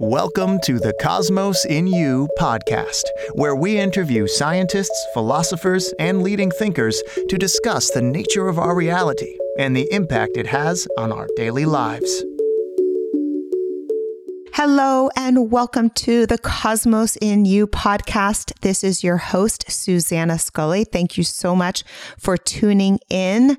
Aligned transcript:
Welcome 0.00 0.60
to 0.60 0.78
the 0.78 0.94
Cosmos 1.00 1.64
in 1.64 1.88
You 1.88 2.28
podcast, 2.38 3.02
where 3.32 3.56
we 3.56 3.80
interview 3.80 4.28
scientists, 4.28 5.06
philosophers, 5.12 5.92
and 5.98 6.22
leading 6.22 6.52
thinkers 6.52 7.02
to 7.28 7.36
discuss 7.36 7.90
the 7.90 8.00
nature 8.00 8.46
of 8.46 8.60
our 8.60 8.76
reality 8.76 9.36
and 9.58 9.76
the 9.76 9.92
impact 9.92 10.36
it 10.36 10.46
has 10.46 10.86
on 10.98 11.10
our 11.10 11.26
daily 11.34 11.64
lives. 11.64 12.22
Hello, 14.54 15.10
and 15.16 15.50
welcome 15.50 15.90
to 15.90 16.26
the 16.26 16.38
Cosmos 16.38 17.16
in 17.16 17.44
You 17.44 17.66
podcast. 17.66 18.52
This 18.60 18.84
is 18.84 19.02
your 19.02 19.16
host, 19.16 19.64
Susanna 19.68 20.38
Scully. 20.38 20.84
Thank 20.84 21.18
you 21.18 21.24
so 21.24 21.56
much 21.56 21.82
for 22.18 22.36
tuning 22.36 23.00
in. 23.10 23.58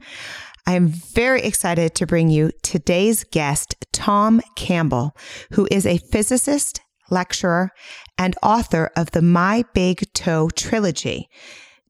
I 0.70 0.73
am 0.73 0.89
very 0.89 1.41
excited 1.41 1.95
to 1.95 2.05
bring 2.05 2.29
you 2.29 2.52
today's 2.61 3.23
guest, 3.23 3.73
Tom 3.91 4.39
Campbell, 4.55 5.17
who 5.53 5.67
is 5.71 5.88
a 5.88 5.97
physicist, 5.97 6.79
lecturer, 7.09 7.71
and 8.20 8.35
author 8.44 8.91
of 8.95 9.09
the 9.09 9.23
My 9.23 9.66
Big 9.73 10.03
Toe 10.13 10.47
trilogy. 10.52 11.27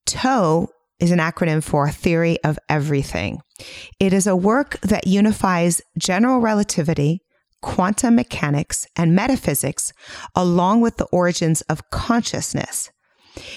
TOE 0.06 0.70
is 0.98 1.12
an 1.12 1.20
acronym 1.20 1.62
for 1.62 1.90
Theory 1.90 2.42
of 2.46 2.58
Everything. 2.70 3.42
It 4.00 4.14
is 4.14 4.26
a 4.26 4.34
work 4.34 4.80
that 4.80 5.06
unifies 5.06 5.82
general 5.98 6.40
relativity, 6.40 7.20
quantum 7.62 8.16
mechanics, 8.16 8.88
and 8.96 9.14
metaphysics, 9.14 9.92
along 10.38 10.80
with 10.80 10.96
the 10.96 11.08
origins 11.12 11.60
of 11.64 11.90
consciousness. 11.92 12.92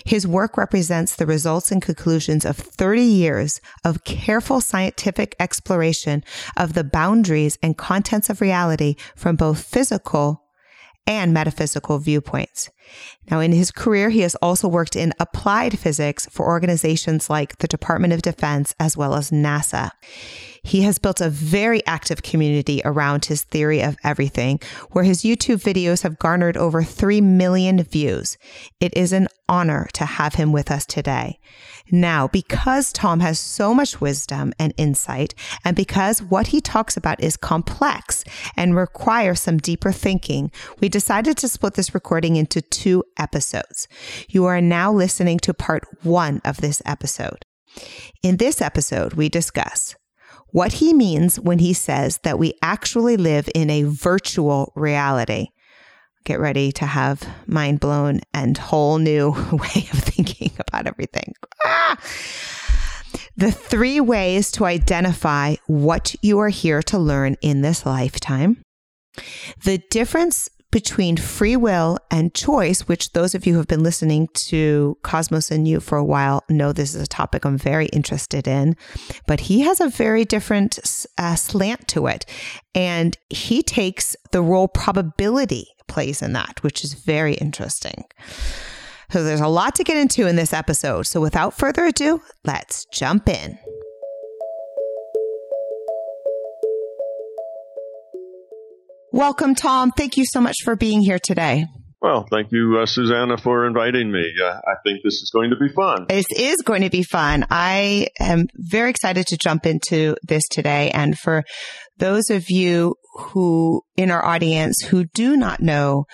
His 0.04 0.26
work 0.26 0.56
represents 0.56 1.14
the 1.16 1.26
results 1.26 1.70
and 1.70 1.80
conclusions 1.80 2.44
of 2.44 2.56
30 2.56 3.02
years 3.02 3.60
of 3.84 4.04
careful 4.04 4.60
scientific 4.60 5.34
exploration 5.38 6.24
of 6.56 6.72
the 6.74 6.84
boundaries 6.84 7.58
and 7.62 7.76
contents 7.76 8.30
of 8.30 8.40
reality 8.40 8.96
from 9.16 9.36
both 9.36 9.62
physical 9.62 10.41
and 11.06 11.32
metaphysical 11.32 11.98
viewpoints. 11.98 12.70
Now, 13.30 13.40
in 13.40 13.52
his 13.52 13.70
career, 13.70 14.10
he 14.10 14.20
has 14.20 14.34
also 14.36 14.68
worked 14.68 14.96
in 14.96 15.12
applied 15.18 15.78
physics 15.78 16.26
for 16.30 16.46
organizations 16.46 17.30
like 17.30 17.58
the 17.58 17.68
Department 17.68 18.12
of 18.12 18.22
Defense 18.22 18.74
as 18.78 18.96
well 18.96 19.14
as 19.14 19.30
NASA. 19.30 19.90
He 20.64 20.82
has 20.82 20.98
built 20.98 21.20
a 21.20 21.28
very 21.28 21.84
active 21.86 22.22
community 22.22 22.82
around 22.84 23.24
his 23.24 23.42
theory 23.42 23.82
of 23.82 23.96
everything, 24.04 24.60
where 24.92 25.04
his 25.04 25.22
YouTube 25.22 25.62
videos 25.62 26.02
have 26.02 26.18
garnered 26.18 26.56
over 26.56 26.84
3 26.84 27.20
million 27.20 27.82
views. 27.82 28.38
It 28.78 28.96
is 28.96 29.12
an 29.12 29.26
honor 29.48 29.88
to 29.94 30.04
have 30.04 30.34
him 30.34 30.52
with 30.52 30.70
us 30.70 30.86
today. 30.86 31.40
Now, 31.94 32.26
because 32.26 32.90
Tom 32.90 33.20
has 33.20 33.38
so 33.38 33.74
much 33.74 34.00
wisdom 34.00 34.54
and 34.58 34.72
insight, 34.78 35.34
and 35.62 35.76
because 35.76 36.22
what 36.22 36.46
he 36.48 36.62
talks 36.62 36.96
about 36.96 37.22
is 37.22 37.36
complex 37.36 38.24
and 38.56 38.74
requires 38.74 39.40
some 39.40 39.58
deeper 39.58 39.92
thinking, 39.92 40.50
we 40.80 40.88
decided 40.88 41.36
to 41.36 41.48
split 41.48 41.74
this 41.74 41.94
recording 41.94 42.36
into 42.36 42.62
two 42.62 43.04
episodes. 43.18 43.88
You 44.30 44.46
are 44.46 44.62
now 44.62 44.90
listening 44.90 45.38
to 45.40 45.52
part 45.52 45.84
one 46.02 46.40
of 46.46 46.62
this 46.62 46.80
episode. 46.86 47.44
In 48.22 48.38
this 48.38 48.62
episode, 48.62 49.12
we 49.12 49.28
discuss 49.28 49.94
what 50.48 50.74
he 50.74 50.94
means 50.94 51.38
when 51.38 51.58
he 51.58 51.74
says 51.74 52.18
that 52.24 52.38
we 52.38 52.54
actually 52.62 53.18
live 53.18 53.50
in 53.54 53.68
a 53.68 53.82
virtual 53.82 54.72
reality. 54.76 55.48
Get 56.24 56.40
ready 56.40 56.70
to 56.72 56.86
have 56.86 57.26
mind 57.46 57.80
blown 57.80 58.20
and 58.32 58.56
whole 58.56 58.98
new 58.98 59.30
way 59.52 59.88
of 59.92 59.98
thinking 59.98 60.52
about 60.58 60.86
everything. 60.86 61.34
The 63.36 63.50
three 63.50 63.98
ways 63.98 64.50
to 64.52 64.66
identify 64.66 65.56
what 65.66 66.14
you 66.22 66.38
are 66.40 66.50
here 66.50 66.82
to 66.82 66.98
learn 66.98 67.36
in 67.40 67.62
this 67.62 67.86
lifetime. 67.86 68.62
The 69.64 69.78
difference 69.90 70.50
between 70.70 71.16
free 71.18 71.56
will 71.56 71.98
and 72.10 72.34
choice, 72.34 72.88
which 72.88 73.12
those 73.12 73.34
of 73.34 73.46
you 73.46 73.52
who 73.52 73.58
have 73.58 73.68
been 73.68 73.82
listening 73.82 74.28
to 74.34 74.96
Cosmos 75.02 75.50
in 75.50 75.66
You 75.66 75.80
for 75.80 75.98
a 75.98 76.04
while 76.04 76.44
know 76.48 76.72
this 76.72 76.94
is 76.94 77.02
a 77.02 77.06
topic 77.06 77.44
I'm 77.44 77.58
very 77.58 77.86
interested 77.86 78.48
in. 78.48 78.76
But 79.26 79.40
he 79.40 79.60
has 79.60 79.80
a 79.80 79.88
very 79.88 80.24
different 80.24 80.78
uh, 81.18 81.34
slant 81.34 81.88
to 81.88 82.06
it. 82.06 82.24
And 82.74 83.16
he 83.28 83.62
takes 83.62 84.16
the 84.30 84.42
role 84.42 84.68
probability 84.68 85.68
plays 85.88 86.22
in 86.22 86.32
that, 86.32 86.62
which 86.62 86.84
is 86.84 86.94
very 86.94 87.34
interesting. 87.34 88.04
So 89.12 89.22
there's 89.22 89.42
a 89.42 89.48
lot 89.48 89.74
to 89.74 89.84
get 89.84 89.98
into 89.98 90.26
in 90.26 90.36
this 90.36 90.54
episode. 90.54 91.06
So 91.06 91.20
without 91.20 91.52
further 91.52 91.84
ado, 91.84 92.22
let's 92.44 92.86
jump 92.86 93.28
in. 93.28 93.58
Welcome, 99.12 99.54
Tom. 99.54 99.90
Thank 99.90 100.16
you 100.16 100.24
so 100.24 100.40
much 100.40 100.56
for 100.64 100.76
being 100.76 101.02
here 101.02 101.18
today. 101.18 101.66
Well, 102.00 102.26
thank 102.30 102.48
you, 102.52 102.78
uh, 102.82 102.86
Susanna, 102.86 103.36
for 103.36 103.66
inviting 103.66 104.10
me. 104.10 104.32
Uh, 104.42 104.46
I 104.46 104.76
think 104.82 105.00
this 105.04 105.16
is 105.16 105.30
going 105.30 105.50
to 105.50 105.56
be 105.56 105.68
fun. 105.68 106.06
This 106.08 106.26
is 106.34 106.56
going 106.64 106.80
to 106.80 106.90
be 106.90 107.02
fun. 107.02 107.44
I 107.50 108.08
am 108.18 108.46
very 108.56 108.88
excited 108.88 109.26
to 109.26 109.36
jump 109.36 109.66
into 109.66 110.16
this 110.26 110.42
today. 110.50 110.90
And 110.90 111.18
for 111.18 111.44
those 111.98 112.30
of 112.30 112.46
you 112.48 112.94
who 113.14 113.82
in 113.98 114.10
our 114.10 114.24
audience 114.24 114.80
who 114.80 115.04
do 115.04 115.36
not 115.36 115.60
know 115.60 116.06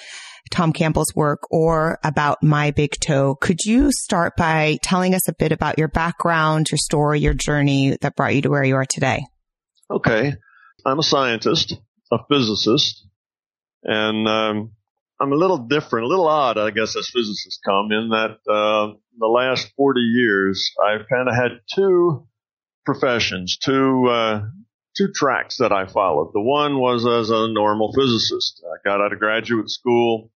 Tom 0.50 0.72
Campbell's 0.72 1.14
work 1.14 1.40
or 1.50 1.98
about 2.04 2.42
My 2.42 2.70
Big 2.70 2.92
Toe, 3.00 3.34
could 3.34 3.60
you 3.64 3.90
start 3.92 4.34
by 4.36 4.78
telling 4.82 5.14
us 5.14 5.28
a 5.28 5.34
bit 5.34 5.52
about 5.52 5.78
your 5.78 5.88
background, 5.88 6.70
your 6.70 6.78
story, 6.78 7.20
your 7.20 7.34
journey 7.34 7.96
that 8.00 8.16
brought 8.16 8.34
you 8.34 8.42
to 8.42 8.50
where 8.50 8.64
you 8.64 8.76
are 8.76 8.86
today? 8.86 9.24
Okay. 9.90 10.34
I'm 10.84 10.98
a 10.98 11.02
scientist 11.02 11.76
a 12.10 12.18
physicist, 12.28 13.06
and 13.82 14.26
um, 14.28 14.72
I'm 15.20 15.32
a 15.32 15.36
little 15.36 15.58
different, 15.58 16.06
a 16.06 16.08
little 16.08 16.28
odd, 16.28 16.58
I 16.58 16.70
guess, 16.70 16.96
as 16.96 17.10
physicists 17.12 17.60
come 17.64 17.90
in 17.92 18.10
that 18.10 18.38
uh, 18.50 18.94
the 19.18 19.26
last 19.26 19.70
40 19.76 20.00
years 20.00 20.70
I've 20.82 21.06
kind 21.08 21.28
of 21.28 21.34
had 21.34 21.60
two 21.74 22.26
professions, 22.84 23.58
two 23.58 24.06
uh, 24.08 24.42
two 24.96 25.08
tracks 25.14 25.58
that 25.58 25.72
I 25.72 25.86
followed. 25.86 26.32
The 26.32 26.40
one 26.40 26.78
was 26.78 27.06
as 27.06 27.30
a 27.30 27.52
normal 27.52 27.92
physicist. 27.92 28.64
I 28.64 28.88
got 28.88 29.00
out 29.00 29.12
of 29.12 29.18
graduate 29.18 29.70
school 29.70 30.30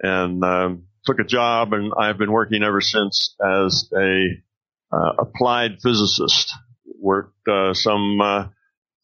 and 0.00 0.42
um, 0.44 0.84
took 1.04 1.18
a 1.18 1.24
job, 1.24 1.72
and 1.72 1.92
I've 1.98 2.18
been 2.18 2.32
working 2.32 2.62
ever 2.62 2.80
since 2.80 3.34
as 3.42 3.88
a 3.96 4.26
uh, 4.92 5.12
applied 5.18 5.80
physicist. 5.82 6.52
Worked 7.02 7.48
uh, 7.48 7.72
some 7.72 8.20
uh, 8.20 8.48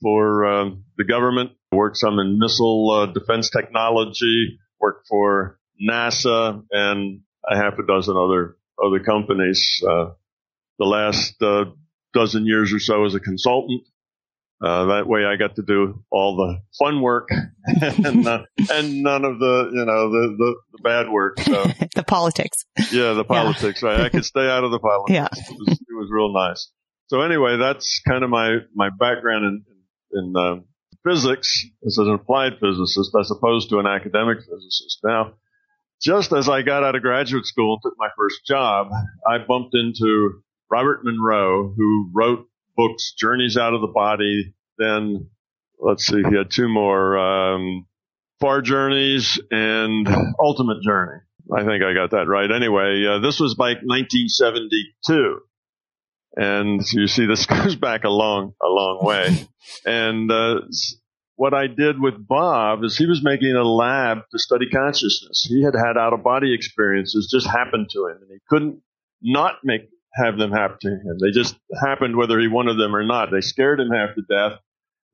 for 0.03 0.45
uh, 0.47 0.71
the 0.99 1.05
government 1.05 1.53
worked 1.73 1.97
some 1.97 2.19
in 2.19 2.39
missile 2.39 2.91
uh, 2.91 3.07
defense 3.13 3.51
technology, 3.51 4.59
worked 4.81 5.07
for 5.09 5.59
NASA 5.81 6.63
and 6.71 7.21
a 7.49 7.57
half 7.57 7.75
a 7.79 7.87
dozen 7.87 8.17
other 8.17 8.57
other 8.85 9.01
companies. 9.01 9.83
Uh, 9.87 10.13
the 10.79 10.85
last 10.85 11.41
uh, 11.43 11.65
dozen 12.13 12.47
years 12.47 12.73
or 12.73 12.79
so 12.79 13.05
as 13.05 13.15
a 13.15 13.21
consultant. 13.21 13.83
Uh, 14.65 14.87
that 14.87 15.07
way, 15.07 15.27
I 15.27 15.37
got 15.37 15.57
to 15.57 15.63
do 15.63 16.03
all 16.11 16.37
the 16.37 16.61
fun 16.79 17.03
work 17.03 17.29
and, 17.67 18.27
uh, 18.27 18.45
and 18.71 19.03
none 19.03 19.25
of 19.27 19.39
the 19.39 19.71
you 19.73 19.85
know 19.85 20.11
the 20.11 20.35
the, 20.39 20.57
the 20.73 20.83
bad 20.83 21.11
work. 21.11 21.41
So 21.41 21.65
the 21.95 22.05
politics. 22.07 22.65
Yeah, 22.91 23.13
the 23.13 23.25
politics. 23.25 23.83
Yeah. 23.83 23.89
Right. 23.91 24.01
I 24.01 24.09
could 24.09 24.25
stay 24.35 24.49
out 24.49 24.65
of 24.65 24.71
the 24.71 24.79
politics. 24.79 25.15
Yeah. 25.15 25.27
It 25.27 25.59
was, 25.59 25.69
it 25.69 25.95
was 25.95 26.09
real 26.11 26.33
nice. 26.33 26.71
So 27.09 27.21
anyway, 27.21 27.59
that's 27.59 28.01
kind 28.09 28.25
of 28.25 28.31
my 28.31 28.59
my 28.75 28.89
background 28.89 29.45
in 29.45 29.65
in 30.13 30.35
uh, 30.35 30.57
physics 31.07 31.67
as 31.87 31.99
an 31.99 32.11
applied 32.11 32.55
physicist 32.59 33.15
as 33.21 33.31
opposed 33.31 33.69
to 33.71 33.79
an 33.79 33.87
academic 33.87 34.39
physicist. 34.39 35.01
Now, 35.05 35.35
just 36.01 36.33
as 36.33 36.49
I 36.49 36.63
got 36.63 36.83
out 36.83 36.95
of 36.95 37.03
graduate 37.03 37.45
school 37.45 37.75
and 37.75 37.83
took 37.83 37.99
my 37.99 38.09
first 38.17 38.41
job, 38.47 38.89
I 39.27 39.37
bumped 39.39 39.75
into 39.75 40.41
Robert 40.71 41.01
Monroe, 41.05 41.75
who 41.77 42.11
wrote 42.15 42.47
books, 42.77 43.15
Journeys 43.19 43.57
Out 43.57 43.75
of 43.75 43.81
the 43.81 43.93
Body. 43.93 44.55
Then, 44.79 45.31
let's 45.79 46.07
see, 46.07 46.23
he 46.23 46.37
had 46.37 46.51
two 46.51 46.69
more, 46.69 47.19
um, 47.19 47.87
Far 48.41 48.61
Journeys 48.61 49.41
and 49.51 50.07
Ultimate 50.39 50.83
Journey. 50.83 51.21
I 51.55 51.65
think 51.65 51.83
I 51.83 51.95
got 51.95 52.11
that 52.11 52.27
right. 52.27 52.51
Anyway, 52.51 53.05
uh, 53.07 53.21
this 53.21 53.41
was 53.41 53.57
like 53.59 53.79
1972. 53.79 55.41
And 56.37 56.83
you 56.93 57.07
see, 57.07 57.27
this 57.27 57.47
goes 57.47 57.77
back 57.77 58.05
a 58.05 58.11
long, 58.11 58.53
a 58.63 58.67
long 58.67 58.99
way. 59.03 59.49
and 59.87 60.31
uh, 60.31 60.61
what 61.37 61.55
I 61.55 61.67
did 61.67 62.01
with 62.01 62.27
Bob 62.27 62.85
is 62.85 62.97
he 62.97 63.07
was 63.07 63.23
making 63.23 63.55
a 63.55 63.63
lab 63.63 64.19
to 64.33 64.39
study 64.39 64.69
consciousness. 64.69 65.47
He 65.49 65.63
had 65.63 65.75
had 65.75 65.97
out 65.97 66.13
of 66.13 66.23
body 66.23 66.55
experiences 66.55 67.29
just 67.31 67.47
happened 67.47 67.89
to 67.93 68.07
him, 68.07 68.19
and 68.23 68.31
he 68.31 68.39
couldn't 68.49 68.81
not 69.23 69.57
make 69.65 69.83
have 70.17 70.39
them 70.39 70.53
happen 70.53 70.79
to 70.81 70.89
him. 70.89 71.19
They 71.21 71.31
just 71.31 71.57
happened 71.81 72.17
whether 72.17 72.39
he 72.39 72.49
wanted 72.49 72.79
them 72.79 72.95
or 72.95 73.05
not. 73.05 73.31
They 73.31 73.41
scared 73.41 73.81
him 73.81 73.91
half 73.91 74.15
to 74.15 74.23
death. 74.23 74.59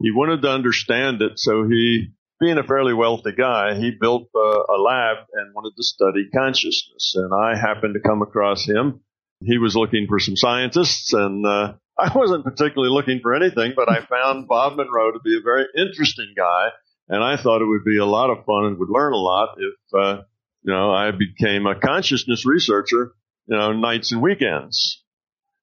He 0.01 0.11
wanted 0.11 0.43
to 0.43 0.51
understand 0.51 1.23
it, 1.23 1.39
so 1.39 1.65
he, 1.69 2.09
being 2.41 2.59
a 2.59 2.65
fairly 2.65 2.93
wealthy 2.93 3.33
guy, 3.33 3.75
he 3.75 3.93
built 4.01 4.29
a, 4.35 4.39
a 4.39 4.79
lab 4.81 5.19
and 5.33 5.55
wanted 5.55 5.75
to 5.77 5.85
study 5.85 6.29
consciousness. 6.35 7.15
And 7.15 7.33
I 7.33 7.57
happened 7.57 7.95
to 7.95 8.09
come 8.09 8.23
across 8.23 8.65
him 8.65 9.01
he 9.45 9.59
was 9.59 9.77
looking 9.77 10.07
for 10.09 10.19
some 10.19 10.37
scientists, 10.37 11.13
and 11.13 11.45
uh, 11.45 11.75
I 11.99 12.11
wasn't 12.15 12.45
particularly 12.45 12.93
looking 12.93 13.21
for 13.21 13.35
anything, 13.35 13.73
but 13.77 13.91
I 13.91 14.05
found 14.05 14.49
Bob 14.49 14.77
Monroe 14.77 15.13
to 15.13 15.21
be 15.21 15.37
a 15.37 15.43
very 15.43 15.67
interesting 15.77 16.35
guy 16.37 16.69
And 17.09 17.23
I 17.23 17.37
thought 17.37 17.63
it 17.63 17.67
would 17.67 17.85
be 17.85 17.99
a 17.99 18.07
lot 18.07 18.31
of 18.31 18.45
fun 18.45 18.65
and 18.65 18.79
would 18.79 18.89
learn 18.89 19.13
a 19.13 19.17
lot 19.17 19.57
if, 19.59 19.75
uh, 19.95 20.23
you 20.63 20.73
know, 20.73 20.93
I 20.93 21.11
became 21.11 21.67
a 21.67 21.79
consciousness 21.79 22.47
researcher, 22.47 23.13
you 23.47 23.57
know, 23.57 23.73
nights 23.73 24.13
and 24.13 24.23
weekends. 24.23 25.03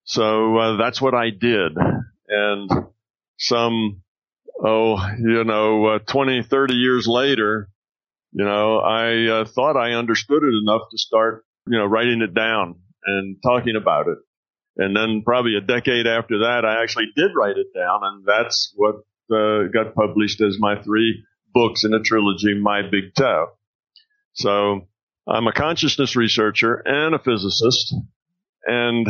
So 0.04 0.58
uh, 0.58 0.78
that's 0.78 1.02
what 1.02 1.14
I 1.14 1.30
did. 1.30 1.74
And 2.28 2.70
some, 3.38 4.02
oh, 4.64 4.98
you 5.20 5.44
know, 5.44 5.86
uh, 5.86 6.00
20, 6.00 6.44
30 6.44 6.74
years 6.74 7.08
later, 7.08 7.70
you 8.32 8.46
know, 8.46 8.80
I 8.80 9.42
uh, 9.42 9.46
thought 9.46 9.78
I 9.78 9.94
understood 9.94 10.44
it 10.44 10.54
enough 10.62 10.82
to 10.92 10.98
start, 10.98 11.46
you 11.68 11.78
know, 11.78 11.86
writing 11.86 12.22
it 12.22 12.34
down 12.34 12.76
and 13.06 13.38
talking 13.44 13.76
about 13.76 14.08
it. 14.08 14.18
And 14.78 14.96
then 14.96 15.24
probably 15.26 15.56
a 15.56 15.62
decade 15.62 16.08
after 16.08 16.40
that, 16.40 16.64
I 16.66 16.82
actually 16.82 17.08
did 17.16 17.32
write 17.36 17.58
it 17.58 17.68
down, 17.76 18.00
and 18.04 18.26
that's 18.26 18.74
what 18.76 18.96
uh, 19.32 19.68
got 19.74 19.94
published 19.94 20.42
as 20.42 20.58
my 20.60 20.82
three 20.82 21.24
books 21.54 21.84
in 21.84 21.94
a 21.94 22.00
trilogy, 22.00 22.58
My 22.60 22.82
Big 22.84 23.14
Toe. 23.16 23.48
So 24.34 24.88
I'm 25.30 25.48
a 25.48 25.54
consciousness 25.54 26.16
researcher 26.16 26.82
and 26.86 27.14
a 27.14 27.20
physicist, 27.20 27.94
and 28.66 29.08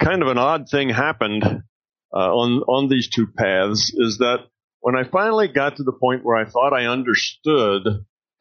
kind 0.00 0.22
of 0.22 0.28
an 0.28 0.38
odd 0.38 0.68
thing 0.68 0.88
happened 0.88 1.44
uh, 1.44 2.16
on 2.16 2.62
on 2.62 2.88
these 2.88 3.08
two 3.08 3.28
paths 3.28 3.92
is 3.94 4.18
that 4.18 4.46
when 4.80 4.96
I 4.96 5.04
finally 5.04 5.46
got 5.46 5.76
to 5.76 5.84
the 5.84 5.92
point 5.92 6.24
where 6.24 6.36
I 6.36 6.44
thought 6.44 6.72
I 6.72 6.86
understood 6.86 7.82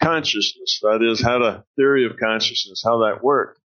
consciousness, 0.01 0.79
that 0.81 1.01
is, 1.03 1.21
had 1.21 1.41
a 1.41 1.65
theory 1.75 2.05
of 2.05 2.17
consciousness, 2.17 2.81
how 2.83 2.99
that 2.99 3.23
worked, 3.23 3.59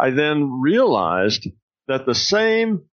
I 0.00 0.10
then 0.10 0.60
realized 0.60 1.46
that 1.88 2.06
the 2.06 2.14
same 2.14 2.84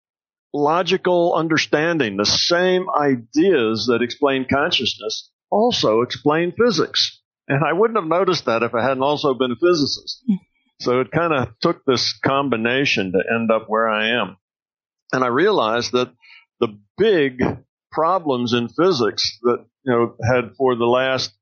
logical 0.53 1.35
understanding, 1.35 2.17
the 2.17 2.27
same 2.27 2.87
ideas 2.91 3.87
that 3.87 4.03
explain 4.03 4.47
consciousness 4.53 5.31
also 5.51 6.01
explain 6.01 6.53
physics. 6.53 7.19
And 7.50 7.64
I 7.64 7.73
wouldn't 7.73 7.99
have 7.99 8.08
noticed 8.08 8.44
that 8.44 8.62
if 8.62 8.75
I 8.76 8.82
hadn't 8.82 9.02
also 9.02 9.35
been 9.35 9.50
a 9.50 9.56
physicist. 9.56 10.23
Hmm. 10.25 10.35
So 10.79 11.00
it 11.00 11.11
kind 11.11 11.35
of 11.35 11.49
took 11.61 11.85
this 11.85 12.17
combination 12.25 13.11
to 13.12 13.19
end 13.35 13.50
up 13.50 13.64
where 13.67 13.88
I 13.88 14.20
am. 14.23 14.37
And 15.12 15.25
I 15.25 15.26
realized 15.26 15.91
that 15.93 16.12
the 16.61 16.79
big 16.97 17.43
problems 17.91 18.52
in 18.52 18.69
physics 18.69 19.37
that, 19.43 19.64
you 19.85 19.93
know, 19.93 20.14
had 20.25 20.55
for 20.56 20.76
the 20.76 20.87
last 20.87 21.32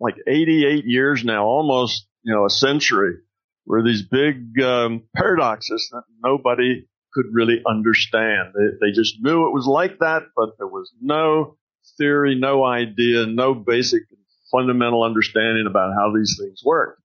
like 0.00 0.14
88 0.26 0.86
years 0.86 1.22
now, 1.22 1.44
almost, 1.44 2.06
you 2.22 2.34
know, 2.34 2.46
a 2.46 2.50
century, 2.50 3.16
were 3.66 3.82
these 3.82 4.02
big 4.02 4.58
um, 4.62 5.02
paradoxes 5.14 5.90
that 5.92 6.04
nobody 6.24 6.86
could 7.12 7.26
really 7.30 7.60
understand. 7.68 8.54
They, 8.54 8.86
they 8.86 8.92
just 8.92 9.16
knew 9.20 9.48
it 9.48 9.52
was 9.52 9.66
like 9.66 9.98
that, 9.98 10.22
but 10.34 10.56
there 10.56 10.66
was 10.66 10.90
no 10.98 11.58
theory, 11.98 12.38
no 12.38 12.64
idea, 12.64 13.26
no 13.26 13.54
basic 13.54 14.02
fundamental 14.50 15.02
understanding 15.02 15.66
about 15.68 15.92
how 15.94 16.12
these 16.14 16.36
things 16.40 16.62
work. 16.64 16.98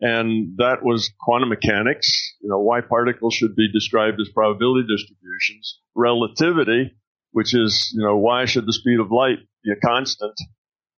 And 0.00 0.56
that 0.58 0.82
was 0.82 1.10
quantum 1.20 1.48
mechanics, 1.48 2.08
you 2.40 2.48
know, 2.48 2.60
why 2.60 2.80
particles 2.82 3.34
should 3.34 3.56
be 3.56 3.70
described 3.72 4.20
as 4.20 4.28
probability 4.32 4.86
distributions, 4.86 5.80
relativity, 5.96 6.92
which 7.32 7.54
is, 7.54 7.92
you 7.94 8.04
know, 8.04 8.16
why 8.16 8.44
should 8.44 8.66
the 8.66 8.72
speed 8.72 9.00
of 9.00 9.10
light 9.10 9.38
be 9.64 9.72
a 9.72 9.86
constant? 9.86 10.34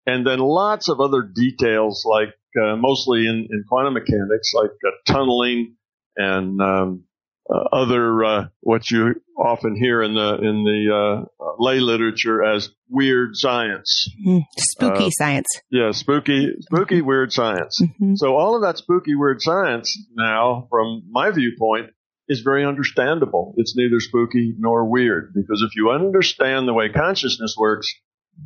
And 0.04 0.26
then 0.26 0.40
lots 0.40 0.88
of 0.88 1.00
other 1.00 1.22
details 1.22 2.04
like 2.08 2.34
uh, 2.60 2.76
mostly 2.76 3.26
in, 3.26 3.46
in 3.50 3.64
quantum 3.68 3.94
mechanics, 3.94 4.52
like 4.54 4.70
uh, 4.84 4.90
tunneling 5.12 5.76
and 6.16 6.60
um, 6.60 7.04
other 7.50 8.24
uh, 8.24 8.44
what 8.60 8.90
you 8.90 9.14
often 9.38 9.76
hear 9.76 10.02
in 10.02 10.14
the 10.14 10.34
in 10.36 10.64
the 10.64 11.26
uh, 11.40 11.52
lay 11.58 11.80
literature 11.80 12.44
as 12.44 12.70
weird 12.88 13.30
science, 13.36 14.08
mm, 14.26 14.42
spooky 14.58 15.10
science. 15.10 15.46
Yeah, 15.70 15.92
spooky, 15.92 16.52
spooky 16.60 17.00
weird 17.00 17.32
science. 17.32 17.80
Mm-hmm. 17.80 18.14
So 18.16 18.36
all 18.36 18.56
of 18.56 18.62
that 18.62 18.78
spooky 18.78 19.14
weird 19.14 19.40
science 19.40 19.96
now, 20.14 20.66
from 20.70 21.04
my 21.10 21.30
viewpoint, 21.30 21.90
is 22.28 22.40
very 22.40 22.64
understandable. 22.64 23.54
It's 23.56 23.76
neither 23.76 24.00
spooky 24.00 24.54
nor 24.58 24.84
weird 24.84 25.32
because 25.34 25.64
if 25.66 25.74
you 25.74 25.90
understand 25.90 26.68
the 26.68 26.74
way 26.74 26.90
consciousness 26.90 27.56
works, 27.58 27.92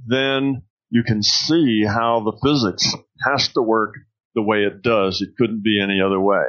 then 0.07 0.63
you 0.91 1.03
can 1.03 1.23
see 1.23 1.85
how 1.85 2.21
the 2.21 2.39
physics 2.43 2.95
has 3.27 3.49
to 3.49 3.63
work 3.63 3.95
the 4.35 4.43
way 4.43 4.59
it 4.59 4.83
does. 4.83 5.21
It 5.21 5.37
couldn't 5.37 5.63
be 5.63 5.83
any 5.83 6.01
other 6.05 6.21
way. 6.21 6.45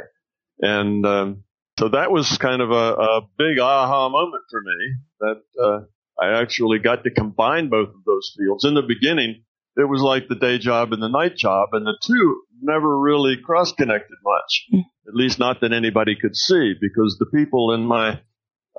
And 0.59 1.05
um, 1.05 1.43
so 1.79 1.89
that 1.89 2.11
was 2.11 2.37
kind 2.37 2.61
of 2.61 2.71
a, 2.71 2.93
a, 2.93 3.21
big 3.37 3.59
aha 3.59 4.09
moment 4.09 4.43
for 4.49 4.61
me 4.61 4.95
that 5.19 5.41
uh, 5.63 6.23
I 6.23 6.41
actually 6.41 6.79
got 6.79 7.03
to 7.03 7.11
combine 7.11 7.69
both 7.69 7.89
of 7.89 8.03
those 8.05 8.35
fields. 8.37 8.65
In 8.65 8.75
the 8.75 8.83
beginning, 8.83 9.43
it 9.75 9.89
was 9.89 10.01
like 10.01 10.27
the 10.27 10.35
day 10.35 10.59
job 10.59 10.93
and 10.93 11.01
the 11.01 11.09
night 11.09 11.35
job, 11.35 11.69
and 11.73 11.85
the 11.85 11.97
two 12.05 12.43
never 12.61 12.99
really 12.99 13.37
cross 13.43 13.71
connected 13.73 14.17
much, 14.23 14.65
hmm. 14.71 14.79
at 15.07 15.15
least 15.15 15.39
not 15.39 15.61
that 15.61 15.73
anybody 15.73 16.15
could 16.19 16.35
see, 16.35 16.73
because 16.79 17.17
the 17.19 17.25
people 17.25 17.73
in 17.73 17.85
my 17.85 18.21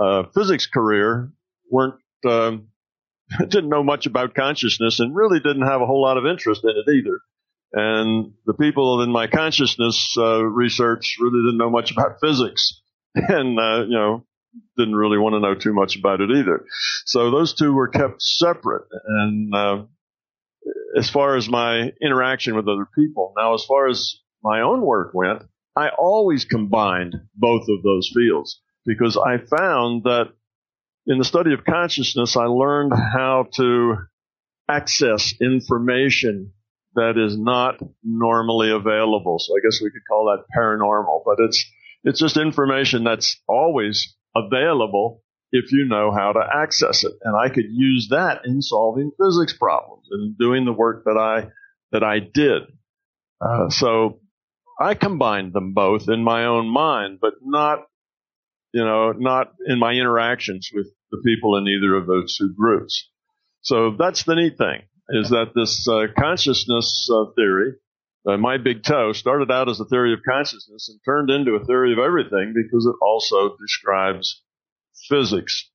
uh, 0.00 0.24
physics 0.34 0.66
career 0.66 1.32
weren't 1.70 1.96
um, 2.28 2.68
didn't 3.48 3.70
know 3.70 3.82
much 3.82 4.06
about 4.06 4.34
consciousness 4.34 5.00
and 5.00 5.16
really 5.16 5.40
didn't 5.40 5.66
have 5.66 5.80
a 5.80 5.86
whole 5.86 6.02
lot 6.02 6.16
of 6.16 6.26
interest 6.26 6.62
in 6.64 6.70
it 6.70 6.90
either. 6.90 7.20
And 7.72 8.34
the 8.46 8.54
people 8.54 9.02
in 9.02 9.10
my 9.10 9.26
consciousness 9.26 10.14
uh, 10.16 10.44
research 10.44 11.16
really 11.18 11.42
didn't 11.42 11.58
know 11.58 11.70
much 11.70 11.90
about 11.90 12.20
physics, 12.20 12.80
and 13.28 13.58
uh, 13.58 13.84
you 13.84 13.96
know 13.96 14.24
didn't 14.76 14.94
really 14.94 15.18
want 15.18 15.34
to 15.34 15.40
know 15.40 15.54
too 15.54 15.72
much 15.72 15.96
about 15.96 16.20
it 16.20 16.30
either. 16.30 16.64
So 17.06 17.30
those 17.30 17.54
two 17.54 17.72
were 17.72 17.88
kept 17.88 18.22
separate. 18.22 18.86
And 19.04 19.54
uh, 19.54 19.84
as 20.96 21.10
far 21.10 21.36
as 21.36 21.48
my 21.48 21.92
interaction 22.00 22.54
with 22.54 22.68
other 22.68 22.88
people, 22.94 23.32
now 23.36 23.54
as 23.54 23.64
far 23.64 23.88
as 23.88 24.16
my 24.42 24.60
own 24.60 24.80
work 24.80 25.12
went, 25.12 25.42
I 25.76 25.88
always 25.88 26.44
combined 26.44 27.16
both 27.34 27.62
of 27.68 27.82
those 27.82 28.10
fields 28.14 28.60
because 28.86 29.16
I 29.16 29.38
found 29.38 30.04
that 30.04 30.32
in 31.06 31.18
the 31.18 31.24
study 31.24 31.52
of 31.52 31.64
consciousness, 31.64 32.36
I 32.36 32.44
learned 32.44 32.92
how 32.94 33.46
to 33.54 33.96
access 34.68 35.34
information 35.40 36.52
that 36.94 37.18
is 37.18 37.36
not 37.36 37.80
normally 38.02 38.70
available. 38.70 39.38
So 39.38 39.54
I 39.54 39.60
guess 39.64 39.80
we 39.82 39.90
could 39.90 40.06
call 40.08 40.26
that 40.26 40.44
paranormal, 40.56 41.22
but 41.24 41.42
it's, 41.44 41.64
it's 42.04 42.20
just 42.20 42.36
information 42.36 43.04
that's 43.04 43.40
always 43.48 44.14
available 44.34 45.22
if 45.52 45.72
you 45.72 45.86
know 45.86 46.12
how 46.12 46.32
to 46.32 46.40
access 46.40 47.04
it. 47.04 47.12
And 47.22 47.36
I 47.36 47.48
could 47.48 47.66
use 47.70 48.08
that 48.10 48.42
in 48.44 48.62
solving 48.62 49.12
physics 49.20 49.56
problems 49.56 50.06
and 50.10 50.36
doing 50.38 50.64
the 50.64 50.72
work 50.72 51.04
that 51.04 51.16
I, 51.16 51.48
that 51.92 52.02
I 52.02 52.18
did. 52.18 52.62
Uh, 53.40 53.68
so 53.70 54.20
I 54.80 54.94
combined 54.94 55.52
them 55.52 55.74
both 55.74 56.08
in 56.08 56.24
my 56.24 56.46
own 56.46 56.68
mind, 56.68 57.18
but 57.20 57.34
not 57.42 57.84
you 58.74 58.84
know, 58.84 59.12
not 59.12 59.52
in 59.64 59.78
my 59.78 59.92
interactions 59.92 60.68
with 60.74 60.88
the 61.12 61.22
people 61.24 61.56
in 61.56 61.64
either 61.68 61.94
of 61.94 62.08
those 62.08 62.36
two 62.36 62.52
groups. 62.58 63.08
So 63.62 63.94
that's 63.96 64.24
the 64.24 64.34
neat 64.34 64.58
thing 64.58 64.82
is 65.10 65.30
that 65.30 65.52
this 65.54 65.86
uh, 65.88 66.06
consciousness 66.18 67.08
uh, 67.08 67.26
theory, 67.36 67.74
uh, 68.26 68.36
my 68.36 68.56
big 68.58 68.82
toe, 68.82 69.12
started 69.12 69.50
out 69.50 69.68
as 69.68 69.80
a 69.80 69.84
theory 69.84 70.12
of 70.14 70.20
consciousness 70.26 70.88
and 70.88 71.00
turned 71.04 71.30
into 71.30 71.54
a 71.54 71.64
theory 71.64 71.92
of 71.92 71.98
everything 71.98 72.54
because 72.54 72.86
it 72.86 72.96
also 73.02 73.56
describes 73.56 74.42
physics. 75.08 75.70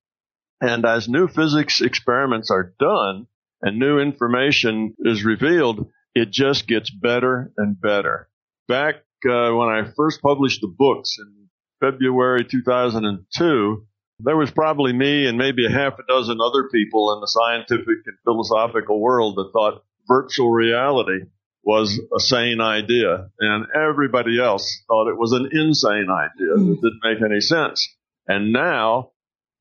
And 0.60 0.84
as 0.84 1.08
new 1.08 1.28
physics 1.28 1.80
experiments 1.80 2.50
are 2.50 2.74
done 2.78 3.26
and 3.62 3.78
new 3.78 3.98
information 3.98 4.94
is 5.00 5.24
revealed, 5.24 5.88
it 6.14 6.30
just 6.30 6.66
gets 6.66 6.90
better 6.90 7.52
and 7.56 7.80
better. 7.80 8.28
Back 8.68 8.96
uh, 9.24 9.52
when 9.52 9.68
I 9.68 9.90
first 9.96 10.20
published 10.22 10.60
the 10.60 10.74
books 10.76 11.16
in 11.18 11.48
February 11.80 12.44
2002, 12.44 13.86
there 14.22 14.36
was 14.36 14.50
probably 14.50 14.92
me 14.92 15.26
and 15.26 15.38
maybe 15.38 15.66
a 15.66 15.70
half 15.70 15.94
a 15.98 16.06
dozen 16.06 16.38
other 16.40 16.68
people 16.68 17.14
in 17.14 17.20
the 17.20 17.26
scientific 17.26 18.06
and 18.06 18.18
philosophical 18.24 19.00
world 19.00 19.36
that 19.36 19.50
thought 19.52 19.82
virtual 20.08 20.50
reality 20.50 21.20
was 21.62 22.00
a 22.14 22.20
sane 22.20 22.60
idea. 22.60 23.30
And 23.38 23.66
everybody 23.74 24.40
else 24.40 24.82
thought 24.88 25.10
it 25.10 25.18
was 25.18 25.32
an 25.32 25.48
insane 25.52 26.08
idea 26.10 26.54
that 26.54 26.58
hmm. 26.58 26.74
didn't 26.74 27.00
make 27.02 27.22
any 27.22 27.40
sense. 27.40 27.86
And 28.26 28.52
now, 28.52 29.10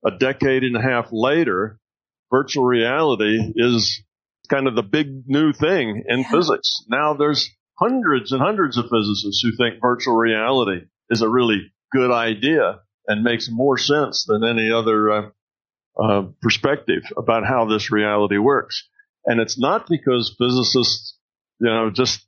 a 0.05 0.11
decade 0.11 0.63
and 0.63 0.75
a 0.75 0.81
half 0.81 1.07
later, 1.11 1.79
virtual 2.31 2.63
reality 2.63 3.53
is 3.55 4.03
kind 4.49 4.67
of 4.67 4.75
the 4.75 4.83
big 4.83 5.23
new 5.27 5.53
thing 5.53 6.03
in 6.07 6.19
yeah. 6.19 6.31
physics. 6.31 6.83
Now 6.87 7.13
there's 7.13 7.49
hundreds 7.79 8.31
and 8.31 8.41
hundreds 8.41 8.77
of 8.77 8.85
physicists 8.89 9.41
who 9.43 9.55
think 9.55 9.81
virtual 9.81 10.15
reality 10.15 10.85
is 11.09 11.21
a 11.21 11.29
really 11.29 11.71
good 11.91 12.11
idea 12.11 12.79
and 13.07 13.23
makes 13.23 13.49
more 13.51 13.77
sense 13.77 14.25
than 14.27 14.43
any 14.43 14.71
other 14.71 15.11
uh, 15.11 15.29
uh, 16.01 16.23
perspective 16.41 17.03
about 17.17 17.45
how 17.45 17.65
this 17.65 17.91
reality 17.91 18.37
works. 18.37 18.87
And 19.25 19.39
it's 19.39 19.59
not 19.59 19.87
because 19.89 20.35
physicists, 20.37 21.17
you 21.59 21.67
know, 21.69 21.89
just 21.89 22.25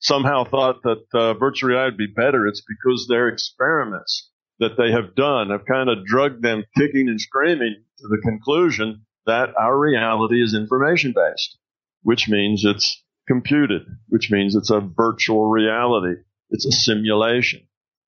somehow 0.00 0.44
thought 0.44 0.82
that 0.82 1.04
uh, 1.14 1.34
virtual 1.34 1.70
reality 1.70 1.92
would 1.92 1.98
be 1.98 2.12
better. 2.14 2.46
It's 2.46 2.62
because 2.66 3.06
their 3.08 3.28
experiments 3.28 4.30
that 4.58 4.76
they 4.76 4.92
have 4.92 5.14
done 5.14 5.50
have 5.50 5.64
kind 5.66 5.88
of 5.88 6.04
drugged 6.04 6.42
them 6.42 6.64
kicking 6.76 7.08
and 7.08 7.20
screaming 7.20 7.82
to 7.98 8.08
the 8.08 8.20
conclusion 8.22 9.04
that 9.26 9.48
our 9.58 9.76
reality 9.78 10.42
is 10.42 10.54
information 10.54 11.12
based, 11.14 11.56
which 12.02 12.28
means 12.28 12.64
it's 12.64 13.02
computed, 13.26 13.82
which 14.08 14.30
means 14.30 14.54
it's 14.54 14.70
a 14.70 14.80
virtual 14.80 15.46
reality. 15.46 16.20
It's 16.50 16.66
a 16.66 16.72
simulation. 16.72 17.66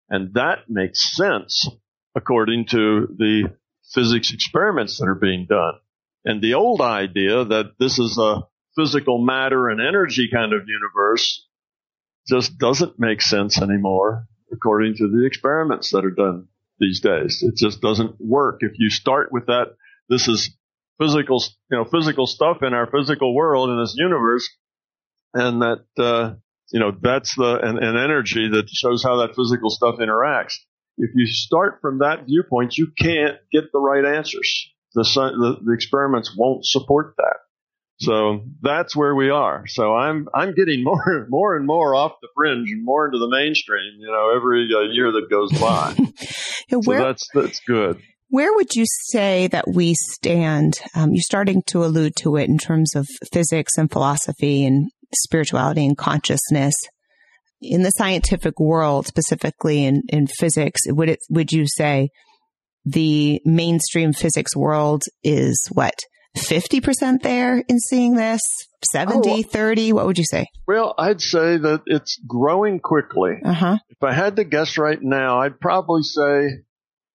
And 0.09 0.35
that 0.35 0.68
makes 0.68 1.16
sense 1.16 1.68
according 2.14 2.66
to 2.66 3.09
the 3.18 3.54
physics 3.92 4.33
experiments 4.33 4.99
that 4.99 5.09
are 5.09 5.14
being 5.14 5.47
done. 5.49 5.75
And 6.25 6.42
the 6.42 6.54
old 6.54 6.80
idea 6.80 7.45
that 7.45 7.73
this 7.78 7.99
is 7.99 8.18
a 8.18 8.42
physical 8.76 9.25
matter 9.25 9.68
and 9.68 9.80
energy 9.80 10.28
kind 10.33 10.52
of 10.52 10.62
universe 10.66 11.47
just 12.28 12.59
doesn't 12.59 12.99
make 12.99 13.23
sense 13.23 13.61
anymore 13.61 14.26
according 14.52 14.95
to 14.95 15.09
the 15.09 15.26
experiments 15.26 15.90
that 15.90 16.04
are 16.04 16.11
done 16.11 16.49
these 16.78 17.00
days. 17.00 17.42
It 17.42 17.56
just 17.56 17.80
doesn't 17.80 18.16
work. 18.21 18.59
If 18.61 18.73
you 18.78 18.90
start 18.90 19.33
with 19.33 19.47
that, 19.47 19.76
this 20.09 20.28
is 20.28 20.50
physical, 21.00 21.42
you 21.71 21.78
know, 21.78 21.85
physical 21.85 22.26
stuff 22.26 22.59
in 22.62 22.75
our 22.75 22.88
physical 22.90 23.35
world 23.35 23.71
in 23.71 23.80
this 23.80 23.95
universe, 23.97 24.49
and 25.35 25.62
that, 25.62 25.85
uh, 25.99 26.35
you 26.73 26.80
know, 26.80 26.92
that's 27.00 27.35
the 27.35 27.59
an, 27.62 27.78
an 27.78 27.97
energy 27.97 28.49
that 28.52 28.68
shows 28.68 29.02
how 29.02 29.16
that 29.18 29.35
physical 29.35 29.71
stuff 29.71 29.97
interacts. 29.99 30.54
If 30.99 31.11
you 31.14 31.26
start 31.26 31.78
from 31.83 31.99
that 31.99 32.25
viewpoint, 32.26 32.76
you 32.76 32.88
can't 32.99 33.37
get 33.52 33.73
the 33.73 33.78
right 33.78 34.16
answers. 34.16 34.73
The, 34.95 35.02
the, 35.02 35.56
the 35.62 35.73
experiments 35.75 36.35
won't 36.37 36.64
support 36.64 37.14
that. 37.18 37.37
So 37.99 38.45
that's 38.61 38.95
where 38.95 39.15
we 39.15 39.31
are. 39.31 39.65
So 39.67 39.95
I'm 39.95 40.29
I'm 40.35 40.55
getting 40.55 40.85
more 40.85 41.26
more 41.29 41.57
and 41.57 41.67
more 41.67 41.95
off 41.95 42.12
the 42.21 42.29
fringe 42.35 42.71
and 42.71 42.85
more 42.85 43.07
into 43.07 43.19
the 43.19 43.29
mainstream. 43.29 43.95
You 43.99 44.09
know, 44.09 44.35
every 44.35 44.69
uh, 44.75 44.93
year 44.93 45.12
that 45.12 45.31
goes 45.31 45.53
by. 45.59 45.95
yeah, 46.69 46.79
where, 46.85 46.99
so 46.99 47.05
that's 47.05 47.29
that's 47.35 47.61
good. 47.61 48.00
Where 48.29 48.53
would 48.55 48.75
you 48.75 48.85
say 49.09 49.47
that 49.49 49.67
we 49.69 49.95
stand? 49.95 50.81
Um, 50.95 51.12
you're 51.12 51.23
starting 51.23 51.62
to 51.69 51.85
allude 51.85 52.17
to 52.17 52.37
it 52.37 52.49
in 52.49 52.59
terms 52.59 52.97
of 52.97 53.07
physics 53.33 53.79
and 53.79 53.91
philosophy 53.91 54.67
and 54.67 54.91
spirituality 55.15 55.87
and 55.87 55.97
consciousness. 55.97 56.75
In 57.62 57.83
the 57.83 57.91
scientific 57.91 58.59
world, 58.61 59.07
specifically 59.07 59.85
in, 59.85 60.03
in 60.09 60.26
physics, 60.26 60.81
would 60.88 61.09
it 61.09 61.21
would 61.31 61.53
you 61.53 61.67
say 61.67 62.11
the 62.85 63.41
mainstream 63.45 64.12
physics 64.12 64.55
world 64.55 65.05
is 65.25 65.57
what 65.73 65.95
50% 66.37 67.23
there 67.23 67.59
in 67.59 67.78
seeing 67.78 68.14
this? 68.14 68.40
70, 68.93 69.28
oh, 69.28 69.43
30? 69.43 69.93
What 69.93 70.07
would 70.07 70.19
you 70.19 70.25
say? 70.25 70.47
Well, 70.66 70.95
I'd 70.99 71.21
say 71.21 71.57
that 71.57 71.83
it's 71.87 72.21
growing 72.26 72.78
quickly. 72.78 73.40
Uh-huh. 73.45 73.78
If 73.88 74.02
I 74.02 74.12
had 74.12 74.37
to 74.37 74.45
guess 74.45 74.78
right 74.78 74.99
now, 75.00 75.40
I'd 75.40 75.61
probably 75.61 76.02
say, 76.02 76.62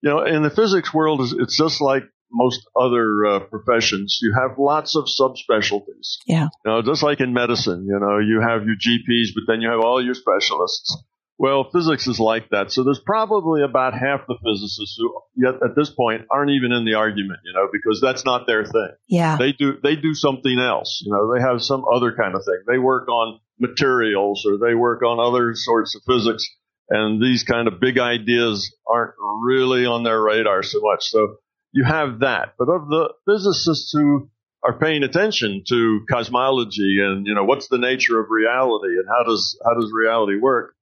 you 0.01 0.09
know, 0.09 0.23
in 0.23 0.43
the 0.43 0.49
physics 0.49 0.93
world, 0.93 1.21
it's 1.39 1.57
just 1.57 1.81
like 1.81 2.03
most 2.31 2.61
other 2.79 3.25
uh, 3.25 3.39
professions. 3.41 4.19
You 4.21 4.33
have 4.33 4.57
lots 4.57 4.95
of 4.95 5.05
subspecialties. 5.05 6.17
Yeah. 6.25 6.47
You 6.65 6.71
know, 6.71 6.81
just 6.81 7.03
like 7.03 7.19
in 7.19 7.33
medicine, 7.33 7.85
you 7.87 7.99
know, 7.99 8.19
you 8.19 8.41
have 8.41 8.63
your 8.65 8.75
GPs, 8.75 9.29
but 9.35 9.43
then 9.47 9.61
you 9.61 9.69
have 9.69 9.81
all 9.81 10.03
your 10.03 10.13
specialists. 10.13 10.97
Well, 11.41 11.67
physics 11.73 12.05
is 12.05 12.19
like 12.19 12.49
that. 12.51 12.71
So 12.71 12.83
there's 12.83 13.01
probably 13.03 13.63
about 13.63 13.93
half 13.95 14.27
the 14.27 14.37
physicists 14.45 14.95
who 14.95 15.11
yet 15.35 15.55
at 15.55 15.75
this 15.75 15.89
point 15.89 16.27
aren't 16.29 16.51
even 16.51 16.71
in 16.71 16.85
the 16.85 16.93
argument, 16.93 17.39
you 17.43 17.51
know, 17.51 17.67
because 17.73 17.99
that's 17.99 18.23
not 18.23 18.45
their 18.45 18.63
thing. 18.63 18.89
Yeah. 19.07 19.37
They 19.37 19.51
do, 19.51 19.73
they 19.81 19.95
do 19.95 20.13
something 20.13 20.59
else. 20.59 21.01
You 21.03 21.11
know, 21.11 21.33
they 21.33 21.41
have 21.41 21.63
some 21.63 21.83
other 21.91 22.13
kind 22.13 22.35
of 22.35 22.41
thing. 22.45 22.61
They 22.67 22.77
work 22.77 23.07
on 23.07 23.39
materials 23.59 24.45
or 24.47 24.59
they 24.59 24.75
work 24.75 25.01
on 25.01 25.19
other 25.19 25.55
sorts 25.55 25.95
of 25.95 26.03
physics. 26.05 26.47
And 26.91 27.19
these 27.19 27.43
kind 27.43 27.67
of 27.67 27.79
big 27.79 27.97
ideas 27.97 28.71
aren't 28.87 29.15
really 29.41 29.87
on 29.87 30.03
their 30.03 30.21
radar 30.21 30.61
so 30.61 30.79
much. 30.83 31.05
So 31.05 31.37
you 31.71 31.85
have 31.85 32.19
that. 32.19 32.53
But 32.59 32.69
of 32.69 32.87
the 32.87 33.13
physicists 33.25 33.91
who 33.91 34.29
are 34.63 34.77
paying 34.77 35.01
attention 35.01 35.63
to 35.69 36.01
cosmology 36.07 36.99
and, 37.01 37.25
you 37.25 37.33
know, 37.33 37.45
what's 37.45 37.67
the 37.67 37.79
nature 37.79 38.19
of 38.19 38.29
reality 38.29 38.93
and 38.99 39.07
how 39.09 39.23
does, 39.23 39.59
how 39.65 39.73
does 39.73 39.91
reality 39.91 40.37
work? 40.39 40.75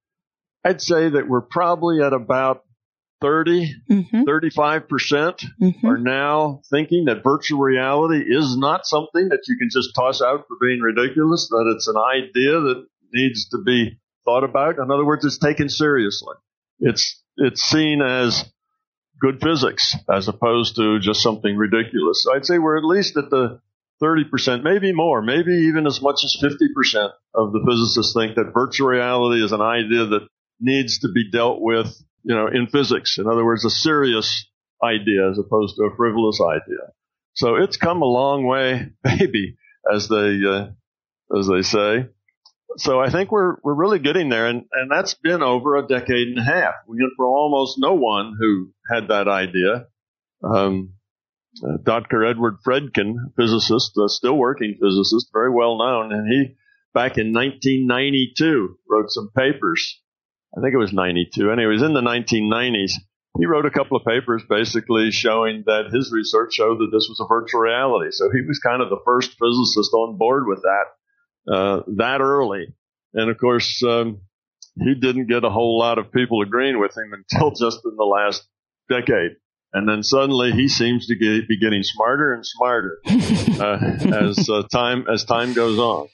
I'd 0.63 0.81
say 0.81 1.09
that 1.09 1.27
we're 1.27 1.41
probably 1.41 2.01
at 2.01 2.13
about 2.13 2.63
30, 3.21 3.75
mm-hmm. 3.89 4.23
35% 4.23 5.43
mm-hmm. 5.61 5.87
are 5.87 5.97
now 5.97 6.61
thinking 6.69 7.05
that 7.05 7.23
virtual 7.23 7.59
reality 7.59 8.23
is 8.25 8.57
not 8.57 8.85
something 8.85 9.29
that 9.29 9.43
you 9.47 9.57
can 9.57 9.69
just 9.71 9.93
toss 9.95 10.21
out 10.21 10.45
for 10.47 10.57
being 10.61 10.79
ridiculous, 10.79 11.47
that 11.49 11.73
it's 11.75 11.87
an 11.87 11.97
idea 11.97 12.59
that 12.59 12.87
needs 13.13 13.49
to 13.49 13.57
be 13.65 13.99
thought 14.25 14.43
about. 14.43 14.77
In 14.77 14.91
other 14.91 15.05
words, 15.05 15.25
it's 15.25 15.37
taken 15.37 15.69
seriously. 15.69 16.35
It's, 16.79 17.21
it's 17.37 17.61
seen 17.61 18.01
as 18.01 18.45
good 19.19 19.41
physics 19.41 19.95
as 20.09 20.27
opposed 20.27 20.77
to 20.77 20.99
just 20.99 21.21
something 21.21 21.57
ridiculous. 21.57 22.23
So 22.23 22.33
I'd 22.33 22.45
say 22.45 22.57
we're 22.57 22.77
at 22.77 22.85
least 22.85 23.17
at 23.17 23.29
the 23.29 23.59
30%, 24.01 24.63
maybe 24.63 24.93
more, 24.93 25.21
maybe 25.21 25.51
even 25.67 25.85
as 25.85 26.01
much 26.01 26.21
as 26.23 26.37
50% 26.41 27.11
of 27.33 27.51
the 27.51 27.65
physicists 27.67 28.13
think 28.13 28.35
that 28.35 28.53
virtual 28.53 28.87
reality 28.87 29.43
is 29.43 29.51
an 29.51 29.61
idea 29.61 30.05
that 30.05 30.27
needs 30.59 30.99
to 30.99 31.09
be 31.13 31.29
dealt 31.31 31.61
with, 31.61 31.87
you 32.23 32.35
know, 32.35 32.47
in 32.47 32.67
physics. 32.67 33.17
In 33.17 33.27
other 33.27 33.45
words, 33.45 33.65
a 33.65 33.69
serious 33.69 34.47
idea 34.83 35.29
as 35.29 35.39
opposed 35.39 35.75
to 35.75 35.83
a 35.83 35.95
frivolous 35.95 36.39
idea. 36.41 36.93
So 37.33 37.55
it's 37.55 37.77
come 37.77 38.01
a 38.01 38.05
long 38.05 38.45
way, 38.45 38.91
baby, 39.03 39.57
as 39.91 40.07
they 40.07 40.39
uh, 40.45 40.67
as 41.37 41.47
they 41.47 41.61
say. 41.61 42.07
So 42.77 42.99
I 42.99 43.09
think 43.09 43.31
we're 43.31 43.55
we're 43.63 43.73
really 43.73 43.99
getting 43.99 44.29
there, 44.29 44.47
and 44.47 44.65
and 44.71 44.91
that's 44.91 45.15
been 45.15 45.41
over 45.41 45.75
a 45.75 45.87
decade 45.87 46.27
and 46.27 46.39
a 46.39 46.43
half. 46.43 46.75
We 46.87 46.97
went 47.01 47.13
for 47.17 47.25
almost 47.25 47.77
no 47.79 47.93
one 47.93 48.35
who 48.39 48.71
had 48.91 49.07
that 49.07 49.27
idea. 49.27 49.87
Um, 50.43 50.93
uh, 51.63 51.77
Dr. 51.83 52.25
Edward 52.25 52.57
Fredkin, 52.65 53.15
physicist, 53.35 53.97
uh, 53.97 54.07
still 54.07 54.37
working 54.37 54.77
physicist, 54.81 55.29
very 55.33 55.51
well 55.51 55.77
known, 55.77 56.13
and 56.13 56.27
he 56.31 56.55
back 56.93 57.17
in 57.17 57.33
1992 57.33 58.77
wrote 58.87 59.09
some 59.09 59.29
papers 59.35 59.99
I 60.57 60.61
think 60.61 60.73
it 60.73 60.77
was 60.77 60.93
92. 60.93 61.51
Anyways, 61.51 61.81
in 61.81 61.93
the 61.93 62.01
1990s, 62.01 62.93
he 63.37 63.45
wrote 63.45 63.65
a 63.65 63.71
couple 63.71 63.97
of 63.97 64.05
papers 64.05 64.43
basically 64.49 65.11
showing 65.11 65.63
that 65.67 65.91
his 65.93 66.11
research 66.11 66.53
showed 66.53 66.79
that 66.79 66.89
this 66.91 67.07
was 67.07 67.19
a 67.21 67.27
virtual 67.27 67.61
reality. 67.61 68.09
So 68.11 68.29
he 68.31 68.41
was 68.41 68.59
kind 68.59 68.81
of 68.81 68.89
the 68.89 68.99
first 69.05 69.37
physicist 69.37 69.93
on 69.93 70.17
board 70.17 70.45
with 70.47 70.63
that 70.63 71.53
uh, 71.53 71.81
that 71.97 72.21
early. 72.21 72.73
And 73.13 73.29
of 73.29 73.37
course, 73.37 73.81
um, 73.83 74.21
he 74.75 74.95
didn't 74.95 75.27
get 75.27 75.43
a 75.43 75.49
whole 75.49 75.79
lot 75.79 75.97
of 75.97 76.11
people 76.11 76.41
agreeing 76.41 76.79
with 76.79 76.95
him 76.97 77.13
until 77.13 77.51
just 77.59 77.79
in 77.85 77.95
the 77.95 78.03
last 78.03 78.47
decade. 78.89 79.37
And 79.71 79.87
then 79.87 80.01
suddenly 80.01 80.51
he 80.51 80.67
seems 80.67 81.05
to 81.07 81.15
get, 81.15 81.47
be 81.47 81.59
getting 81.59 81.83
smarter 81.83 82.33
and 82.33 82.43
smarter 82.43 82.99
uh, 83.07 83.77
as 84.27 84.49
uh, 84.49 84.63
time 84.71 85.05
as 85.11 85.25
time 85.25 85.53
goes 85.53 85.77
on. 85.77 86.07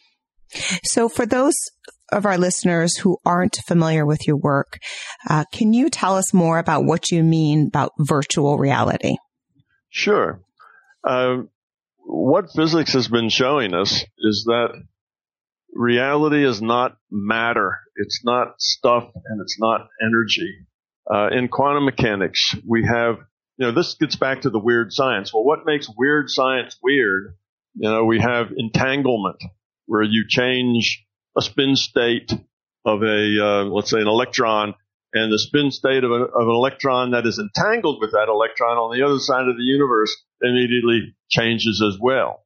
So 0.84 1.08
for 1.08 1.26
those 1.26 1.56
of 2.12 2.26
our 2.26 2.38
listeners 2.38 2.98
who 2.98 3.18
aren't 3.26 3.58
familiar 3.68 4.06
with 4.06 4.28
your 4.28 4.38
work, 4.38 4.80
uh, 5.30 5.46
can 5.52 5.74
you 5.74 5.90
tell 5.90 6.16
us 6.16 6.34
more 6.34 6.60
about 6.60 6.86
what 6.86 7.12
you 7.12 7.24
mean 7.24 7.68
about 7.68 7.92
virtual 8.00 8.58
reality? 8.58 9.16
Sure. 9.90 10.42
Uh, 11.04 11.44
what 12.00 12.52
physics 12.56 12.94
has 12.94 13.08
been 13.08 13.30
showing 13.30 13.74
us 13.74 14.04
is 14.20 14.44
that 14.46 14.70
reality 15.74 16.46
is 16.46 16.62
not 16.62 16.98
matter. 17.12 17.80
It's 17.96 18.24
not 18.24 18.60
stuff 18.60 19.10
and 19.26 19.42
it's 19.42 19.58
not 19.60 19.88
energy. 20.02 20.68
Uh, 21.12 21.30
in 21.32 21.48
quantum 21.48 21.86
mechanics, 21.86 22.56
we 22.68 22.86
have, 22.86 23.18
you 23.58 23.68
know, 23.68 23.72
this 23.72 23.96
gets 23.96 24.16
back 24.16 24.42
to 24.42 24.50
the 24.50 24.60
weird 24.60 24.92
science. 24.92 25.34
Well, 25.34 25.44
what 25.44 25.66
makes 25.66 25.88
weird 25.96 26.30
science 26.30 26.78
weird? 26.82 27.36
You 27.76 27.90
know, 27.90 28.06
we 28.06 28.20
have 28.20 28.48
entanglement 28.56 29.38
where 29.86 30.02
you 30.02 30.26
change 30.28 31.06
a 31.38 31.42
spin 31.42 31.76
state 31.76 32.32
of 32.86 33.02
a, 33.02 33.46
uh, 33.46 33.64
let's 33.66 33.90
say 33.90 34.00
an 34.00 34.08
electron 34.08 34.76
and 35.14 35.32
the 35.32 35.40
spin 35.40 35.72
state 35.72 36.04
of, 36.04 36.12
a, 36.12 36.16
of, 36.16 36.48
an 36.48 36.54
electron 36.54 37.12
that 37.12 37.26
is 37.26 37.40
entangled 37.40 38.00
with 38.02 38.12
that 38.12 38.28
electron 38.28 38.78
on 38.78 38.96
the 38.96 39.06
other 39.06 39.18
side 39.18 39.48
of 39.48 39.56
the 39.56 39.64
universe 39.64 40.16
immediately 40.42 41.16
changes 41.30 41.82
as 41.82 41.98
well. 42.00 42.44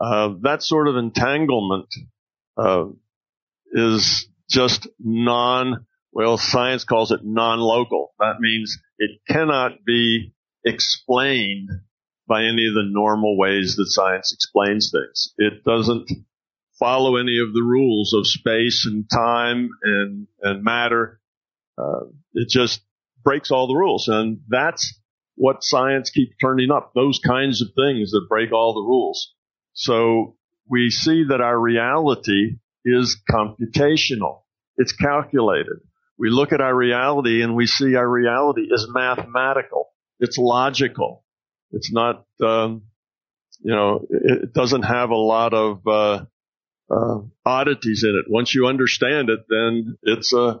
Uh, 0.00 0.34
that 0.42 0.62
sort 0.62 0.88
of 0.88 0.96
entanglement 0.96 1.88
uh, 2.56 2.84
is 3.72 4.28
just 4.48 4.86
non, 5.00 5.86
well, 6.12 6.38
science 6.38 6.84
calls 6.84 7.10
it 7.10 7.20
non-local. 7.24 8.12
That 8.20 8.40
means 8.40 8.78
it 8.98 9.20
cannot 9.28 9.84
be 9.84 10.32
explained 10.64 11.70
by 12.28 12.44
any 12.44 12.66
of 12.66 12.74
the 12.74 12.86
normal 12.86 13.36
ways 13.36 13.76
that 13.76 13.86
science 13.86 14.32
explains 14.32 14.92
things. 14.92 15.32
It 15.38 15.64
doesn't 15.64 16.10
follow 16.78 17.16
any 17.16 17.38
of 17.38 17.52
the 17.52 17.62
rules 17.62 18.12
of 18.12 18.26
space 18.26 18.86
and 18.86 19.08
time 19.10 19.70
and, 19.82 20.26
and 20.42 20.62
matter. 20.62 21.20
Uh, 21.78 22.06
it 22.34 22.48
just 22.48 22.80
breaks 23.22 23.50
all 23.50 23.66
the 23.66 23.74
rules. 23.74 24.08
And 24.08 24.40
that's 24.48 24.98
what 25.34 25.62
science 25.62 26.10
keeps 26.10 26.34
turning 26.40 26.70
up, 26.70 26.92
those 26.94 27.18
kinds 27.18 27.60
of 27.62 27.68
things 27.74 28.10
that 28.10 28.26
break 28.28 28.52
all 28.52 28.74
the 28.74 28.80
rules. 28.80 29.34
So 29.74 30.36
we 30.68 30.90
see 30.90 31.24
that 31.28 31.40
our 31.40 31.58
reality 31.58 32.56
is 32.84 33.20
computational. 33.30 34.42
It's 34.76 34.92
calculated. 34.92 35.78
We 36.18 36.30
look 36.30 36.52
at 36.52 36.60
our 36.60 36.74
reality 36.74 37.42
and 37.42 37.54
we 37.54 37.66
see 37.66 37.94
our 37.94 38.08
reality 38.08 38.62
is 38.70 38.88
mathematical. 38.90 39.88
It's 40.18 40.38
logical. 40.38 41.24
It's 41.72 41.92
not, 41.92 42.24
um, 42.42 42.84
you 43.60 43.74
know, 43.74 44.06
it 44.08 44.54
doesn't 44.54 44.82
have 44.82 45.10
a 45.10 45.16
lot 45.16 45.52
of, 45.52 45.86
uh, 45.86 46.24
uh, 46.90 47.18
oddities 47.44 48.04
in 48.04 48.10
it. 48.10 48.30
Once 48.30 48.54
you 48.54 48.66
understand 48.66 49.30
it, 49.30 49.40
then 49.48 49.96
it's 50.02 50.32
a 50.32 50.60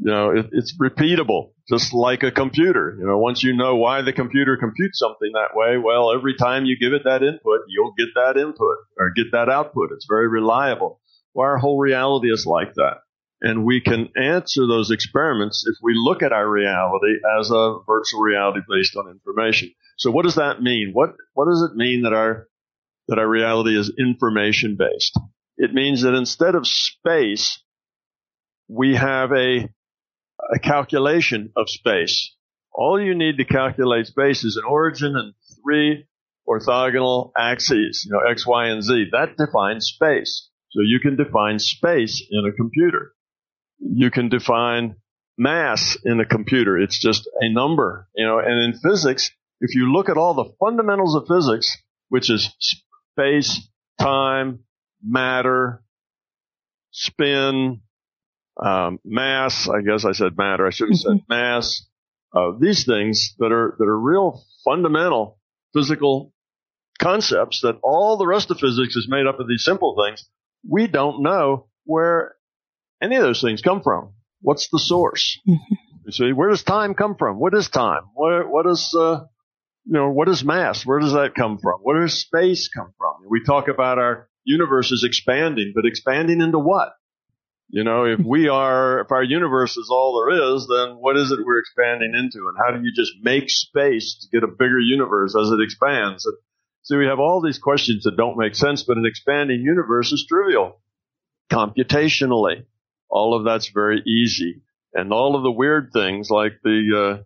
you 0.00 0.10
know, 0.10 0.30
it, 0.30 0.46
it's 0.52 0.76
repeatable, 0.78 1.50
just 1.68 1.92
like 1.92 2.22
a 2.22 2.30
computer. 2.30 2.96
You 2.98 3.06
know, 3.06 3.18
once 3.18 3.42
you 3.42 3.54
know 3.54 3.76
why 3.76 4.00
the 4.00 4.14
computer 4.14 4.56
computes 4.56 4.98
something 4.98 5.30
that 5.34 5.54
way, 5.54 5.76
well, 5.76 6.14
every 6.14 6.34
time 6.36 6.64
you 6.64 6.78
give 6.78 6.94
it 6.94 7.02
that 7.04 7.22
input, 7.22 7.60
you'll 7.68 7.92
get 7.98 8.08
that 8.14 8.38
input 8.38 8.76
or 8.98 9.12
get 9.14 9.32
that 9.32 9.50
output. 9.50 9.90
It's 9.92 10.06
very 10.08 10.26
reliable. 10.26 11.00
Well, 11.34 11.46
our 11.46 11.58
whole 11.58 11.78
reality 11.78 12.32
is 12.32 12.46
like 12.46 12.74
that. 12.74 13.00
And 13.42 13.64
we 13.64 13.82
can 13.82 14.08
answer 14.16 14.66
those 14.66 14.90
experiments 14.90 15.66
if 15.66 15.76
we 15.82 15.92
look 15.94 16.22
at 16.22 16.32
our 16.32 16.48
reality 16.48 17.16
as 17.38 17.50
a 17.50 17.76
virtual 17.86 18.20
reality 18.20 18.60
based 18.68 18.96
on 18.96 19.10
information. 19.10 19.72
So 19.98 20.10
what 20.10 20.24
does 20.24 20.36
that 20.36 20.62
mean? 20.62 20.90
What, 20.92 21.10
what 21.34 21.46
does 21.46 21.62
it 21.62 21.76
mean 21.76 22.02
that 22.02 22.12
our, 22.14 22.48
that 23.08 23.18
our 23.18 23.28
reality 23.28 23.78
is 23.78 23.92
information 23.98 24.76
based? 24.78 25.18
It 25.62 25.74
means 25.74 26.00
that 26.02 26.14
instead 26.14 26.54
of 26.54 26.66
space, 26.66 27.62
we 28.66 28.96
have 28.96 29.30
a 29.32 29.68
a 30.54 30.58
calculation 30.58 31.52
of 31.54 31.68
space. 31.68 32.34
All 32.72 32.98
you 32.98 33.14
need 33.14 33.36
to 33.36 33.44
calculate 33.44 34.06
space 34.06 34.42
is 34.42 34.56
an 34.56 34.64
origin 34.66 35.16
and 35.16 35.34
three 35.62 36.06
orthogonal 36.48 37.32
axes, 37.36 38.06
you 38.06 38.12
know, 38.12 38.20
X, 38.26 38.46
Y, 38.46 38.68
and 38.68 38.82
Z. 38.82 39.08
That 39.12 39.36
defines 39.36 39.84
space. 39.84 40.48
So 40.70 40.80
you 40.80 40.98
can 40.98 41.16
define 41.16 41.58
space 41.58 42.26
in 42.30 42.46
a 42.46 42.56
computer. 42.56 43.12
You 43.80 44.10
can 44.10 44.30
define 44.30 44.96
mass 45.36 45.98
in 46.06 46.20
a 46.20 46.24
computer. 46.24 46.78
It's 46.78 46.98
just 46.98 47.28
a 47.38 47.52
number, 47.52 48.08
you 48.16 48.24
know, 48.24 48.38
and 48.38 48.62
in 48.62 48.80
physics, 48.80 49.30
if 49.60 49.74
you 49.74 49.92
look 49.92 50.08
at 50.08 50.16
all 50.16 50.32
the 50.32 50.52
fundamentals 50.58 51.14
of 51.14 51.26
physics, 51.28 51.76
which 52.08 52.30
is 52.30 52.50
space, 52.58 53.68
time, 53.98 54.60
matter, 55.02 55.82
spin, 56.90 57.80
um, 58.62 58.98
mass. 59.04 59.68
I 59.68 59.80
guess 59.82 60.04
I 60.04 60.12
said 60.12 60.36
matter. 60.36 60.66
I 60.66 60.70
should 60.70 60.88
have 60.88 60.98
said 60.98 61.12
mm-hmm. 61.12 61.32
mass. 61.32 61.86
Uh, 62.34 62.52
these 62.58 62.84
things 62.84 63.34
that 63.38 63.52
are 63.52 63.74
that 63.78 63.84
are 63.84 63.98
real 63.98 64.42
fundamental 64.64 65.38
physical 65.74 66.32
concepts 67.00 67.60
that 67.62 67.78
all 67.82 68.16
the 68.16 68.26
rest 68.26 68.50
of 68.50 68.58
physics 68.58 68.94
is 68.94 69.08
made 69.08 69.26
up 69.26 69.40
of 69.40 69.48
these 69.48 69.64
simple 69.64 69.96
things. 70.04 70.28
We 70.68 70.86
don't 70.86 71.22
know 71.22 71.66
where 71.84 72.36
any 73.02 73.16
of 73.16 73.22
those 73.22 73.40
things 73.40 73.62
come 73.62 73.82
from. 73.82 74.12
What's 74.42 74.68
the 74.68 74.78
source? 74.78 75.40
Mm-hmm. 75.48 75.74
You 76.06 76.12
see, 76.12 76.32
where 76.32 76.50
does 76.50 76.62
time 76.62 76.94
come 76.94 77.16
from? 77.16 77.38
What 77.38 77.54
is 77.54 77.68
time? 77.68 78.02
What 78.14 78.50
what 78.50 78.66
is 78.66 78.94
uh, 78.98 79.24
you 79.84 79.92
know 79.92 80.10
what 80.10 80.28
is 80.28 80.44
mass? 80.44 80.86
Where 80.86 80.98
does 80.98 81.12
that 81.12 81.34
come 81.34 81.58
from? 81.58 81.80
Where 81.82 82.00
does 82.00 82.14
space 82.14 82.68
come 82.68 82.92
from? 82.96 83.28
We 83.28 83.44
talk 83.44 83.68
about 83.68 83.98
our 83.98 84.29
universe 84.44 84.90
is 84.90 85.04
expanding, 85.04 85.72
but 85.74 85.86
expanding 85.86 86.40
into 86.40 86.58
what? 86.58 86.92
You 87.68 87.84
know, 87.84 88.04
if 88.04 88.18
we 88.18 88.48
are, 88.48 89.00
if 89.00 89.12
our 89.12 89.22
universe 89.22 89.76
is 89.76 89.90
all 89.92 90.24
there 90.26 90.56
is, 90.56 90.66
then 90.66 90.96
what 90.96 91.16
is 91.16 91.30
it 91.30 91.38
we're 91.44 91.60
expanding 91.60 92.14
into? 92.14 92.48
And 92.48 92.56
how 92.58 92.76
do 92.76 92.82
you 92.82 92.92
just 92.92 93.12
make 93.22 93.44
space 93.48 94.18
to 94.20 94.36
get 94.36 94.42
a 94.42 94.50
bigger 94.50 94.80
universe 94.80 95.36
as 95.40 95.50
it 95.50 95.60
expands? 95.62 96.26
And 96.26 96.36
so 96.82 96.98
we 96.98 97.06
have 97.06 97.20
all 97.20 97.40
these 97.40 97.60
questions 97.60 98.02
that 98.04 98.16
don't 98.16 98.38
make 98.38 98.56
sense, 98.56 98.82
but 98.82 98.96
an 98.96 99.06
expanding 99.06 99.60
universe 99.60 100.10
is 100.10 100.26
trivial. 100.28 100.80
Computationally, 101.52 102.64
all 103.08 103.34
of 103.34 103.44
that's 103.44 103.68
very 103.68 104.02
easy. 104.04 104.62
And 104.92 105.12
all 105.12 105.36
of 105.36 105.44
the 105.44 105.52
weird 105.52 105.90
things 105.92 106.28
like 106.28 106.54
the, 106.64 107.20
uh, 107.20 107.22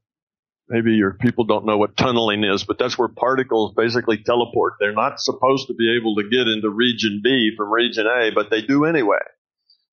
maybe 0.68 0.92
your 0.94 1.14
people 1.14 1.44
don't 1.44 1.66
know 1.66 1.78
what 1.78 1.96
tunneling 1.96 2.44
is, 2.44 2.64
but 2.64 2.78
that's 2.78 2.98
where 2.98 3.08
particles 3.08 3.74
basically 3.76 4.18
teleport. 4.18 4.74
They're 4.80 4.92
not 4.92 5.20
supposed 5.20 5.68
to 5.68 5.74
be 5.74 5.96
able 5.96 6.16
to 6.16 6.28
get 6.28 6.48
into 6.48 6.68
region 6.70 7.20
B 7.22 7.52
from 7.56 7.70
region 7.72 8.06
A, 8.06 8.30
but 8.34 8.50
they 8.50 8.62
do 8.62 8.84
anyway. 8.84 9.18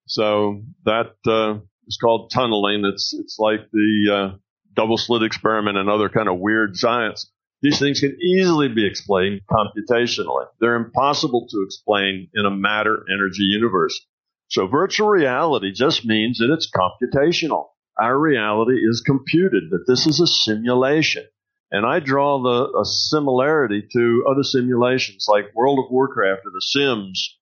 So 0.08 0.64
that 0.86 1.14
uh, 1.28 1.60
is 1.88 1.98
called 2.02 2.32
tunneling. 2.34 2.84
It's 2.86 3.14
it's 3.14 3.38
like 3.40 3.62
the 3.72 4.12
uh, 4.34 4.38
double 4.74 4.98
slit 4.98 5.24
experiment 5.24 5.78
and 5.78 5.90
other 5.90 6.10
kind 6.10 6.30
of 6.30 6.40
weird 6.40 6.76
science. 6.76 7.32
These 7.62 7.80
things 7.80 8.00
can 8.00 8.18
easily 8.22 8.70
be 8.70 8.88
explained 8.88 9.42
computationally. 9.50 10.48
They're 10.60 10.76
impossible 10.76 11.48
to 11.50 11.64
explain 11.64 12.30
in 12.34 12.46
a 12.46 12.52
matter 12.52 13.06
energy 13.08 13.44
universe. 13.44 14.00
So 14.48 14.68
virtual 14.68 15.10
reality 15.10 15.72
just 15.72 16.06
means 16.06 16.40
that 16.40 16.52
it's 16.52 16.70
computational. 16.72 17.68
Our 18.02 18.18
reality 18.18 18.80
is 18.82 19.04
computed, 19.06 19.70
that 19.70 19.86
this 19.88 20.08
is 20.08 20.20
a 20.20 20.26
simulation. 20.26 21.24
And 21.72 21.86
I 21.86 22.00
draw 22.00 22.42
the 22.42 22.80
a 22.80 22.84
similarity 22.84 23.88
to 23.94 24.26
other 24.30 24.44
simulations 24.44 25.28
like 25.30 25.56
World 25.56 25.80
of 25.80 25.92
Warcraft 25.92 26.42
or 26.46 26.52
The 26.52 26.62
Sims 26.62 27.38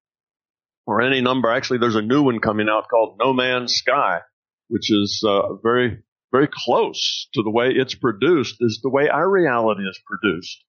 or 0.85 1.01
any 1.01 1.21
number. 1.21 1.49
Actually, 1.49 1.79
there's 1.79 1.95
a 1.95 2.01
new 2.01 2.23
one 2.23 2.39
coming 2.39 2.67
out 2.69 2.89
called 2.89 3.17
No 3.19 3.31
Man's 3.31 3.73
Sky, 3.73 4.19
which 4.67 4.91
is 4.91 5.23
uh, 5.25 5.55
very, 5.63 6.03
very 6.31 6.49
close 6.51 7.29
to 7.33 7.41
the 7.41 7.49
way 7.49 7.69
it's 7.69 7.95
produced, 7.95 8.57
is 8.59 8.81
the 8.83 8.89
way 8.89 9.07
our 9.07 9.27
reality 9.29 9.83
is 9.83 9.99
produced. 10.05 10.63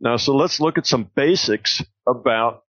Now, 0.00 0.16
so 0.16 0.34
let's 0.34 0.60
look 0.60 0.78
at 0.78 0.86
some 0.86 1.10
basics 1.14 1.82
about 2.08 2.62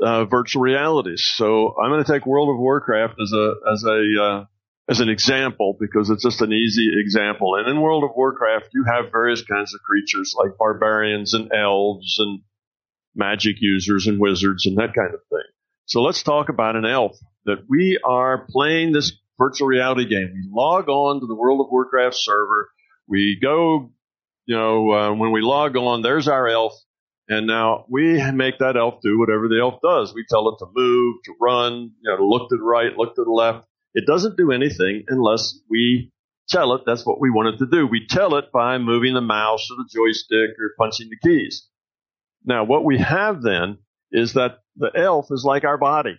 uh, 0.00 0.24
virtual 0.24 0.62
realities. 0.62 1.30
So 1.36 1.74
I'm 1.78 1.90
going 1.90 2.04
to 2.04 2.10
take 2.10 2.26
World 2.26 2.48
of 2.48 2.58
Warcraft 2.58 3.14
as 3.20 3.32
a 3.32 3.54
as 3.70 3.84
a 3.84 4.22
uh, 4.22 4.44
as 4.88 5.00
an 5.00 5.08
example 5.08 5.76
because 5.78 6.10
it's 6.10 6.22
just 6.22 6.42
an 6.42 6.52
easy 6.52 6.90
example. 6.98 7.54
And 7.56 7.68
in 7.68 7.80
World 7.80 8.04
of 8.04 8.10
Warcraft, 8.16 8.70
you 8.72 8.84
have 8.84 9.12
various 9.12 9.42
kinds 9.42 9.74
of 9.74 9.80
creatures 9.80 10.34
like 10.36 10.58
barbarians 10.58 11.34
and 11.34 11.50
elves 11.52 12.16
and 12.18 12.40
magic 13.14 13.56
users 13.60 14.06
and 14.06 14.20
wizards 14.20 14.66
and 14.66 14.76
that 14.78 14.94
kind 14.94 15.14
of 15.14 15.20
thing. 15.30 15.48
So 15.86 16.02
let's 16.02 16.22
talk 16.22 16.48
about 16.48 16.76
an 16.76 16.84
elf 16.84 17.16
that 17.44 17.64
we 17.68 17.98
are 18.04 18.46
playing 18.50 18.92
this 18.92 19.12
virtual 19.38 19.68
reality 19.68 20.08
game. 20.08 20.32
We 20.32 20.48
log 20.50 20.88
on 20.88 21.20
to 21.20 21.26
the 21.26 21.34
World 21.34 21.60
of 21.60 21.70
Warcraft 21.70 22.16
server. 22.16 22.70
We 23.08 23.38
go, 23.40 23.90
you 24.46 24.56
know, 24.56 24.92
uh, 24.92 25.14
when 25.14 25.32
we 25.32 25.42
log 25.42 25.76
on, 25.76 26.02
there's 26.02 26.28
our 26.28 26.48
elf. 26.48 26.72
And 27.28 27.46
now 27.46 27.86
we 27.88 28.20
make 28.32 28.58
that 28.58 28.76
elf 28.76 28.96
do 29.02 29.18
whatever 29.18 29.48
the 29.48 29.60
elf 29.60 29.80
does. 29.82 30.12
We 30.14 30.24
tell 30.28 30.48
it 30.48 30.56
to 30.58 30.66
move, 30.74 31.16
to 31.24 31.34
run, 31.40 31.92
you 32.02 32.10
know, 32.10 32.16
to 32.16 32.26
look 32.26 32.48
to 32.50 32.56
the 32.56 32.62
right, 32.62 32.96
look 32.96 33.14
to 33.14 33.24
the 33.24 33.30
left. 33.30 33.66
It 33.94 34.06
doesn't 34.06 34.36
do 34.36 34.52
anything 34.52 35.04
unless 35.08 35.58
we 35.68 36.12
tell 36.48 36.74
it 36.74 36.82
that's 36.86 37.06
what 37.06 37.20
we 37.20 37.30
want 37.30 37.54
it 37.54 37.58
to 37.58 37.70
do. 37.70 37.86
We 37.86 38.06
tell 38.08 38.36
it 38.36 38.52
by 38.52 38.78
moving 38.78 39.14
the 39.14 39.20
mouse 39.20 39.68
or 39.70 39.76
the 39.76 39.88
joystick 39.92 40.56
or 40.58 40.74
punching 40.78 41.08
the 41.10 41.28
keys. 41.28 41.66
Now, 42.44 42.64
what 42.64 42.84
we 42.84 42.98
have 42.98 43.42
then 43.42 43.78
is 44.10 44.34
that 44.34 44.58
the 44.76 44.90
elf 44.94 45.26
is 45.30 45.44
like 45.44 45.64
our 45.64 45.78
body. 45.78 46.18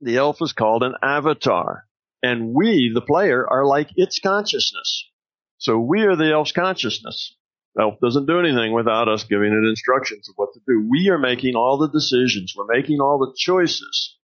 The 0.00 0.16
elf 0.16 0.38
is 0.40 0.52
called 0.52 0.82
an 0.82 0.94
avatar. 1.02 1.86
And 2.22 2.52
we, 2.54 2.90
the 2.92 3.00
player, 3.00 3.46
are 3.48 3.64
like 3.64 3.90
its 3.96 4.18
consciousness. 4.18 5.08
So 5.58 5.78
we 5.78 6.02
are 6.02 6.16
the 6.16 6.32
elf's 6.32 6.52
consciousness. 6.52 7.34
Elf 7.78 7.94
doesn't 8.02 8.26
do 8.26 8.40
anything 8.40 8.72
without 8.72 9.08
us 9.08 9.24
giving 9.24 9.52
it 9.52 9.68
instructions 9.68 10.28
of 10.28 10.34
what 10.36 10.52
to 10.54 10.60
do. 10.66 10.86
We 10.90 11.08
are 11.08 11.18
making 11.18 11.54
all 11.54 11.78
the 11.78 11.88
decisions. 11.88 12.54
We're 12.56 12.66
making 12.66 13.00
all 13.00 13.18
the 13.18 13.32
choices. 13.36 14.16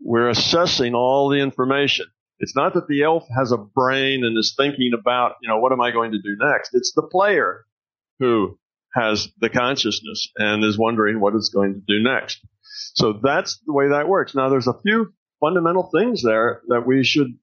We're 0.00 0.28
assessing 0.28 0.94
all 0.94 1.28
the 1.28 1.40
information. 1.40 2.06
It's 2.38 2.54
not 2.54 2.74
that 2.74 2.86
the 2.86 3.02
elf 3.02 3.24
has 3.36 3.52
a 3.52 3.56
brain 3.56 4.24
and 4.24 4.36
is 4.36 4.54
thinking 4.56 4.92
about, 4.98 5.36
you 5.40 5.48
know, 5.48 5.58
what 5.58 5.72
am 5.72 5.80
I 5.80 5.90
going 5.90 6.12
to 6.12 6.18
do 6.18 6.36
next? 6.38 6.74
It's 6.74 6.92
the 6.94 7.02
player 7.02 7.64
who 8.18 8.58
has 8.94 9.28
the 9.38 9.48
consciousness 9.48 10.30
and 10.36 10.64
is 10.64 10.78
wondering 10.78 11.20
what 11.20 11.34
it's 11.34 11.48
going 11.48 11.74
to 11.74 11.80
do 11.80 12.02
next. 12.02 12.38
So 12.94 13.20
that's 13.22 13.58
the 13.66 13.72
way 13.72 13.88
that 13.88 14.08
works. 14.08 14.34
Now 14.34 14.48
there's 14.48 14.66
a 14.66 14.80
few 14.82 15.12
fundamental 15.40 15.90
things 15.94 16.22
there 16.22 16.62
that 16.68 16.86
we 16.86 17.04
should 17.04 17.38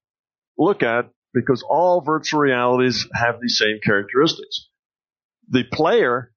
look 0.58 0.84
at 0.84 1.10
because 1.34 1.64
all 1.68 2.02
virtual 2.02 2.42
realities 2.42 3.08
have 3.14 3.40
these 3.42 3.58
same 3.58 3.80
characteristics. 3.84 4.70
The 5.50 5.64
player, 5.64 6.32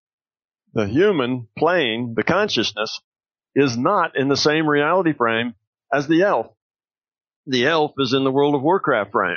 the 0.72 0.86
human 0.86 1.48
playing 1.58 2.14
the 2.16 2.24
consciousness 2.24 3.00
is 3.54 3.76
not 3.76 4.16
in 4.16 4.28
the 4.28 4.36
same 4.36 4.68
reality 4.68 5.12
frame 5.12 5.54
as 5.92 6.06
the 6.06 6.22
elf. 6.22 6.46
The 7.46 7.66
elf 7.66 7.92
is 7.98 8.12
in 8.12 8.24
the 8.24 8.32
World 8.32 8.54
of 8.54 8.62
Warcraft 8.62 9.12
frame. 9.12 9.36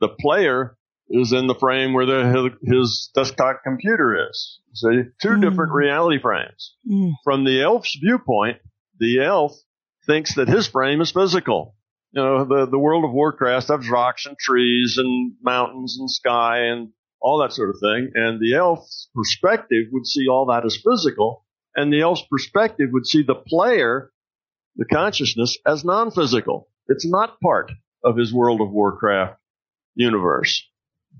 The 0.00 0.08
player 0.08 0.76
is 1.08 1.32
in 1.32 1.46
the 1.46 1.54
frame 1.54 1.94
where 1.94 2.06
the, 2.06 2.50
his 2.62 3.10
desktop 3.14 3.62
computer 3.64 4.28
is. 4.28 4.60
So 4.74 4.90
two 5.22 5.28
mm. 5.28 5.40
different 5.40 5.72
reality 5.72 6.20
frames. 6.20 6.74
Mm. 6.90 7.12
From 7.24 7.44
the 7.44 7.62
elf's 7.62 7.96
viewpoint, 8.00 8.58
the 8.98 9.22
elf 9.22 9.56
thinks 10.06 10.34
that 10.34 10.48
his 10.48 10.66
frame 10.66 11.00
is 11.00 11.12
physical. 11.12 11.74
You 12.12 12.22
know, 12.22 12.44
the, 12.44 12.66
the 12.66 12.78
world 12.78 13.04
of 13.04 13.12
Warcraft 13.12 13.68
has 13.68 13.88
rocks 13.88 14.26
and 14.26 14.38
trees 14.38 14.96
and 14.98 15.34
mountains 15.42 15.96
and 15.98 16.10
sky 16.10 16.66
and 16.66 16.90
all 17.20 17.40
that 17.40 17.52
sort 17.52 17.70
of 17.70 17.76
thing. 17.80 18.12
And 18.14 18.40
the 18.40 18.56
elf's 18.56 19.08
perspective 19.14 19.86
would 19.92 20.06
see 20.06 20.28
all 20.28 20.46
that 20.46 20.64
as 20.64 20.78
physical. 20.82 21.44
And 21.74 21.92
the 21.92 22.00
elf's 22.00 22.24
perspective 22.30 22.88
would 22.92 23.06
see 23.06 23.22
the 23.22 23.34
player, 23.34 24.10
the 24.76 24.84
consciousness, 24.84 25.58
as 25.66 25.84
non-physical. 25.84 26.68
It's 26.88 27.06
not 27.06 27.40
part 27.40 27.72
of 28.04 28.16
his 28.16 28.32
World 28.32 28.60
of 28.60 28.70
Warcraft 28.70 29.38
universe. 29.94 30.62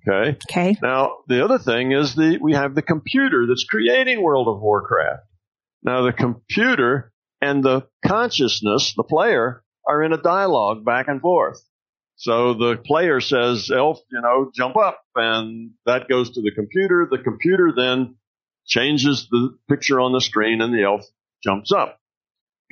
Okay. 0.07 0.39
Okay. 0.51 0.77
Now, 0.83 1.19
the 1.27 1.45
other 1.45 1.59
thing 1.59 1.93
is 1.93 2.15
the, 2.15 2.39
we 2.41 2.53
have 2.53 2.75
the 2.75 2.83
computer 2.83 3.47
that's 3.49 3.65
creating 3.65 4.23
World 4.23 4.47
of 4.49 4.61
Warcraft. 4.61 5.23
Now, 5.83 6.03
the 6.03 6.13
computer 6.13 7.13
and 7.41 7.65
the 7.65 7.87
consciousness, 8.05 8.95
the 8.97 9.03
player, 9.03 9.63
are 9.87 10.03
in 10.03 10.13
a 10.13 10.21
dialogue 10.21 10.85
back 10.85 11.09
and 11.09 11.21
forth. 11.21 11.61
So 12.17 12.55
the 12.55 12.77
player 12.77 13.21
says, 13.21 13.71
elf, 13.71 13.99
you 14.11 14.21
know, 14.21 14.51
jump 14.55 14.77
up. 14.77 15.01
And 15.15 15.73
that 15.85 16.09
goes 16.09 16.31
to 16.31 16.43
the 16.43 16.53
computer. 16.53 17.07
The 17.11 17.19
computer 17.19 17.73
then 17.77 18.17
changes 18.67 19.29
the 19.31 19.57
picture 19.69 20.01
on 20.01 20.13
the 20.13 20.21
screen 20.21 20.61
and 20.61 20.75
the 20.75 20.85
elf 20.85 21.05
jumps 21.43 21.73
up. 21.73 21.99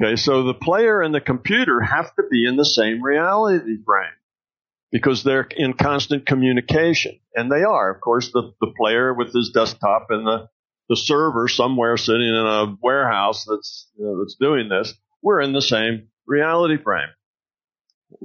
Okay. 0.03 0.17
So 0.17 0.43
the 0.43 0.55
player 0.55 1.01
and 1.01 1.15
the 1.15 1.21
computer 1.21 1.81
have 1.81 2.15
to 2.17 2.23
be 2.31 2.47
in 2.47 2.57
the 2.57 2.65
same 2.65 3.03
reality 3.03 3.77
frame 3.85 4.13
because 4.91 5.25
they're 5.25 5.49
in 5.57 5.75
constant 5.75 6.27
communication. 6.27 7.19
And 7.35 7.51
they 7.51 7.63
are, 7.63 7.93
of 7.93 8.01
course, 8.01 8.31
the, 8.33 8.53
the 8.61 8.73
player 8.77 9.13
with 9.13 9.33
his 9.33 9.51
desktop 9.51 10.07
and 10.11 10.27
the, 10.27 10.49
the 10.89 10.97
server 10.97 11.49
somewhere 11.49 11.97
sitting 11.97 12.29
in 12.29 12.35
a 12.35 12.77
warehouse 12.81 13.45
that's, 13.49 13.89
you 13.97 14.05
know, 14.05 14.21
that's 14.21 14.37
doing 14.37 14.69
this. 14.69 14.95
We're 15.23 15.41
in 15.41 15.53
the 15.53 15.63
same 15.63 16.09
reality 16.27 16.77
frame. 16.83 17.09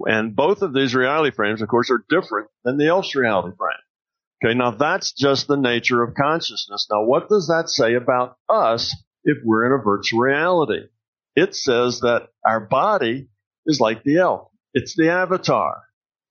And 0.06 0.36
both 0.36 0.62
of 0.62 0.74
these 0.74 0.94
reality 0.94 1.36
frames, 1.36 1.62
of 1.62 1.70
course, 1.70 1.90
are 1.90 2.06
different 2.10 2.50
than 2.64 2.78
the 2.78 2.88
elf's 2.88 3.16
reality 3.16 3.56
frame. 3.58 3.74
Okay, 4.44 4.58
now 4.58 4.72
that's 4.72 5.12
just 5.12 5.48
the 5.48 5.58
nature 5.58 6.04
of 6.04 6.14
consciousness. 6.16 6.88
Now, 6.92 7.04
what 7.04 7.28
does 7.30 7.48
that 7.48 7.70
say 7.70 7.96
about 7.96 8.38
us 8.48 8.96
if 9.24 9.38
we're 9.44 9.66
in 9.66 9.80
a 9.80 9.84
virtual 9.84 10.22
reality? 10.22 10.88
It 11.40 11.56
says 11.56 12.02
that 12.02 12.28
our 12.46 12.60
body 12.60 13.30
is 13.66 13.80
like 13.80 14.04
the 14.04 14.18
elf. 14.18 14.50
It's 14.74 14.94
the 14.98 15.10
avatar. 15.10 15.84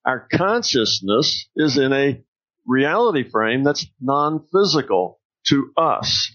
Our 0.05 0.29
consciousness 0.31 1.49
is 1.57 1.79
in 1.79 1.95
a 1.95 2.23
reality 2.67 3.29
frame 3.29 3.65
that's 3.65 3.87
non-physical 4.03 5.19
to 5.47 5.73
us. 5.79 6.31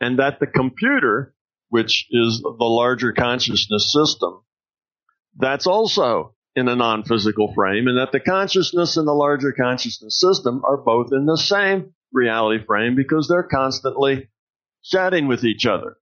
And 0.00 0.18
that 0.18 0.40
the 0.40 0.48
computer, 0.48 1.36
which 1.68 2.06
is 2.10 2.42
the 2.42 2.64
larger 2.64 3.12
consciousness 3.12 3.92
system, 3.92 4.40
that's 5.36 5.68
also 5.68 6.34
in 6.56 6.66
a 6.66 6.74
non-physical 6.74 7.54
frame 7.54 7.86
and 7.86 7.98
that 7.98 8.10
the 8.10 8.18
consciousness 8.18 8.96
and 8.96 9.06
the 9.06 9.12
larger 9.12 9.52
consciousness 9.52 10.18
system 10.18 10.62
are 10.64 10.78
both 10.78 11.12
in 11.12 11.26
the 11.26 11.36
same 11.36 11.92
reality 12.12 12.64
frame 12.64 12.96
because 12.96 13.28
they're 13.28 13.44
constantly 13.44 14.28
chatting 14.82 15.28
with 15.28 15.44
each 15.44 15.64
other. 15.64 15.96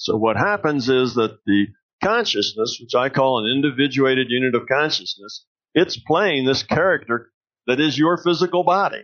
So 0.00 0.16
what 0.16 0.38
happens 0.38 0.88
is 0.88 1.14
that 1.16 1.40
the 1.44 1.66
consciousness, 2.02 2.78
which 2.80 2.94
I 2.94 3.10
call 3.10 3.44
an 3.44 3.52
individuated 3.54 4.28
unit 4.30 4.54
of 4.54 4.66
consciousness, 4.66 5.44
it's 5.74 6.00
playing 6.00 6.46
this 6.46 6.62
character 6.62 7.30
that 7.66 7.80
is 7.80 7.98
your 7.98 8.16
physical 8.16 8.64
body, 8.64 9.02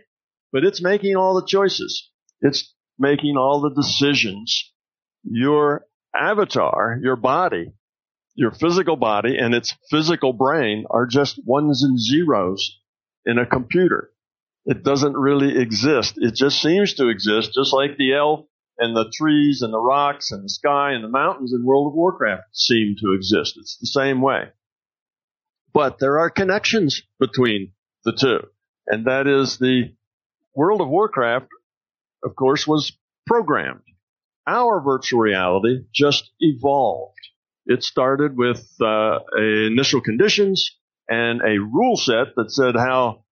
but 0.51 0.63
it's 0.63 0.81
making 0.81 1.15
all 1.15 1.35
the 1.35 1.45
choices. 1.45 2.09
It's 2.41 2.73
making 2.97 3.37
all 3.37 3.61
the 3.61 3.79
decisions. 3.79 4.73
Your 5.23 5.85
avatar, 6.15 6.97
your 6.99 7.15
body, 7.15 7.73
your 8.33 8.51
physical 8.51 8.95
body 8.95 9.37
and 9.37 9.53
its 9.53 9.75
physical 9.91 10.33
brain 10.33 10.85
are 10.89 11.05
just 11.05 11.39
ones 11.45 11.83
and 11.83 11.99
zeros 11.99 12.79
in 13.23 13.37
a 13.37 13.45
computer. 13.45 14.09
It 14.65 14.83
doesn't 14.83 15.15
really 15.15 15.59
exist. 15.61 16.15
It 16.17 16.33
just 16.33 16.59
seems 16.59 16.95
to 16.95 17.09
exist, 17.09 17.51
just 17.53 17.71
like 17.71 17.97
the 17.97 18.15
elf 18.15 18.47
and 18.79 18.95
the 18.95 19.11
trees 19.13 19.61
and 19.61 19.73
the 19.73 19.79
rocks 19.79 20.31
and 20.31 20.43
the 20.43 20.49
sky 20.49 20.91
and 20.91 21.03
the 21.03 21.09
mountains 21.09 21.53
in 21.53 21.65
World 21.65 21.87
of 21.87 21.93
Warcraft 21.93 22.43
seem 22.53 22.95
to 23.01 23.13
exist. 23.13 23.55
It's 23.57 23.77
the 23.79 23.87
same 23.87 24.21
way. 24.21 24.49
But 25.73 25.99
there 25.99 26.19
are 26.19 26.29
connections 26.29 27.01
between 27.19 27.73
the 28.03 28.13
two. 28.13 28.47
And 28.87 29.05
that 29.05 29.27
is 29.27 29.57
the 29.57 29.93
World 30.55 30.81
of 30.81 30.89
Warcraft, 30.89 31.47
of 32.23 32.35
course, 32.35 32.65
was 32.65 32.97
programmed. 33.25 33.81
Our 34.47 34.81
virtual 34.81 35.19
reality 35.19 35.85
just 35.93 36.31
evolved. 36.39 37.19
It 37.65 37.83
started 37.83 38.37
with 38.37 38.65
uh, 38.81 39.19
initial 39.37 40.01
conditions 40.01 40.77
and 41.09 41.41
a 41.41 41.59
rule 41.59 41.97
set 41.97 42.35
that 42.37 42.51
said 42.51 42.75
how 42.75 43.25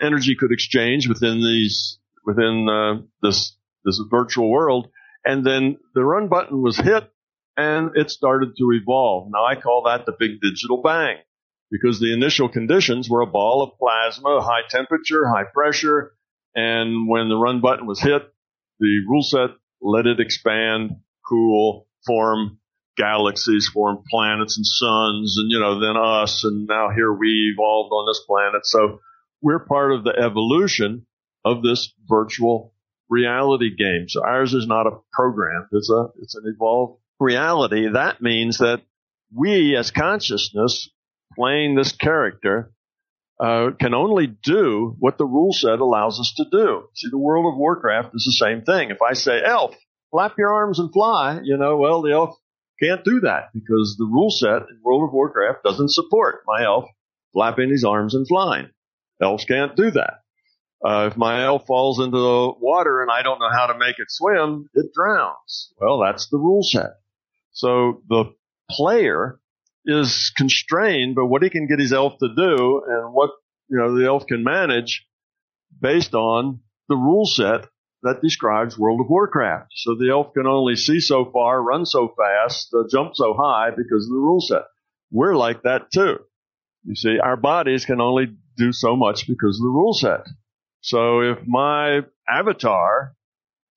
energy 0.00 0.34
could 0.38 0.52
exchange 0.52 1.08
within 1.08 1.40
these 1.40 1.98
within 2.24 2.68
uh, 2.68 3.02
this 3.22 3.56
this 3.86 4.00
virtual 4.10 4.50
world, 4.50 4.88
and 5.24 5.46
then 5.46 5.78
the 5.94 6.04
run 6.04 6.28
button 6.28 6.60
was 6.60 6.76
hit, 6.76 7.10
and 7.56 7.92
it 7.94 8.10
started 8.10 8.56
to 8.58 8.72
evolve. 8.72 9.30
Now 9.32 9.46
I 9.46 9.54
call 9.54 9.84
that 9.86 10.04
the 10.04 10.12
big 10.18 10.40
digital 10.42 10.82
bang 10.82 11.16
because 11.70 11.98
the 11.98 12.12
initial 12.12 12.50
conditions 12.50 13.08
were 13.08 13.22
a 13.22 13.26
ball 13.26 13.62
of 13.62 13.78
plasma, 13.78 14.42
high 14.42 14.68
temperature, 14.68 15.26
high 15.26 15.46
pressure, 15.54 16.12
and 16.54 17.08
when 17.08 17.30
the 17.30 17.36
run 17.36 17.62
button 17.62 17.86
was 17.86 18.00
hit, 18.00 18.22
the 18.78 19.00
rule 19.08 19.22
set 19.22 19.50
let 19.80 20.06
it 20.06 20.20
expand, 20.20 20.96
cool, 21.26 21.86
form 22.06 22.58
galaxies 22.96 23.68
form 23.72 24.02
planets 24.10 24.56
and 24.56 24.66
suns 24.66 25.36
and, 25.38 25.50
you 25.50 25.60
know, 25.60 25.80
then 25.80 25.96
us. 25.96 26.44
And 26.44 26.66
now 26.66 26.88
here 26.94 27.12
we 27.12 27.52
evolved 27.54 27.92
on 27.92 28.06
this 28.08 28.22
planet. 28.26 28.64
So 28.64 29.00
we're 29.42 29.64
part 29.64 29.92
of 29.92 30.04
the 30.04 30.16
evolution 30.18 31.06
of 31.44 31.62
this 31.62 31.92
virtual 32.08 32.72
reality 33.08 33.74
game. 33.74 34.08
So 34.08 34.24
ours 34.24 34.54
is 34.54 34.66
not 34.66 34.86
a 34.86 34.98
program. 35.12 35.68
It's 35.72 35.90
a, 35.90 36.06
it's 36.20 36.34
an 36.34 36.44
evolved 36.46 37.00
reality. 37.20 37.88
That 37.92 38.20
means 38.20 38.58
that 38.58 38.82
we 39.34 39.76
as 39.76 39.90
consciousness 39.90 40.88
playing 41.34 41.74
this 41.74 41.92
character 41.92 42.72
uh, 43.38 43.70
can 43.78 43.94
only 43.94 44.26
do 44.26 44.96
what 44.98 45.18
the 45.18 45.26
rule 45.26 45.52
set 45.52 45.80
allows 45.80 46.18
us 46.18 46.32
to 46.36 46.44
do. 46.50 46.88
See, 46.94 47.08
the 47.10 47.18
world 47.18 47.52
of 47.52 47.58
Warcraft 47.58 48.14
is 48.14 48.24
the 48.24 48.32
same 48.32 48.62
thing. 48.62 48.90
If 48.90 49.02
I 49.02 49.12
say, 49.12 49.42
elf, 49.44 49.74
flap 50.10 50.34
your 50.38 50.52
arms 50.52 50.78
and 50.78 50.92
fly, 50.92 51.40
you 51.42 51.56
know, 51.56 51.76
well, 51.76 52.02
the 52.02 52.12
elf 52.12 52.36
can't 52.82 53.04
do 53.04 53.20
that 53.20 53.50
because 53.52 53.96
the 53.98 54.08
rule 54.10 54.30
set 54.30 54.68
in 54.70 54.80
World 54.82 55.08
of 55.08 55.12
Warcraft 55.12 55.64
doesn't 55.64 55.92
support 55.92 56.42
my 56.46 56.64
elf 56.64 56.86
flapping 57.32 57.70
his 57.70 57.84
arms 57.84 58.14
and 58.14 58.26
flying. 58.26 58.70
Elves 59.20 59.44
can't 59.44 59.76
do 59.76 59.90
that. 59.92 60.22
Uh, 60.84 61.08
if 61.10 61.16
my 61.16 61.44
elf 61.44 61.66
falls 61.66 61.98
into 61.98 62.18
the 62.18 62.52
water 62.60 63.02
and 63.02 63.10
I 63.10 63.22
don't 63.22 63.40
know 63.40 63.50
how 63.50 63.66
to 63.66 63.78
make 63.78 63.98
it 63.98 64.10
swim, 64.10 64.68
it 64.74 64.92
drowns. 64.94 65.72
Well, 65.80 66.00
that's 66.00 66.28
the 66.28 66.38
rule 66.38 66.62
set. 66.62 66.90
So 67.52 68.02
the 68.08 68.34
player 68.70 69.40
is 69.86 70.32
constrained 70.36 71.14
by 71.14 71.22
what 71.22 71.42
he 71.42 71.50
can 71.50 71.66
get 71.66 71.78
his 71.78 71.92
elf 71.92 72.14
to 72.20 72.28
do 72.28 72.82
and 72.86 73.14
what, 73.14 73.30
you 73.68 73.78
know, 73.78 73.96
the 73.96 74.06
elf 74.06 74.26
can 74.26 74.44
manage 74.44 75.06
based 75.80 76.14
on 76.14 76.60
the 76.88 76.96
rule 76.96 77.26
set 77.26 77.66
that 78.02 78.22
describes 78.22 78.78
World 78.78 79.00
of 79.00 79.08
Warcraft. 79.08 79.72
So 79.74 79.94
the 79.94 80.10
elf 80.10 80.32
can 80.34 80.46
only 80.46 80.76
see 80.76 81.00
so 81.00 81.24
far, 81.32 81.62
run 81.62 81.86
so 81.86 82.14
fast, 82.16 82.72
uh, 82.74 82.84
jump 82.90 83.12
so 83.14 83.34
high 83.34 83.70
because 83.70 84.04
of 84.04 84.10
the 84.10 84.20
rule 84.20 84.40
set. 84.40 84.62
We're 85.10 85.34
like 85.34 85.62
that 85.62 85.90
too. 85.92 86.18
You 86.84 86.94
see, 86.94 87.18
our 87.18 87.36
bodies 87.36 87.84
can 87.84 88.00
only 88.00 88.36
do 88.56 88.72
so 88.72 88.94
much 88.96 89.26
because 89.26 89.58
of 89.58 89.64
the 89.64 89.70
rule 89.70 89.94
set. 89.94 90.20
So 90.86 91.20
if 91.20 91.38
my 91.44 92.02
avatar, 92.28 93.16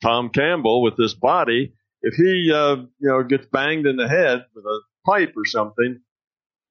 Tom 0.03 0.29
Campbell, 0.29 0.83
with 0.83 0.95
this 0.95 1.15
body, 1.15 1.73
if 2.03 2.13
he, 2.13 2.51
uh, 2.53 2.75
you 2.99 3.09
know, 3.09 3.23
gets 3.23 3.47
banged 3.51 3.87
in 3.87 3.95
the 3.95 4.07
head 4.07 4.45
with 4.53 4.63
a 4.63 4.79
pipe 5.07 5.33
or 5.35 5.43
something, 5.43 6.01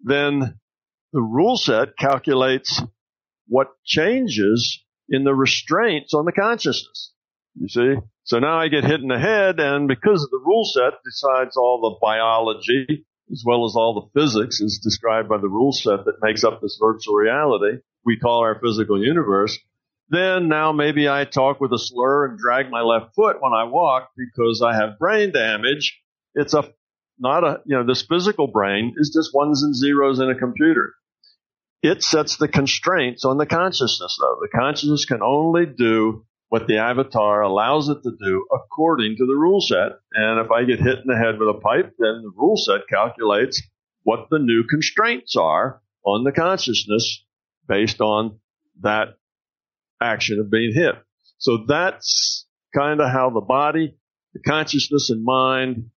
then 0.01 0.61
the 1.13 1.21
rule 1.21 1.57
set 1.57 1.99
calculates 1.99 2.81
what 3.49 3.73
changes 3.85 4.81
in 5.09 5.25
the 5.25 5.35
restraints 5.35 6.15
on 6.15 6.25
the 6.25 6.33
consciousness. 6.33 7.13
You 7.61 7.69
see? 7.69 7.95
So 8.23 8.39
now 8.39 8.61
I 8.61 8.69
get 8.69 8.85
hit 8.85 9.01
in 9.01 9.09
the 9.09 9.19
head 9.19 9.59
and 9.59 9.89
because 9.89 10.23
of 10.23 10.31
the 10.31 10.43
rule 10.47 10.65
set 10.65 11.03
decides 11.05 11.57
all 11.57 11.81
the 11.81 11.99
biology 12.01 13.05
as 13.33 13.43
well 13.45 13.65
as 13.65 13.75
all 13.75 14.09
the 14.15 14.21
physics 14.21 14.61
is 14.61 14.81
described 14.85 15.29
by 15.29 15.39
the 15.39 15.49
rule 15.49 15.73
set 15.73 16.05
that 16.05 16.23
makes 16.23 16.45
up 16.45 16.61
this 16.61 16.79
virtual 16.81 17.17
reality 17.17 17.81
we 18.09 18.19
call 18.19 18.41
our 18.41 18.59
physical 18.59 19.03
universe. 19.05 19.59
Then 20.11 20.49
now 20.49 20.73
maybe 20.73 21.09
I 21.09 21.25
talk 21.25 21.61
with 21.61 21.73
a 21.73 21.79
slur 21.79 22.27
and 22.27 22.39
drag 22.39 22.71
my 22.71 22.81
left 22.81 23.15
foot 23.15 23.37
when 23.41 23.53
I 23.53 23.65
walk 23.65 24.11
because 24.17 24.63
I 24.63 24.75
have 24.75 24.99
brain 24.99 25.33
damage. 25.33 26.01
It's 26.35 26.55
a, 26.55 26.73
not 27.19 27.45
a, 27.45 27.61
you 27.67 27.77
know, 27.77 27.85
this 27.85 28.03
physical 28.03 28.47
brain 28.47 28.95
is 28.97 29.11
just 29.15 29.35
ones 29.35 29.63
and 29.63 29.75
zeros 29.75 30.19
in 30.19 30.31
a 30.31 30.39
computer. 30.39 30.95
It 31.83 32.03
sets 32.03 32.37
the 32.37 32.49
constraints 32.49 33.25
on 33.25 33.37
the 33.37 33.47
consciousness 33.47 34.19
though. 34.21 34.39
The 34.41 34.49
consciousness 34.49 35.05
can 35.05 35.23
only 35.23 35.67
do 35.67 36.25
what 36.49 36.67
the 36.67 36.79
avatar 36.79 37.43
allows 37.43 37.91
it 37.91 38.03
to 38.03 38.11
do 38.19 38.47
according 38.51 39.17
to 39.19 39.27
the 39.27 39.35
rule 39.35 39.61
set. 39.61 39.99
And 40.13 40.41
if 40.41 40.51
I 40.51 40.65
get 40.65 40.81
hit 40.81 41.01
in 41.01 41.07
the 41.07 41.17
head 41.17 41.39
with 41.39 41.49
a 41.49 41.61
pipe, 41.61 41.95
then 41.99 42.23
the 42.23 42.33
rule 42.35 42.57
set 42.57 42.89
calculates 42.89 43.63
what 44.05 44.29
the 44.31 44.39
new 44.39 44.65
constraints 44.65 45.37
are 45.37 45.83
on 46.05 46.25
the 46.25 46.33
consciousness 46.33 47.25
based 47.69 48.01
on 48.01 48.41
that 48.81 49.18
action 50.01 50.41
of 50.41 50.51
being 50.51 50.73
hit. 50.75 50.95
So 51.39 51.65
that's 51.67 52.47
kind 52.75 53.01
of 53.01 53.11
how 53.11 53.31
the 53.31 53.41
body, 53.41 53.97
the 54.35 54.41
consciousness 54.41 55.11
and 55.11 55.25
mind, 55.25 55.91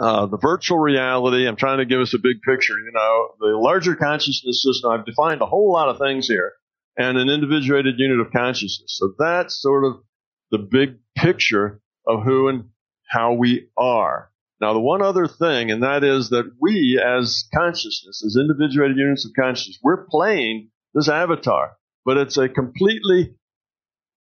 uh, 0.00 0.26
the 0.26 0.38
virtual 0.38 0.78
reality, 0.78 1.46
I'm 1.46 1.56
trying 1.56 1.78
to 1.78 1.86
give 1.86 2.00
us 2.00 2.14
a 2.14 2.18
big 2.18 2.40
picture, 2.42 2.74
you 2.74 2.92
know, 2.92 3.28
the 3.40 3.56
larger 3.56 3.96
consciousness 3.96 4.62
system, 4.62 4.90
I've 4.90 5.06
defined 5.06 5.40
a 5.42 5.46
whole 5.46 5.72
lot 5.72 5.88
of 5.88 5.98
things 5.98 6.28
here 6.28 6.52
and 6.96 7.18
an 7.18 7.28
individuated 7.28 7.94
unit 7.98 8.20
of 8.20 8.32
consciousness. 8.32 8.96
So 8.98 9.14
that's 9.18 9.60
sort 9.60 9.84
of 9.84 10.02
the 10.50 10.58
big 10.58 10.98
picture 11.16 11.80
of 12.06 12.22
who 12.24 12.48
and 12.48 12.64
how 13.08 13.34
we 13.34 13.68
are. 13.76 14.30
Now, 14.60 14.72
the 14.72 14.80
one 14.80 15.02
other 15.02 15.28
thing, 15.28 15.70
and 15.70 15.82
that 15.84 16.02
is 16.02 16.30
that 16.30 16.50
we 16.60 17.00
as 17.04 17.44
consciousness, 17.54 18.24
as 18.24 18.36
individuated 18.38 18.96
units 18.96 19.24
of 19.24 19.32
consciousness, 19.38 19.78
we're 19.82 20.06
playing 20.06 20.70
this 20.94 21.08
avatar, 21.08 21.76
but 22.04 22.16
it's 22.16 22.36
a 22.36 22.48
completely 22.48 23.34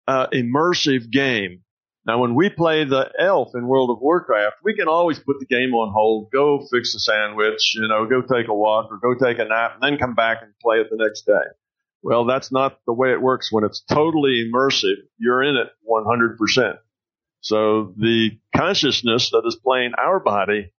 uh, 0.08 0.28
immersive 0.28 1.10
game. 1.12 1.62
Now, 2.06 2.22
when 2.22 2.36
we 2.36 2.50
play 2.50 2.86
the 2.86 3.12
elf 3.20 3.50
in 3.54 3.68
World 3.68 3.90
of 3.90 4.00
Warcraft, 4.00 4.58
we 4.64 4.76
can 4.76 4.88
always 4.88 5.20
put 5.20 5.40
the 5.40 5.46
game 5.46 5.74
on 5.74 5.92
hold, 5.94 6.32
go 6.32 6.66
fix 6.72 6.96
a 6.96 7.00
sandwich, 7.00 7.74
you 7.76 7.88
know, 7.88 8.06
go 8.06 8.22
take 8.22 8.48
a 8.48 8.54
walk 8.54 8.90
or 8.92 8.98
go 8.98 9.14
take 9.14 9.40
a 9.40 9.46
nap, 9.46 9.74
and 9.74 9.84
then 9.84 10.00
come 10.00 10.16
back 10.16 10.38
and 10.42 10.54
play 10.62 10.78
it 10.78 10.88
the 10.90 10.96
next 10.96 11.24
day. 11.24 11.34
Well, 12.02 12.26
that's 12.26 12.52
not 12.52 12.80
the 12.86 12.94
way 12.94 13.12
it 13.12 13.22
works 13.22 13.52
when 13.52 13.66
it's 13.66 13.82
totally 13.82 14.50
immersive. 14.50 14.96
You're 15.18 15.44
in 15.44 15.58
it 15.58 15.68
100%. 15.86 16.78
So 17.42 17.94
the 17.98 18.40
consciousness 18.56 19.32
that 19.32 19.44
is 19.46 19.58
playing 19.62 19.92
our 19.98 20.20
body 20.22 20.72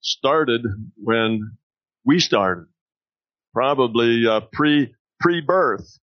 started 0.00 0.62
when 0.96 1.56
we 2.04 2.20
started, 2.20 2.66
probably 3.52 4.26
uh, 4.28 4.40
pre 4.52 4.94
pre 5.18 5.40
birth, 5.40 5.98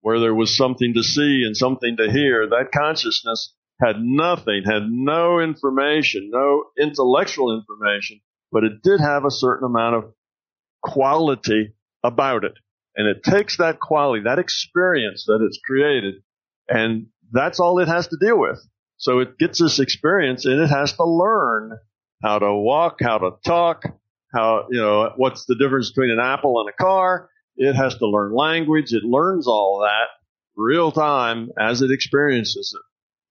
where 0.00 0.20
there 0.20 0.34
was 0.34 0.56
something 0.56 0.94
to 0.94 1.02
see 1.02 1.42
and 1.44 1.56
something 1.56 1.96
to 1.96 2.10
hear. 2.10 2.46
That 2.48 2.70
consciousness 2.72 3.54
had 3.80 3.96
nothing, 4.00 4.62
had 4.64 4.88
no 4.88 5.40
information, 5.40 6.30
no 6.32 6.64
intellectual 6.78 7.56
information, 7.56 8.20
but 8.50 8.64
it 8.64 8.82
did 8.82 9.00
have 9.00 9.24
a 9.24 9.30
certain 9.30 9.66
amount 9.66 9.96
of 9.96 10.12
quality 10.82 11.74
about 12.02 12.44
it. 12.44 12.54
And 12.96 13.06
it 13.06 13.22
takes 13.22 13.58
that 13.58 13.78
quality, 13.78 14.24
that 14.24 14.38
experience 14.38 15.24
that 15.26 15.44
it's 15.44 15.60
created, 15.64 16.14
and 16.68 17.06
that's 17.30 17.60
all 17.60 17.78
it 17.78 17.88
has 17.88 18.08
to 18.08 18.16
deal 18.20 18.38
with. 18.38 18.58
So 18.96 19.20
it 19.20 19.38
gets 19.38 19.60
this 19.60 19.78
experience 19.78 20.44
and 20.44 20.60
it 20.60 20.68
has 20.68 20.94
to 20.94 21.04
learn 21.04 21.78
how 22.22 22.40
to 22.40 22.52
walk, 22.52 22.98
how 23.00 23.18
to 23.18 23.30
talk, 23.44 23.84
how, 24.34 24.66
you 24.70 24.80
know, 24.80 25.12
what's 25.16 25.44
the 25.46 25.54
difference 25.54 25.92
between 25.92 26.10
an 26.10 26.18
apple 26.18 26.60
and 26.60 26.68
a 26.68 26.72
car. 26.72 27.30
It 27.58 27.74
has 27.74 27.96
to 27.98 28.06
learn 28.06 28.34
language. 28.34 28.92
It 28.94 29.04
learns 29.04 29.48
all 29.48 29.80
that 29.80 30.08
real 30.56 30.92
time 30.92 31.50
as 31.58 31.82
it 31.82 31.90
experiences 31.90 32.74
it. 32.76 32.82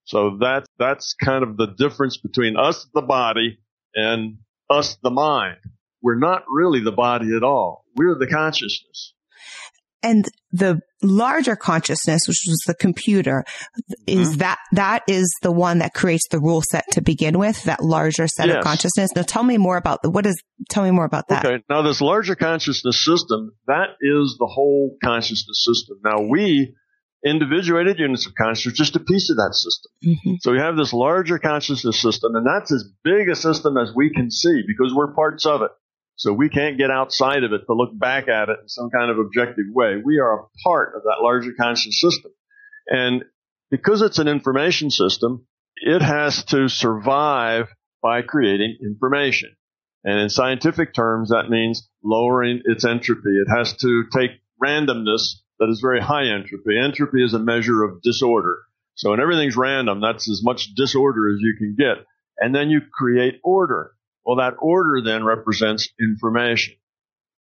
So 0.06 0.38
that, 0.42 0.66
that's 0.78 1.16
kind 1.16 1.44
of 1.44 1.58
the 1.58 1.68
difference 1.78 2.18
between 2.18 2.58
us, 2.58 2.88
the 2.94 3.02
body, 3.02 3.60
and 3.96 4.38
us, 4.70 4.98
the 5.04 5.12
mind. 5.12 5.58
We're 6.02 6.20
not 6.20 6.44
really 6.50 6.82
the 6.82 6.92
body 6.92 7.36
at 7.36 7.44
all. 7.44 7.86
We're 7.96 8.20
the 8.20 8.28
consciousness. 8.28 9.14
And 10.04 10.26
the 10.52 10.80
larger 11.02 11.56
consciousness, 11.56 12.22
which 12.28 12.44
was 12.48 12.64
the 12.68 12.76
computer, 12.76 13.44
is 14.06 14.30
mm-hmm. 14.30 14.38
that, 14.40 14.60
that 14.74 15.04
is 15.08 15.28
the 15.42 15.52
one 15.52 15.80
that 15.80 15.94
creates 15.94 16.28
the 16.30 16.40
rule 16.40 16.62
set 16.70 16.86
to 16.92 17.02
begin 17.02 17.40
with, 17.40 17.64
that 17.64 17.84
larger 17.84 18.28
set 18.28 18.48
yes. 18.48 18.58
of 18.58 18.64
consciousness. 18.64 19.10
Now 19.16 19.24
tell 19.24 19.44
me 19.44 19.58
more 19.58 19.78
about 19.78 20.02
the, 20.04 20.10
what 20.10 20.26
is, 20.26 20.42
tell 20.70 20.84
me 20.84 20.92
more 20.92 21.06
about 21.06 21.30
that. 21.30 21.46
Okay. 21.46 21.64
Now 21.70 21.82
this 21.82 22.02
larger 22.02 22.36
consciousness 22.36 23.04
system, 23.04 23.54
that 23.68 23.90
is 24.02 24.38
the 24.40 24.48
whole 24.48 24.96
consciousness 25.04 25.64
system. 25.66 25.98
Now 26.04 26.28
we, 26.30 26.76
individuated 27.26 28.00
units 28.00 28.28
of 28.28 28.34
consciousness, 28.36 28.78
just 28.78 28.96
a 28.96 29.00
piece 29.00 29.30
of 29.30 29.38
that 29.38 29.54
system. 29.54 29.92
Mm-hmm. 30.06 30.36
So 30.42 30.52
we 30.52 30.60
have 30.60 30.78
this 30.78 30.94
larger 30.94 31.40
consciousness 31.40 32.00
system, 32.00 32.36
and 32.36 32.46
that's 32.46 32.72
as 32.72 32.86
big 33.04 33.30
a 33.30 33.36
system 33.36 33.78
as 33.78 33.92
we 33.96 34.14
can 34.14 34.30
see 34.30 34.62
because 34.68 34.94
we're 34.94 35.14
parts 35.14 35.46
of 35.46 35.62
it. 35.64 35.72
So 36.18 36.34
we 36.34 36.50
can't 36.50 36.78
get 36.78 36.92
outside 36.92 37.44
of 37.44 37.54
it 37.54 37.62
to 37.68 37.74
look 37.74 37.98
back 37.98 38.28
at 38.28 38.50
it 38.50 38.58
in 38.64 38.68
some 38.68 38.90
kind 38.90 39.12
of 39.12 39.20
objective 39.20 39.66
way. 39.72 40.02
We 40.04 40.20
are 40.20 40.40
a 40.40 40.48
part 40.64 40.96
of 40.96 41.04
that 41.04 41.22
larger 41.22 41.52
conscious 41.54 42.02
system. 42.02 42.32
And 42.88 43.24
because 43.70 44.02
it's 44.02 44.20
an 44.20 44.28
information 44.28 44.90
system, 44.90 45.46
it 45.76 46.02
has 46.02 46.44
to 46.46 46.70
survive 46.70 47.68
by 48.02 48.24
creating 48.24 48.78
information. 48.82 49.56
And 50.04 50.20
in 50.20 50.30
scientific 50.30 50.94
terms, 50.94 51.30
that 51.30 51.50
means 51.50 51.88
lowering 52.04 52.62
its 52.66 52.84
entropy. 52.84 53.38
It 53.40 53.48
has 53.56 53.76
to 53.78 54.06
take 54.12 54.32
randomness 54.62 55.36
that 55.60 55.70
is 55.70 55.82
very 55.82 56.02
high 56.02 56.28
entropy. 56.28 56.80
Entropy 56.80 57.24
is 57.24 57.34
a 57.34 57.40
measure 57.40 57.84
of 57.84 58.02
disorder. 58.02 58.58
So 58.96 59.12
when 59.12 59.20
everything's 59.20 59.58
random, 59.58 60.02
that's 60.02 60.30
as 60.30 60.42
much 60.44 60.74
disorder 60.76 61.30
as 61.30 61.40
you 61.42 61.56
can 61.58 61.76
get. 61.78 62.06
And 62.40 62.56
then 62.56 62.70
you 62.70 62.82
create 62.92 63.40
order. 63.44 63.92
Well, 64.28 64.36
that 64.36 64.56
order 64.60 65.02
then 65.02 65.24
represents 65.24 65.88
information. 66.02 66.76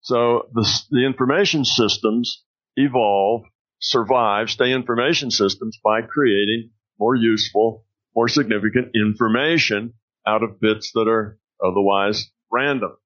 So 0.03 0.49
the, 0.55 0.65
the 0.93 1.05
information 1.05 1.65
systems 1.65 2.45
evolve, 2.77 3.43
survive, 3.81 4.51
stay 4.51 4.73
information 4.73 5.33
systems 5.33 5.81
by 5.83 6.03
creating 6.03 6.71
more 6.97 7.17
useful, 7.17 7.85
more 8.15 8.29
significant 8.29 8.95
information 8.95 9.95
out 10.25 10.45
of 10.45 10.61
bits 10.61 10.93
that 10.95 11.09
are 11.09 11.41
otherwise 11.61 12.31
random. 12.53 12.97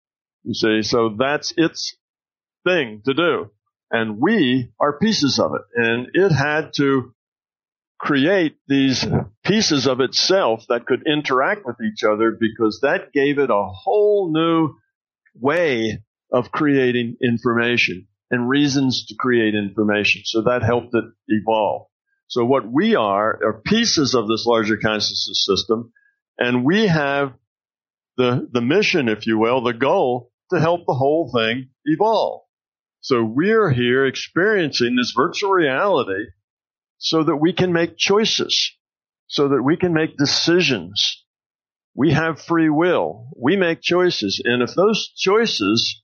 You 0.45 0.53
see, 0.53 0.83
so 0.83 1.17
that's 1.19 1.55
its 1.57 1.97
thing 2.65 3.01
to 3.07 3.15
do. 3.15 3.51
And 3.91 4.19
we 4.21 4.73
are 4.79 4.99
pieces 4.99 5.39
of 5.39 5.53
it. 5.55 5.63
And 5.75 6.09
it 6.13 6.33
had 6.33 6.75
to 6.77 7.15
create 8.01 8.57
these 8.67 9.05
pieces 9.45 9.87
of 9.87 10.01
itself 10.01 10.65
that 10.71 10.87
could 10.87 11.07
interact 11.07 11.67
with 11.67 11.77
each 11.83 12.03
other 12.03 12.35
because 12.41 12.81
that 12.83 13.13
gave 13.13 13.39
it 13.39 13.51
a 13.51 13.69
whole 13.69 14.33
new 14.33 14.75
way 15.39 16.03
of 16.33 16.51
creating 16.51 17.17
information 17.23 18.09
and 18.31 18.49
reasons 18.49 19.05
to 19.07 19.15
create 19.19 19.55
information. 19.55 20.23
So 20.25 20.43
that 20.43 20.63
helped 20.63 20.95
it 20.95 21.05
evolve. 21.29 21.89
So 22.27 22.45
what 22.45 22.67
we 22.67 22.97
are 22.97 23.39
are 23.45 23.61
pieces 23.67 24.15
of 24.15 24.29
this 24.29 24.47
larger 24.47 24.79
consciousness 24.79 25.45
system 25.45 25.93
and 26.39 26.65
we 26.65 26.87
have 26.87 27.35
the, 28.17 28.49
the 28.51 28.63
mission, 28.63 29.09
if 29.09 29.27
you 29.27 29.39
will, 29.39 29.63
the 29.63 29.75
goal 29.75 30.31
to 30.53 30.59
help 30.59 30.87
the 30.87 30.95
whole 30.95 31.31
thing 31.35 31.69
evolve. 31.85 32.43
So 33.03 33.23
we're 33.23 33.71
here 33.71 34.07
experiencing 34.07 34.97
this 34.97 35.13
virtual 35.15 35.51
reality 35.51 36.31
so 37.01 37.25
that 37.25 37.37
we 37.37 37.53
can 37.53 37.73
make 37.73 37.97
choices, 37.97 38.73
so 39.27 39.49
that 39.49 39.63
we 39.63 39.77
can 39.77 39.93
make 39.95 40.17
decisions. 40.17 41.25
We 41.95 42.13
have 42.13 42.41
free 42.41 42.69
will. 42.69 43.31
We 43.37 43.57
make 43.57 43.81
choices. 43.81 44.41
And 44.45 44.63
if 44.63 44.75
those 44.75 45.11
choices 45.17 46.03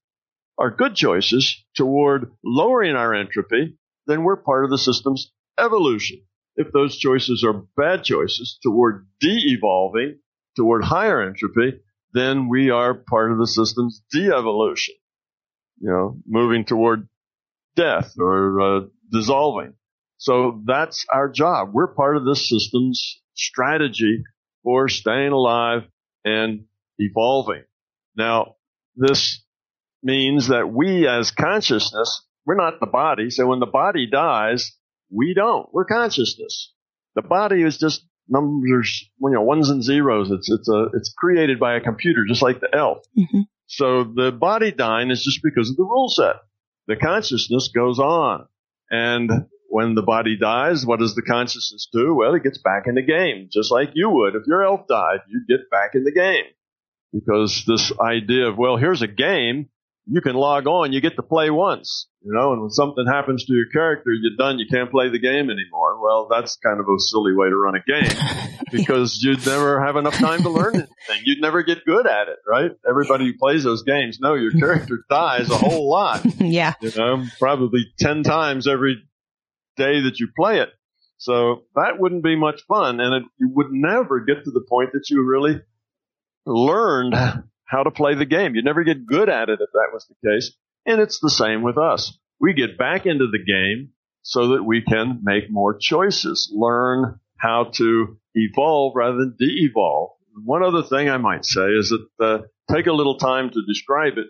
are 0.59 0.71
good 0.71 0.97
choices 0.97 1.65
toward 1.77 2.33
lowering 2.43 2.97
our 2.97 3.15
entropy, 3.15 3.77
then 4.07 4.25
we're 4.25 4.37
part 4.37 4.65
of 4.65 4.71
the 4.71 4.79
system's 4.79 5.31
evolution. 5.59 6.23
If 6.57 6.73
those 6.73 6.97
choices 6.97 7.45
are 7.47 7.65
bad 7.77 8.03
choices 8.03 8.59
toward 8.63 9.07
de-evolving, 9.21 10.19
toward 10.57 10.83
higher 10.83 11.23
entropy, 11.23 11.81
then 12.15 12.49
we 12.49 12.71
are 12.71 12.95
part 12.95 13.33
of 13.33 13.39
the 13.39 13.47
system's 13.47 14.03
de-evolution. 14.11 14.95
You 15.79 15.91
know, 15.91 16.17
moving 16.27 16.65
toward 16.65 17.07
death 17.75 18.15
or 18.19 18.61
uh, 18.61 18.81
dissolving. 19.13 19.75
So 20.19 20.63
that's 20.65 21.05
our 21.13 21.29
job. 21.29 21.71
We're 21.73 21.95
part 21.95 22.17
of 22.17 22.25
this 22.25 22.49
system's 22.49 23.21
strategy 23.35 24.25
for 24.63 24.89
staying 24.89 25.33
alive 25.33 25.83
and 26.25 26.65
evolving. 26.99 27.65
Now, 28.17 28.57
this 28.97 29.45
means 30.03 30.49
that 30.49 30.73
we 30.73 31.07
as 31.07 31.31
consciousness, 31.31 32.25
we're 32.45 32.57
not 32.57 32.81
the 32.81 32.87
body. 32.87 33.31
So 33.31 33.47
when 33.47 33.61
the 33.61 33.67
body 33.67 34.09
dies, 34.11 34.73
we 35.11 35.35
don't. 35.35 35.69
We're 35.73 35.85
consciousness. 35.85 36.73
The 37.15 37.23
body 37.23 37.63
is 37.63 37.79
just 37.79 38.05
numbers, 38.29 39.09
you 39.21 39.31
know, 39.31 39.43
ones 39.43 39.71
and 39.71 39.83
zeros. 39.83 40.31
It's, 40.31 40.51
it's 40.51 40.69
a, 40.69 40.87
it's 40.95 41.13
created 41.17 41.61
by 41.61 41.77
a 41.77 41.81
computer, 41.81 42.25
just 42.27 42.43
like 42.43 42.61
the 42.61 42.75
elf. 42.75 42.99
Mm-hmm. 43.19 43.43
So 43.67 44.05
the 44.05 44.33
body 44.33 44.73
dying 44.73 45.11
is 45.11 45.23
just 45.23 45.41
because 45.43 45.71
of 45.71 45.77
the 45.77 45.83
rule 45.83 46.09
set. 46.09 46.37
The 46.87 46.97
consciousness 46.97 47.71
goes 47.75 47.99
on. 47.99 48.47
And 48.91 49.31
when 49.69 49.95
the 49.95 50.03
body 50.03 50.37
dies, 50.37 50.87
what 50.87 51.01
does 51.01 51.15
the 51.15 51.23
consciousness 51.23 51.89
do? 51.93 52.15
Well, 52.15 52.35
it 52.35 52.43
gets 52.43 52.59
back 52.59 52.85
in 52.87 52.95
the 52.95 53.03
game, 53.03 53.49
just 53.53 53.71
like 53.71 53.91
you 53.95 54.11
would. 54.11 54.35
If 54.35 54.47
your 54.47 54.65
elf 54.65 54.87
died, 54.89 55.21
you'd 55.29 55.49
get 55.49 55.71
back 55.71 55.91
in 55.95 56.05
the 56.05 56.13
game. 56.13 56.45
Because 57.13 57.65
this 57.67 57.93
idea 58.01 58.49
of, 58.49 58.59
well, 58.59 58.77
here's 58.77 59.03
a 59.03 59.07
game, 59.07 59.69
you 60.07 60.21
can 60.21 60.35
log 60.35 60.67
on, 60.67 60.93
you 60.93 61.01
get 61.01 61.17
to 61.17 61.23
play 61.23 61.51
once, 61.51 62.07
you 62.23 62.33
know, 62.33 62.53
and 62.53 62.61
when 62.61 62.71
something 62.71 63.05
happens 63.07 63.45
to 63.45 63.53
your 63.53 63.67
character, 63.67 64.13
you're 64.13 64.37
done, 64.37 64.59
you 64.59 64.67
can't 64.71 64.91
play 64.91 65.09
the 65.09 65.19
game 65.19 65.51
anymore. 65.51 66.01
Well, 66.01 66.29
that's 66.31 66.57
kind 66.57 66.79
of 66.79 66.87
a 66.87 66.99
silly 66.99 67.35
way 67.35 67.49
to 67.49 67.57
run 67.57 67.75
a 67.75 67.83
game 67.87 68.57
because 68.73 69.21
you'd 69.23 69.45
never 69.45 69.85
have 69.85 69.97
enough 69.97 70.15
time 70.15 70.43
to 70.43 70.51
learn 70.51 70.75
anything. 70.75 71.23
You'd 71.25 71.41
never 71.41 71.63
get 71.63 71.85
good 71.85 72.07
at 72.07 72.29
it, 72.29 72.39
right? 72.47 72.71
Everybody 72.89 73.27
who 73.27 73.39
plays 73.39 73.65
those 73.65 73.83
games 73.83 74.19
know 74.21 74.35
your 74.35 74.53
character 74.53 75.05
dies 75.11 75.51
a 75.51 75.57
whole 75.57 75.91
lot. 75.91 76.25
yeah. 76.39 76.75
You 76.81 76.93
know, 76.97 77.25
probably 77.41 77.87
10 77.99 78.23
times 78.23 78.69
every 78.69 79.03
day 79.77 80.03
that 80.03 80.19
you 80.19 80.29
play 80.37 80.61
it. 80.61 80.71
So 81.19 81.65
that 81.75 81.99
wouldn't 81.99 82.23
be 82.23 82.37
much 82.37 82.63
fun 82.69 83.01
and 83.01 83.15
it, 83.15 83.23
you 83.39 83.51
would 83.55 83.71
never 83.71 84.21
get 84.21 84.45
to 84.45 84.51
the 84.51 84.65
point 84.69 84.91
that 84.93 85.09
you 85.09 85.25
really 85.25 85.61
learned 86.45 87.15
how 87.65 87.83
to 87.83 87.91
play 87.91 88.15
the 88.15 88.27
game. 88.27 88.55
You'd 88.55 88.65
never 88.65 88.85
get 88.85 89.07
good 89.07 89.29
at 89.29 89.49
it 89.49 89.61
if 89.61 89.71
that 89.73 89.91
was 89.93 90.07
the 90.07 90.29
case. 90.29 90.53
And 90.85 91.01
it's 91.01 91.19
the 91.21 91.31
same 91.31 91.63
with 91.63 91.79
us. 91.79 92.17
We 92.41 92.53
get 92.53 92.79
back 92.79 93.07
into 93.07 93.27
the 93.27 93.43
game 93.43 93.93
so 94.23 94.49
that 94.49 94.63
we 94.63 94.83
can 94.83 95.21
make 95.23 95.51
more 95.51 95.77
choices, 95.79 96.53
learn 96.55 97.21
how 97.39 97.71
to 97.75 98.19
evolve 98.35 98.95
rather 98.95 99.19
than 99.19 99.37
de-evolve. 99.39 100.11
One 100.45 100.63
other 100.63 100.83
thing 100.83 101.09
I 101.09 101.17
might 101.17 101.45
say 101.45 101.67
is 101.67 101.91
that 101.91 102.25
uh, 102.25 102.39
take 102.73 102.87
a 102.87 102.93
little 102.93 103.19
time 103.19 103.51
to 103.51 103.63
describe 103.67 104.15
it, 104.19 104.27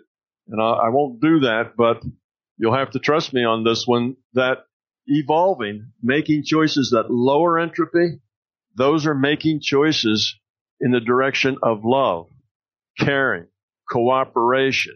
and 0.47 0.61
I, 0.61 0.65
I 0.65 0.89
won't 0.89 1.19
do 1.19 1.41
that, 1.41 1.73
but 1.75 2.01
you'll 2.57 2.77
have 2.77 2.91
to 2.91 2.99
trust 2.99 3.33
me 3.33 3.43
on 3.43 3.63
this 3.63 3.85
one. 3.85 4.15
That 4.33 4.59
evolving, 5.07 5.91
making 6.01 6.43
choices 6.45 6.91
that 6.91 7.09
lower 7.09 7.59
entropy, 7.59 8.19
those 8.75 9.07
are 9.07 9.15
making 9.15 9.61
choices 9.61 10.35
in 10.79 10.91
the 10.91 10.99
direction 10.99 11.57
of 11.63 11.79
love, 11.83 12.27
caring, 12.99 13.47
cooperation. 13.89 14.95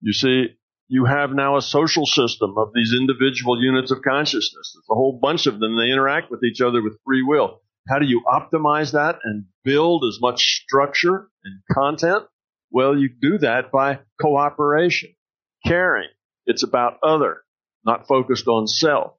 You 0.00 0.12
see, 0.12 0.48
you 0.88 1.04
have 1.06 1.30
now 1.30 1.56
a 1.56 1.62
social 1.62 2.06
system 2.06 2.54
of 2.58 2.72
these 2.74 2.92
individual 2.92 3.62
units 3.62 3.90
of 3.90 4.02
consciousness. 4.02 4.72
There's 4.74 4.86
a 4.90 4.94
whole 4.94 5.18
bunch 5.20 5.46
of 5.46 5.58
them. 5.58 5.76
They 5.76 5.90
interact 5.90 6.30
with 6.30 6.44
each 6.44 6.60
other 6.60 6.82
with 6.82 6.98
free 7.04 7.22
will. 7.22 7.62
How 7.88 7.98
do 7.98 8.06
you 8.06 8.22
optimize 8.26 8.92
that 8.92 9.18
and 9.24 9.46
build 9.64 10.04
as 10.04 10.18
much 10.20 10.62
structure 10.64 11.28
and 11.44 11.60
content? 11.72 12.24
Well, 12.70 12.96
you 12.96 13.08
do 13.08 13.38
that 13.38 13.70
by 13.72 14.00
cooperation, 14.20 15.14
caring. 15.64 16.08
It's 16.46 16.62
about 16.62 16.98
other, 17.02 17.42
not 17.84 18.06
focused 18.06 18.48
on 18.48 18.66
self. 18.66 19.15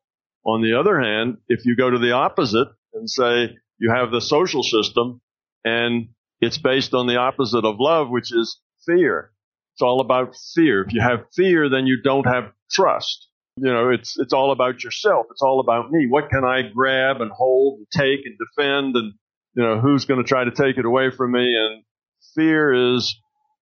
On 0.48 0.62
the 0.62 0.80
other 0.80 1.00
hand, 1.00 1.38
if 1.50 1.66
you 1.66 1.76
go 1.76 1.90
to 1.90 2.00
the 2.00 2.14
opposite 2.14 2.70
and 2.94 3.10
say 3.10 3.58
you 3.78 3.92
have 3.94 4.12
the 4.12 4.22
social 4.22 4.64
system 4.64 5.22
and 5.66 6.08
it's 6.40 6.58
based 6.58 6.94
on 6.94 7.06
the 7.06 7.18
opposite 7.18 7.66
of 7.66 7.76
love, 7.80 8.10
which 8.10 8.34
is 8.34 8.60
fear. 8.86 9.32
It's 9.76 9.82
all 9.82 10.00
about 10.00 10.36
fear. 10.56 10.84
If 10.84 10.94
you 10.94 11.02
have 11.02 11.26
fear, 11.36 11.70
then 11.70 11.86
you 11.86 12.02
don't 12.02 12.26
have 12.26 12.52
trust. 12.72 13.28
You 13.58 13.72
know, 13.74 13.90
it's, 13.90 14.18
it's 14.18 14.34
all 14.34 14.52
about 14.52 14.84
yourself. 14.84 15.26
It's 15.32 15.42
all 15.42 15.60
about 15.60 15.92
me. 15.92 16.08
What 16.08 16.30
can 16.30 16.46
I 16.46 16.62
grab 16.74 17.22
and 17.22 17.32
hold 17.32 17.80
and 17.80 17.88
take 17.92 18.26
and 18.26 18.38
defend? 18.38 18.96
And, 18.96 19.14
you 19.54 19.64
know, 19.64 19.80
who's 19.80 20.06
going 20.06 20.24
to 20.24 20.28
try 20.28 20.44
to 20.44 20.52
take 20.52 20.78
it 20.78 20.86
away 20.86 21.10
from 21.12 21.32
me? 21.34 21.56
And 21.56 21.84
fear 22.36 22.96
is 22.96 23.20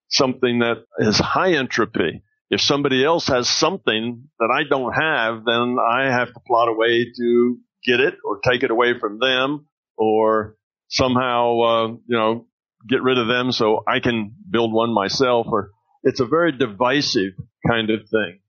something 0.10 0.60
that 0.60 0.86
is 1.00 1.18
high 1.18 1.54
entropy. 1.54 2.22
If 2.56 2.62
somebody 2.62 3.04
else 3.04 3.28
has 3.28 3.50
something 3.50 4.30
that 4.40 4.50
I 4.50 4.64
don't 4.64 4.94
have, 4.94 5.44
then 5.44 5.76
I 5.78 6.06
have 6.06 6.30
to 6.34 6.40
plot 6.48 6.70
a 6.70 6.74
way 6.74 7.04
to 7.04 7.58
get 7.86 8.00
it 8.00 8.16
or 8.24 8.40
take 8.40 8.64
it 8.64 8.72
away 8.72 8.98
from 8.98 9.20
them 9.20 9.68
or 9.98 10.56
somehow, 10.88 11.60
uh, 11.60 11.88
you 12.08 12.18
know, 12.18 12.48
get 12.88 13.04
rid 13.04 13.18
of 13.18 13.28
them 13.28 13.52
so 13.52 13.84
I 13.86 14.00
can 14.00 14.34
build 14.50 14.72
one 14.72 14.94
myself 14.94 15.48
or 15.50 15.72
it's 16.04 16.22
a 16.22 16.26
very 16.26 16.58
divisive 16.58 17.34
kind 17.68 17.90
of 17.90 18.08
thing 18.08 18.40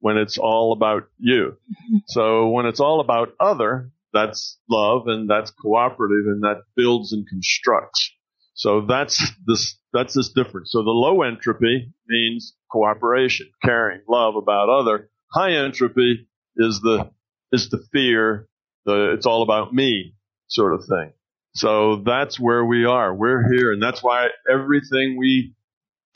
when 0.00 0.16
it's 0.16 0.36
all 0.36 0.72
about 0.72 1.04
you. 1.18 1.52
Mm-hmm. 1.52 1.96
So 2.08 2.48
when 2.48 2.66
it's 2.66 2.80
all 2.80 2.98
about 2.98 3.34
other, 3.38 3.92
that's 4.12 4.58
love 4.68 5.06
and 5.06 5.30
that's 5.30 5.52
cooperative 5.52 6.26
and 6.26 6.42
that 6.42 6.62
builds 6.74 7.12
and 7.12 7.24
constructs. 7.28 8.10
So 8.54 8.84
that's 8.88 9.30
this, 9.46 9.78
that's 9.92 10.14
this 10.14 10.30
difference. 10.30 10.72
So 10.72 10.82
the 10.82 10.90
low 10.90 11.22
entropy 11.22 11.92
means 12.08 12.52
cooperation, 12.74 13.48
caring, 13.62 14.00
love 14.08 14.34
about 14.34 14.68
other. 14.68 15.08
High 15.32 15.52
entropy 15.52 16.28
is 16.56 16.80
the, 16.80 17.08
is 17.52 17.70
the 17.70 17.84
fear, 17.92 18.48
the, 18.84 19.12
it's 19.12 19.26
all 19.26 19.42
about 19.42 19.72
me 19.72 20.14
sort 20.48 20.74
of 20.74 20.80
thing. 20.80 21.12
So 21.54 22.02
that's 22.04 22.38
where 22.40 22.64
we 22.64 22.84
are. 22.84 23.14
We're 23.14 23.48
here, 23.48 23.72
and 23.72 23.80
that's 23.80 24.02
why 24.02 24.26
everything 24.52 25.16
we 25.16 25.54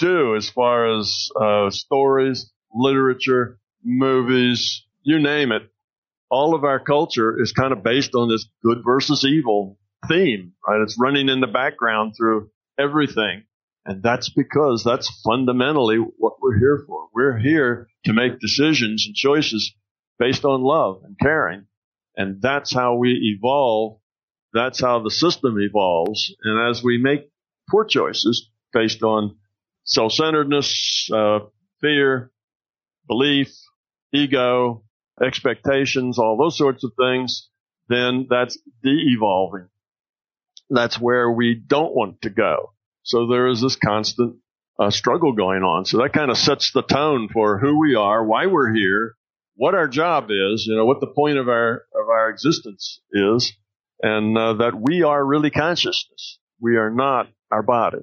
do, 0.00 0.34
as 0.34 0.50
far 0.50 0.98
as 0.98 1.30
uh, 1.40 1.70
stories, 1.70 2.50
literature, 2.74 3.60
movies, 3.84 4.84
you 5.04 5.20
name 5.20 5.52
it, 5.52 5.62
all 6.28 6.56
of 6.56 6.64
our 6.64 6.80
culture 6.80 7.40
is 7.40 7.52
kind 7.52 7.72
of 7.72 7.84
based 7.84 8.16
on 8.16 8.28
this 8.28 8.48
good 8.64 8.78
versus 8.84 9.24
evil 9.24 9.78
theme, 10.08 10.54
right? 10.66 10.82
It's 10.82 10.98
running 10.98 11.28
in 11.28 11.40
the 11.40 11.46
background 11.46 12.14
through 12.16 12.50
everything. 12.78 13.44
And 13.88 14.02
that's 14.02 14.28
because 14.28 14.84
that's 14.84 15.08
fundamentally 15.22 15.96
what 15.96 16.34
we're 16.40 16.58
here 16.58 16.84
for. 16.86 17.08
We're 17.14 17.38
here 17.38 17.88
to 18.04 18.12
make 18.12 18.38
decisions 18.38 19.06
and 19.06 19.14
choices 19.16 19.74
based 20.18 20.44
on 20.44 20.60
love 20.62 21.00
and 21.04 21.16
caring. 21.18 21.66
And 22.16 22.40
that's 22.42 22.72
how 22.72 22.96
we 22.96 23.34
evolve 23.36 23.98
that's 24.52 24.80
how 24.80 25.02
the 25.02 25.10
system 25.10 25.56
evolves. 25.58 26.34
And 26.42 26.70
as 26.70 26.82
we 26.82 26.98
make 26.98 27.30
poor 27.70 27.84
choices 27.84 28.50
based 28.72 29.02
on 29.02 29.36
self-centeredness, 29.84 31.10
uh, 31.12 31.40
fear, 31.80 32.30
belief, 33.06 33.48
ego, 34.12 34.84
expectations, 35.22 36.18
all 36.18 36.36
those 36.36 36.56
sorts 36.56 36.84
of 36.84 36.92
things, 36.98 37.48
then 37.88 38.26
that's 38.28 38.58
de-evolving. 38.82 39.68
That's 40.70 41.00
where 41.00 41.30
we 41.30 41.54
don't 41.54 41.94
want 41.94 42.22
to 42.22 42.30
go. 42.30 42.72
So 43.02 43.26
there 43.26 43.48
is 43.48 43.60
this 43.60 43.76
constant 43.76 44.36
uh, 44.78 44.90
struggle 44.90 45.32
going 45.32 45.62
on. 45.62 45.84
So 45.84 45.98
that 45.98 46.12
kind 46.12 46.30
of 46.30 46.38
sets 46.38 46.72
the 46.72 46.82
tone 46.82 47.28
for 47.32 47.58
who 47.58 47.80
we 47.80 47.94
are, 47.94 48.24
why 48.24 48.46
we're 48.46 48.72
here, 48.72 49.14
what 49.54 49.74
our 49.74 49.88
job 49.88 50.30
is, 50.30 50.66
you 50.66 50.76
know, 50.76 50.84
what 50.84 51.00
the 51.00 51.08
point 51.08 51.38
of 51.38 51.48
our 51.48 51.82
of 51.94 52.08
our 52.08 52.30
existence 52.30 53.00
is, 53.12 53.52
and 54.00 54.38
uh, 54.38 54.54
that 54.54 54.72
we 54.80 55.02
are 55.02 55.24
really 55.24 55.50
consciousness. 55.50 56.38
We 56.60 56.76
are 56.76 56.90
not 56.90 57.26
our 57.50 57.62
body. 57.62 57.98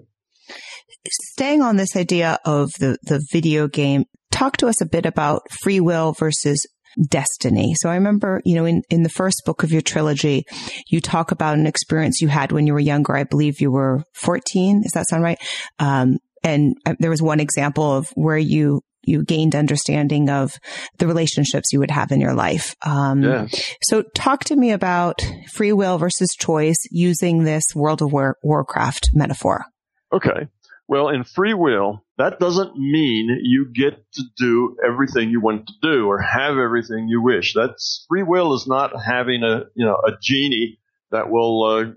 Staying 1.32 1.62
on 1.62 1.78
this 1.78 1.96
idea 1.96 2.40
of 2.46 2.72
the, 2.80 2.98
the 3.04 3.26
video 3.32 3.68
game, 3.68 4.06
talk 4.32 4.58
to 4.58 4.68
us 4.68 4.82
a 4.82 4.86
bit 4.86 5.06
about 5.06 5.44
free 5.62 5.80
will 5.80 6.14
versus 6.14 6.66
destiny. 7.10 7.76
So 7.78 7.90
I 7.90 7.96
remember, 7.96 8.42
you 8.46 8.56
know, 8.56 8.66
in, 8.66 8.84
in 8.90 9.04
the 9.04 9.10
first 9.10 9.44
book 9.46 9.64
of 9.64 9.72
your 9.72 9.82
trilogy, 9.82 10.46
you 10.90 11.02
talk 11.02 11.32
about 11.32 11.58
an 11.58 11.68
experience 11.68 12.22
you 12.22 12.28
had 12.28 12.52
when 12.52 12.68
you 12.68 12.74
were 12.74 12.80
younger. 12.80 13.16
I 13.16 13.24
believe 13.24 13.62
you 13.62 13.72
were 13.72 14.04
14. 14.14 14.82
Does 14.82 14.92
that 14.94 15.08
sound 15.08 15.24
right? 15.24 15.40
Um, 15.80 16.18
and 16.44 16.76
uh, 16.86 16.96
there 17.00 17.10
was 17.10 17.22
one 17.22 17.40
example 17.40 17.98
of 17.98 18.08
where 18.16 18.38
you 18.38 18.82
you 19.08 19.24
gained 19.24 19.56
understanding 19.56 20.30
of 20.30 20.54
the 20.98 21.06
relationships 21.08 21.72
you 21.72 21.80
would 21.80 21.92
have 21.92 22.12
in 22.12 22.20
your 22.20 22.34
life. 22.34 22.76
Um, 22.82 23.22
yeah. 23.22 23.48
So 23.84 24.02
talk 24.16 24.46
to 24.46 24.56
me 24.56 24.72
about 24.72 25.22
free 25.54 25.74
will 25.74 26.00
versus 26.00 26.30
choice 26.38 26.78
using 26.90 27.44
this 27.44 27.64
World 27.76 28.02
of 28.02 28.12
War- 28.12 28.38
Warcraft 28.44 29.12
metaphor. 29.14 29.66
Okay. 30.12 30.48
Well, 30.88 31.10
in 31.10 31.24
free 31.24 31.56
will, 31.56 32.04
that 32.18 32.40
doesn't 32.40 32.78
mean 32.78 33.40
you 33.42 33.72
get 33.74 34.06
to 34.14 34.24
do 34.38 34.78
everything 34.86 35.30
you 35.30 35.42
want 35.42 35.68
to 35.68 35.74
do 35.82 36.06
or 36.06 36.22
have 36.22 36.58
everything 36.58 37.08
you 37.08 37.22
wish. 37.24 37.54
That's 37.56 38.06
free 38.08 38.22
will 38.22 38.54
is 38.54 38.68
not 38.68 38.92
having 39.04 39.44
a, 39.44 39.64
you 39.74 39.86
know, 39.86 39.96
a 39.96 40.12
genie 40.22 40.80
that 41.10 41.32
will 41.32 41.64
uh, 41.64 41.92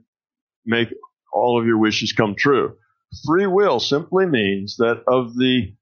make 0.65 0.89
all 1.33 1.61
of 1.61 1.67
your 1.67 1.79
wishes 1.79 2.13
come 2.13 2.35
true. 2.35 2.77
Free 3.27 3.47
will 3.47 3.79
simply 3.79 4.25
means 4.25 4.77
that 4.79 5.03
of 5.07 5.35
the 5.37 5.75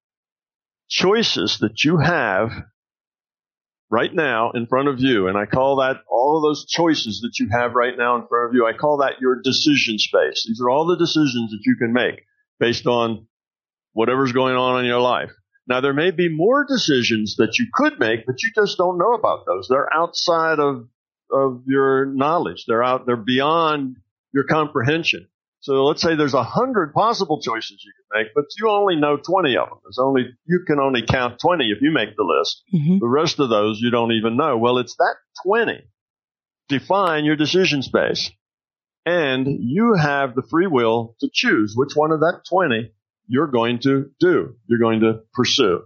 choices 0.88 1.58
that 1.60 1.84
you 1.84 1.98
have 1.98 2.50
right 3.88 4.12
now 4.12 4.50
in 4.50 4.66
front 4.66 4.88
of 4.88 4.98
you, 4.98 5.28
and 5.28 5.38
I 5.38 5.46
call 5.46 5.76
that 5.76 5.98
all 6.08 6.36
of 6.36 6.42
those 6.42 6.66
choices 6.66 7.20
that 7.20 7.38
you 7.38 7.48
have 7.52 7.74
right 7.74 7.96
now 7.96 8.16
in 8.16 8.26
front 8.26 8.48
of 8.48 8.54
you, 8.54 8.66
I 8.66 8.76
call 8.76 8.98
that 8.98 9.20
your 9.20 9.40
decision 9.42 9.98
space. 9.98 10.44
These 10.46 10.60
are 10.60 10.70
all 10.70 10.86
the 10.86 10.96
decisions 10.96 11.52
that 11.52 11.62
you 11.64 11.76
can 11.76 11.92
make 11.92 12.25
based 12.58 12.86
on 12.86 13.26
whatever's 13.92 14.32
going 14.32 14.56
on 14.56 14.80
in 14.80 14.86
your 14.86 15.00
life. 15.00 15.30
Now 15.66 15.80
there 15.80 15.94
may 15.94 16.10
be 16.10 16.28
more 16.28 16.64
decisions 16.64 17.36
that 17.36 17.58
you 17.58 17.66
could 17.72 17.98
make, 17.98 18.26
but 18.26 18.42
you 18.42 18.50
just 18.54 18.78
don't 18.78 18.98
know 18.98 19.14
about 19.14 19.46
those. 19.46 19.66
They're 19.68 19.92
outside 19.92 20.58
of, 20.58 20.88
of 21.30 21.64
your 21.66 22.06
knowledge. 22.06 22.64
They're 22.66 22.84
out, 22.84 23.06
they're 23.06 23.16
beyond 23.16 23.96
your 24.32 24.44
comprehension. 24.44 25.28
So 25.60 25.82
let's 25.84 26.00
say 26.00 26.14
there's 26.14 26.34
a 26.34 26.44
hundred 26.44 26.92
possible 26.92 27.40
choices 27.40 27.82
you 27.84 27.92
can 27.96 28.22
make, 28.22 28.32
but 28.34 28.44
you 28.56 28.70
only 28.70 28.94
know 28.94 29.16
20 29.16 29.56
of 29.56 29.68
them. 29.68 29.78
There's 29.82 29.98
only, 29.98 30.26
you 30.46 30.60
can 30.64 30.78
only 30.78 31.04
count 31.04 31.40
20 31.40 31.64
if 31.70 31.82
you 31.82 31.90
make 31.90 32.14
the 32.16 32.22
list. 32.22 32.62
Mm-hmm. 32.72 32.98
The 33.00 33.08
rest 33.08 33.40
of 33.40 33.48
those 33.48 33.80
you 33.80 33.90
don't 33.90 34.12
even 34.12 34.36
know. 34.36 34.58
Well, 34.58 34.78
it's 34.78 34.94
that 34.96 35.16
20. 35.44 35.82
Define 36.68 37.24
your 37.24 37.34
decision 37.34 37.82
space. 37.82 38.30
And 39.06 39.46
you 39.60 39.94
have 39.94 40.34
the 40.34 40.42
free 40.42 40.66
will 40.66 41.14
to 41.20 41.30
choose 41.32 41.74
which 41.76 41.94
one 41.94 42.10
of 42.10 42.20
that 42.20 42.42
20 42.50 42.92
you're 43.28 43.46
going 43.46 43.78
to 43.80 44.10
do. 44.20 44.56
You're 44.66 44.78
going 44.78 45.00
to 45.00 45.20
pursue. 45.32 45.82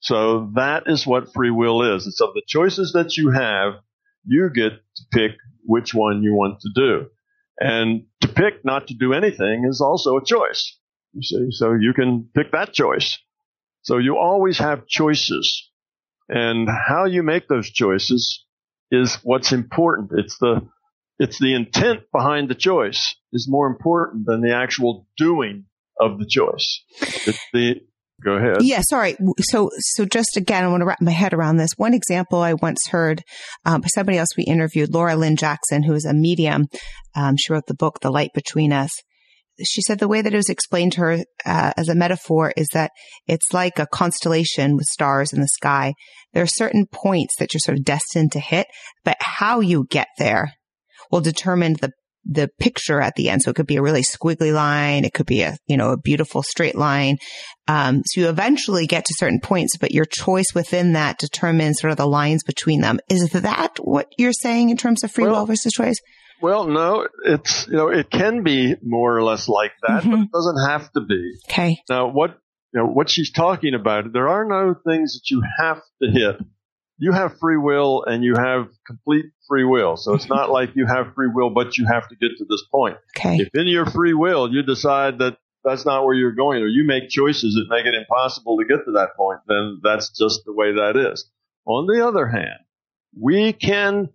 So 0.00 0.50
that 0.56 0.84
is 0.86 1.06
what 1.06 1.32
free 1.32 1.50
will 1.50 1.94
is. 1.94 2.06
It's 2.06 2.20
of 2.20 2.34
the 2.34 2.42
choices 2.46 2.92
that 2.94 3.16
you 3.16 3.30
have, 3.30 3.74
you 4.24 4.50
get 4.50 4.72
to 4.72 5.02
pick 5.12 5.32
which 5.64 5.94
one 5.94 6.22
you 6.22 6.34
want 6.34 6.60
to 6.60 6.70
do. 6.74 7.06
And 7.60 8.06
to 8.20 8.28
pick 8.28 8.64
not 8.64 8.88
to 8.88 8.94
do 8.94 9.12
anything 9.12 9.64
is 9.68 9.80
also 9.80 10.16
a 10.16 10.24
choice. 10.24 10.76
You 11.12 11.22
see, 11.22 11.46
so 11.50 11.74
you 11.74 11.92
can 11.94 12.28
pick 12.34 12.52
that 12.52 12.72
choice. 12.72 13.18
So 13.82 13.98
you 13.98 14.16
always 14.16 14.58
have 14.58 14.86
choices. 14.86 15.70
And 16.28 16.68
how 16.68 17.04
you 17.04 17.22
make 17.22 17.46
those 17.48 17.70
choices 17.70 18.44
is 18.90 19.16
what's 19.22 19.52
important. 19.52 20.10
It's 20.14 20.38
the, 20.38 20.66
it's 21.22 21.38
the 21.38 21.54
intent 21.54 22.00
behind 22.10 22.48
the 22.48 22.54
choice 22.56 23.14
is 23.32 23.46
more 23.48 23.68
important 23.68 24.26
than 24.26 24.40
the 24.40 24.56
actual 24.56 25.06
doing 25.16 25.66
of 26.00 26.18
the 26.18 26.26
choice. 26.26 26.82
It's 27.00 27.38
the, 27.52 27.80
Go 28.24 28.32
ahead. 28.32 28.58
Yeah, 28.60 28.82
sorry. 28.88 29.16
So, 29.40 29.70
so 29.78 30.04
just 30.04 30.36
again, 30.36 30.64
I 30.64 30.68
want 30.68 30.80
to 30.80 30.86
wrap 30.86 31.00
my 31.00 31.12
head 31.12 31.32
around 31.32 31.56
this. 31.56 31.70
One 31.76 31.94
example 31.94 32.40
I 32.40 32.54
once 32.54 32.86
heard 32.88 33.22
um, 33.64 33.80
by 33.80 33.88
somebody 33.94 34.18
else 34.18 34.36
we 34.36 34.44
interviewed, 34.44 34.92
Laura 34.92 35.16
Lynne 35.16 35.36
Jackson, 35.36 35.82
who 35.82 35.94
is 35.94 36.04
a 36.04 36.12
medium. 36.12 36.66
Um, 37.16 37.36
she 37.36 37.52
wrote 37.52 37.66
the 37.66 37.74
book, 37.74 38.00
The 38.00 38.10
Light 38.10 38.30
Between 38.34 38.72
Us. 38.72 38.90
she 39.64 39.82
said 39.82 39.98
the 39.98 40.08
way 40.08 40.22
that 40.22 40.32
it 40.32 40.36
was 40.36 40.48
explained 40.48 40.92
to 40.92 41.00
her 41.00 41.24
uh, 41.44 41.72
as 41.76 41.88
a 41.88 41.96
metaphor 41.96 42.52
is 42.56 42.68
that 42.72 42.90
it's 43.26 43.52
like 43.52 43.78
a 43.78 43.88
constellation 43.92 44.76
with 44.76 44.86
stars 44.86 45.32
in 45.32 45.40
the 45.40 45.48
sky. 45.48 45.94
There 46.32 46.42
are 46.42 46.48
certain 46.48 46.86
points 46.86 47.34
that 47.38 47.52
you're 47.52 47.60
sort 47.60 47.78
of 47.78 47.84
destined 47.84 48.32
to 48.32 48.40
hit, 48.40 48.66
but 49.04 49.16
how 49.20 49.60
you 49.60 49.86
get 49.88 50.08
there 50.18 50.52
will 51.12 51.20
determine 51.20 51.74
the 51.74 51.92
the 52.24 52.48
picture 52.60 53.00
at 53.00 53.14
the 53.16 53.28
end. 53.28 53.42
So 53.42 53.50
it 53.50 53.56
could 53.56 53.66
be 53.66 53.76
a 53.76 53.82
really 53.82 54.02
squiggly 54.02 54.54
line. 54.54 55.04
It 55.04 55.12
could 55.12 55.26
be 55.26 55.42
a, 55.42 55.56
you 55.66 55.76
know, 55.76 55.90
a 55.90 55.96
beautiful 55.96 56.42
straight 56.42 56.76
line. 56.76 57.18
Um, 57.66 58.02
so 58.04 58.20
you 58.20 58.28
eventually 58.28 58.86
get 58.86 59.04
to 59.06 59.14
certain 59.16 59.40
points, 59.40 59.76
but 59.76 59.90
your 59.90 60.04
choice 60.04 60.54
within 60.54 60.92
that 60.92 61.18
determines 61.18 61.80
sort 61.80 61.90
of 61.90 61.96
the 61.96 62.06
lines 62.06 62.44
between 62.44 62.80
them. 62.80 63.00
Is 63.08 63.30
that 63.30 63.72
what 63.80 64.06
you're 64.18 64.32
saying 64.32 64.70
in 64.70 64.76
terms 64.76 65.02
of 65.02 65.10
free 65.10 65.24
well, 65.24 65.40
will 65.40 65.46
versus 65.46 65.72
choice? 65.72 65.96
Well, 66.40 66.66
no, 66.66 67.08
it's, 67.24 67.66
you 67.66 67.74
know, 67.74 67.88
it 67.88 68.08
can 68.10 68.44
be 68.44 68.76
more 68.82 69.16
or 69.16 69.24
less 69.24 69.48
like 69.48 69.72
that, 69.86 70.02
mm-hmm. 70.02 70.10
but 70.10 70.20
it 70.20 70.32
doesn't 70.32 70.68
have 70.68 70.92
to 70.92 71.00
be. 71.00 71.32
Okay. 71.50 71.78
Now, 71.88 72.08
what, 72.08 72.38
you 72.72 72.80
know, 72.80 72.86
what 72.86 73.10
she's 73.10 73.32
talking 73.32 73.74
about, 73.74 74.12
there 74.12 74.28
are 74.28 74.44
no 74.44 74.74
things 74.86 75.14
that 75.14 75.30
you 75.30 75.42
have 75.58 75.80
to 76.00 76.08
hit. 76.08 76.36
You 77.02 77.10
have 77.10 77.36
free 77.40 77.56
will 77.56 78.04
and 78.06 78.22
you 78.22 78.36
have 78.36 78.68
complete 78.86 79.24
free 79.48 79.64
will. 79.64 79.96
So 79.96 80.14
it's 80.14 80.28
not 80.28 80.50
like 80.50 80.76
you 80.76 80.86
have 80.86 81.14
free 81.16 81.26
will, 81.26 81.50
but 81.50 81.76
you 81.76 81.84
have 81.84 82.08
to 82.08 82.14
get 82.14 82.28
to 82.38 82.44
this 82.48 82.62
point. 82.70 82.96
Okay. 83.18 83.38
If 83.38 83.48
in 83.54 83.66
your 83.66 83.86
free 83.86 84.14
will 84.14 84.52
you 84.52 84.62
decide 84.62 85.18
that 85.18 85.36
that's 85.64 85.84
not 85.84 86.04
where 86.04 86.14
you're 86.14 86.30
going 86.30 86.62
or 86.62 86.68
you 86.68 86.86
make 86.86 87.08
choices 87.08 87.54
that 87.54 87.74
make 87.74 87.86
it 87.86 87.94
impossible 87.96 88.56
to 88.58 88.64
get 88.64 88.84
to 88.84 88.92
that 88.92 89.16
point, 89.16 89.40
then 89.48 89.80
that's 89.82 90.10
just 90.16 90.42
the 90.44 90.52
way 90.52 90.74
that 90.74 90.96
is. 90.96 91.28
On 91.64 91.88
the 91.88 92.06
other 92.06 92.28
hand, 92.28 92.60
we 93.20 93.52
can 93.52 94.08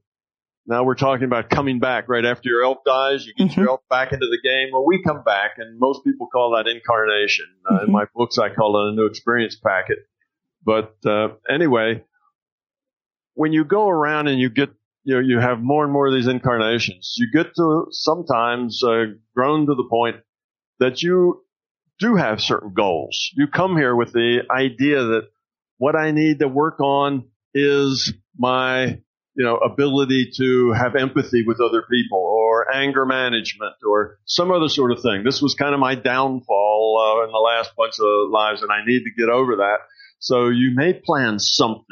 now 0.66 0.86
we're 0.86 0.96
talking 0.96 1.26
about 1.26 1.50
coming 1.50 1.80
back 1.80 2.08
right 2.08 2.24
after 2.24 2.48
your 2.48 2.64
elf 2.64 2.78
dies. 2.86 3.26
You 3.26 3.34
get 3.34 3.52
mm-hmm. 3.52 3.60
your 3.60 3.70
elf 3.72 3.82
back 3.90 4.14
into 4.14 4.28
the 4.28 4.40
game. 4.42 4.70
Well, 4.72 4.86
we 4.86 5.04
come 5.04 5.24
back, 5.24 5.56
and 5.58 5.78
most 5.78 6.06
people 6.06 6.28
call 6.28 6.56
that 6.56 6.70
incarnation. 6.70 7.48
Uh, 7.70 7.74
mm-hmm. 7.74 7.86
In 7.88 7.92
my 7.92 8.06
books, 8.16 8.38
I 8.38 8.48
call 8.48 8.88
it 8.88 8.94
a 8.94 8.96
new 8.96 9.08
experience 9.08 9.58
packet. 9.58 10.00
But 10.64 10.96
uh, 11.06 11.30
anyway, 11.50 12.04
when 13.38 13.54
you 13.54 13.64
go 13.64 13.88
around 13.88 14.28
and 14.28 14.40
you 14.40 14.50
get, 14.50 14.70
you 15.04 15.14
know, 15.14 15.22
you 15.22 15.40
have 15.40 15.60
more 15.60 15.84
and 15.84 15.94
more 15.94 16.08
of 16.08 16.14
these 16.14 16.28
incarnations, 16.28 17.14
you 17.18 17.28
get 17.32 17.54
to 17.56 17.86
sometimes 17.92 18.84
uh, 18.84 19.06
grown 19.36 19.68
to 19.68 19.76
the 19.76 19.88
point 19.88 20.18
that 20.80 21.04
you 21.04 21.44
do 22.00 22.16
have 22.16 22.42
certain 22.42 22.74
goals. 22.74 23.30
You 23.36 23.48
come 23.48 23.78
here 23.78 23.96
with 23.96 24.12
the 24.12 24.42
idea 24.50 25.04
that 25.04 25.28
what 25.78 25.96
I 25.96 26.10
need 26.12 26.40
to 26.40 26.48
work 26.48 26.80
on 26.80 27.30
is 27.54 28.12
my 28.36 29.00
you 29.36 29.46
know, 29.46 29.58
ability 29.58 30.32
to 30.38 30.72
have 30.72 30.96
empathy 30.96 31.44
with 31.46 31.62
other 31.62 31.84
people 31.84 32.18
or 32.18 32.74
anger 32.74 33.06
management 33.06 33.76
or 33.88 34.18
some 34.26 34.52
other 34.52 34.68
sort 34.68 34.92
of 34.92 35.04
thing. 35.04 35.24
This 35.24 35.44
was 35.44 35.54
kind 35.54 35.76
of 35.76 35.80
my 35.80 35.94
downfall 35.94 37.22
uh, 37.22 37.26
in 37.26 37.32
the 37.32 37.38
last 37.38 37.70
bunch 37.78 38.00
of 38.00 38.32
lives 38.32 38.64
and 38.64 38.72
I 38.72 38.84
need 38.84 39.04
to 39.04 39.12
get 39.16 39.30
over 39.30 39.58
that. 39.58 39.78
So 40.18 40.48
you 40.48 40.72
may 40.74 40.94
plan 40.94 41.38
something 41.38 41.86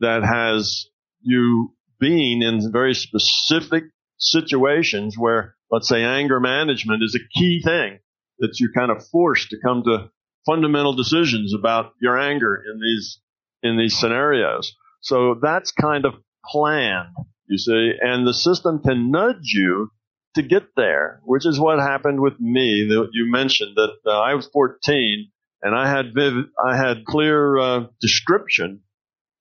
that 0.00 0.22
has 0.24 0.86
you 1.20 1.74
being 1.98 2.42
in 2.42 2.72
very 2.72 2.94
specific 2.94 3.84
situations 4.18 5.16
where, 5.16 5.54
let's 5.70 5.88
say, 5.88 6.02
anger 6.02 6.40
management 6.40 7.02
is 7.02 7.14
a 7.14 7.38
key 7.38 7.60
thing 7.62 7.98
that 8.38 8.58
you're 8.58 8.72
kind 8.72 8.90
of 8.90 9.06
forced 9.08 9.50
to 9.50 9.58
come 9.62 9.82
to 9.84 10.10
fundamental 10.46 10.94
decisions 10.94 11.54
about 11.54 11.92
your 12.00 12.18
anger 12.18 12.56
in 12.56 12.80
these, 12.80 13.20
in 13.62 13.78
these 13.78 13.98
scenarios. 13.98 14.74
So 15.02 15.36
that's 15.40 15.72
kind 15.72 16.04
of 16.04 16.14
planned, 16.46 17.14
you 17.46 17.58
see, 17.58 17.92
and 18.00 18.26
the 18.26 18.34
system 18.34 18.80
can 18.80 19.10
nudge 19.10 19.52
you 19.52 19.90
to 20.34 20.42
get 20.42 20.74
there, 20.76 21.20
which 21.24 21.46
is 21.46 21.58
what 21.58 21.78
happened 21.78 22.20
with 22.20 22.38
me. 22.40 22.86
That 22.88 23.08
you 23.12 23.30
mentioned 23.30 23.76
that 23.76 23.92
uh, 24.06 24.18
I 24.18 24.34
was 24.34 24.48
14 24.52 25.30
and 25.62 25.74
I 25.74 25.88
had 25.88 26.14
vivid, 26.14 26.46
I 26.62 26.76
had 26.76 27.04
clear 27.04 27.58
uh, 27.58 27.86
description 28.00 28.82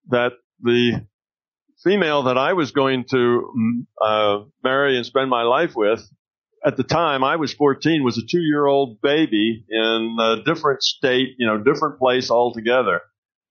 that 0.09 0.33
the 0.61 1.05
female 1.83 2.23
that 2.23 2.37
I 2.37 2.53
was 2.53 2.71
going 2.71 3.05
to 3.09 3.15
mm, 3.15 3.85
uh, 4.01 4.45
marry 4.63 4.97
and 4.97 5.05
spend 5.05 5.29
my 5.29 5.43
life 5.43 5.75
with 5.75 6.01
at 6.65 6.77
the 6.77 6.83
time 6.83 7.23
I 7.23 7.37
was 7.37 7.53
14 7.53 8.03
was 8.03 8.17
a 8.17 8.25
two 8.25 8.41
year 8.41 8.65
old 8.65 9.01
baby 9.01 9.63
in 9.69 10.17
a 10.19 10.43
different 10.43 10.83
state, 10.83 11.35
you 11.37 11.47
know, 11.47 11.57
different 11.57 11.99
place 11.99 12.29
altogether. 12.29 13.01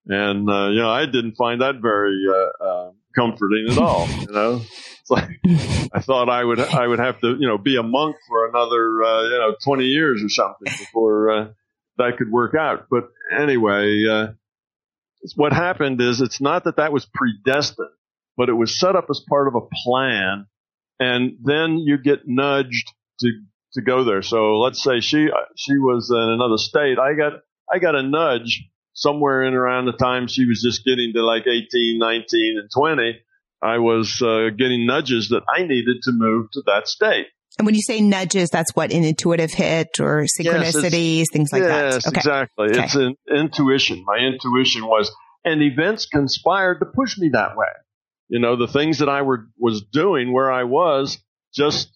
And, 0.05 0.49
uh, 0.49 0.69
you 0.69 0.79
know, 0.79 0.89
I 0.89 1.05
didn't 1.05 1.35
find 1.35 1.61
that 1.61 1.81
very, 1.81 2.23
uh, 2.29 2.63
uh 2.63 2.91
comforting 3.15 3.67
at 3.69 3.77
all. 3.77 4.07
You 4.07 4.27
know, 4.31 4.61
it's 5.01 5.09
like 5.09 5.29
I 5.93 6.01
thought 6.01 6.29
I 6.29 6.43
would 6.43 6.59
I 6.59 6.85
would 6.85 6.99
have 6.99 7.19
to 7.21 7.35
you 7.39 7.47
know 7.47 7.57
be 7.57 7.77
a 7.77 7.83
monk 7.83 8.15
for 8.27 8.47
another 8.47 9.03
uh, 9.03 9.23
you 9.23 9.39
know 9.39 9.55
twenty 9.63 9.85
years 9.85 10.23
or 10.23 10.29
something 10.29 10.71
before 10.77 11.31
uh, 11.31 11.47
that 11.97 12.17
could 12.17 12.31
work 12.31 12.55
out. 12.55 12.87
But 12.89 13.09
anyway, 13.35 14.03
uh, 14.09 14.27
what 15.35 15.53
happened 15.53 16.01
is 16.01 16.21
it's 16.21 16.41
not 16.41 16.63
that 16.65 16.77
that 16.77 16.91
was 16.93 17.07
predestined, 17.13 17.89
but 18.37 18.49
it 18.49 18.53
was 18.53 18.79
set 18.79 18.95
up 18.95 19.07
as 19.09 19.21
part 19.29 19.47
of 19.47 19.55
a 19.55 19.67
plan, 19.83 20.47
and 20.99 21.37
then 21.43 21.77
you 21.77 21.97
get 21.97 22.27
nudged 22.27 22.93
to 23.19 23.29
to 23.73 23.81
go 23.81 24.03
there. 24.03 24.21
So 24.21 24.59
let's 24.59 24.81
say 24.81 24.99
she 24.99 25.29
she 25.55 25.77
was 25.77 26.09
in 26.09 26.29
another 26.29 26.57
state. 26.57 26.97
I 26.97 27.13
got 27.13 27.33
I 27.71 27.79
got 27.79 27.95
a 27.95 28.03
nudge 28.03 28.63
somewhere 28.93 29.43
in 29.43 29.53
around 29.53 29.85
the 29.85 29.93
time 29.93 30.27
she 30.27 30.45
was 30.45 30.61
just 30.61 30.83
getting 30.83 31.13
to 31.13 31.23
like 31.23 31.47
18, 31.47 31.97
19, 31.97 32.57
and 32.59 32.69
20, 32.69 33.19
I 33.61 33.77
was 33.77 34.21
uh, 34.21 34.49
getting 34.57 34.85
nudges 34.85 35.29
that 35.29 35.43
I 35.47 35.63
needed 35.63 36.01
to 36.03 36.11
move 36.11 36.51
to 36.51 36.63
that 36.65 36.87
state. 36.87 37.27
And 37.59 37.65
when 37.65 37.75
you 37.75 37.81
say 37.81 37.99
nudges, 37.99 38.49
that's 38.49 38.73
what 38.73 38.93
an 38.93 39.03
intuitive 39.03 39.51
hit 39.51 39.99
or 39.99 40.25
synchronicities, 40.39 41.17
yes, 41.17 41.27
things 41.31 41.49
like 41.51 41.61
yes, 41.61 41.69
that. 41.69 41.93
Yes, 41.93 42.07
okay. 42.07 42.17
exactly. 42.17 42.67
Okay. 42.69 42.83
It's 42.83 42.95
an 42.95 43.15
intuition. 43.29 44.05
My 44.05 44.17
intuition 44.17 44.85
was, 44.85 45.11
and 45.43 45.61
events 45.61 46.05
conspired 46.05 46.79
to 46.79 46.85
push 46.85 47.17
me 47.17 47.31
that 47.33 47.57
way. 47.57 47.67
You 48.29 48.39
know, 48.39 48.55
the 48.55 48.71
things 48.71 48.99
that 48.99 49.09
I 49.09 49.23
were, 49.23 49.47
was 49.57 49.83
doing 49.91 50.31
where 50.31 50.49
I 50.49 50.63
was 50.63 51.17
just 51.53 51.91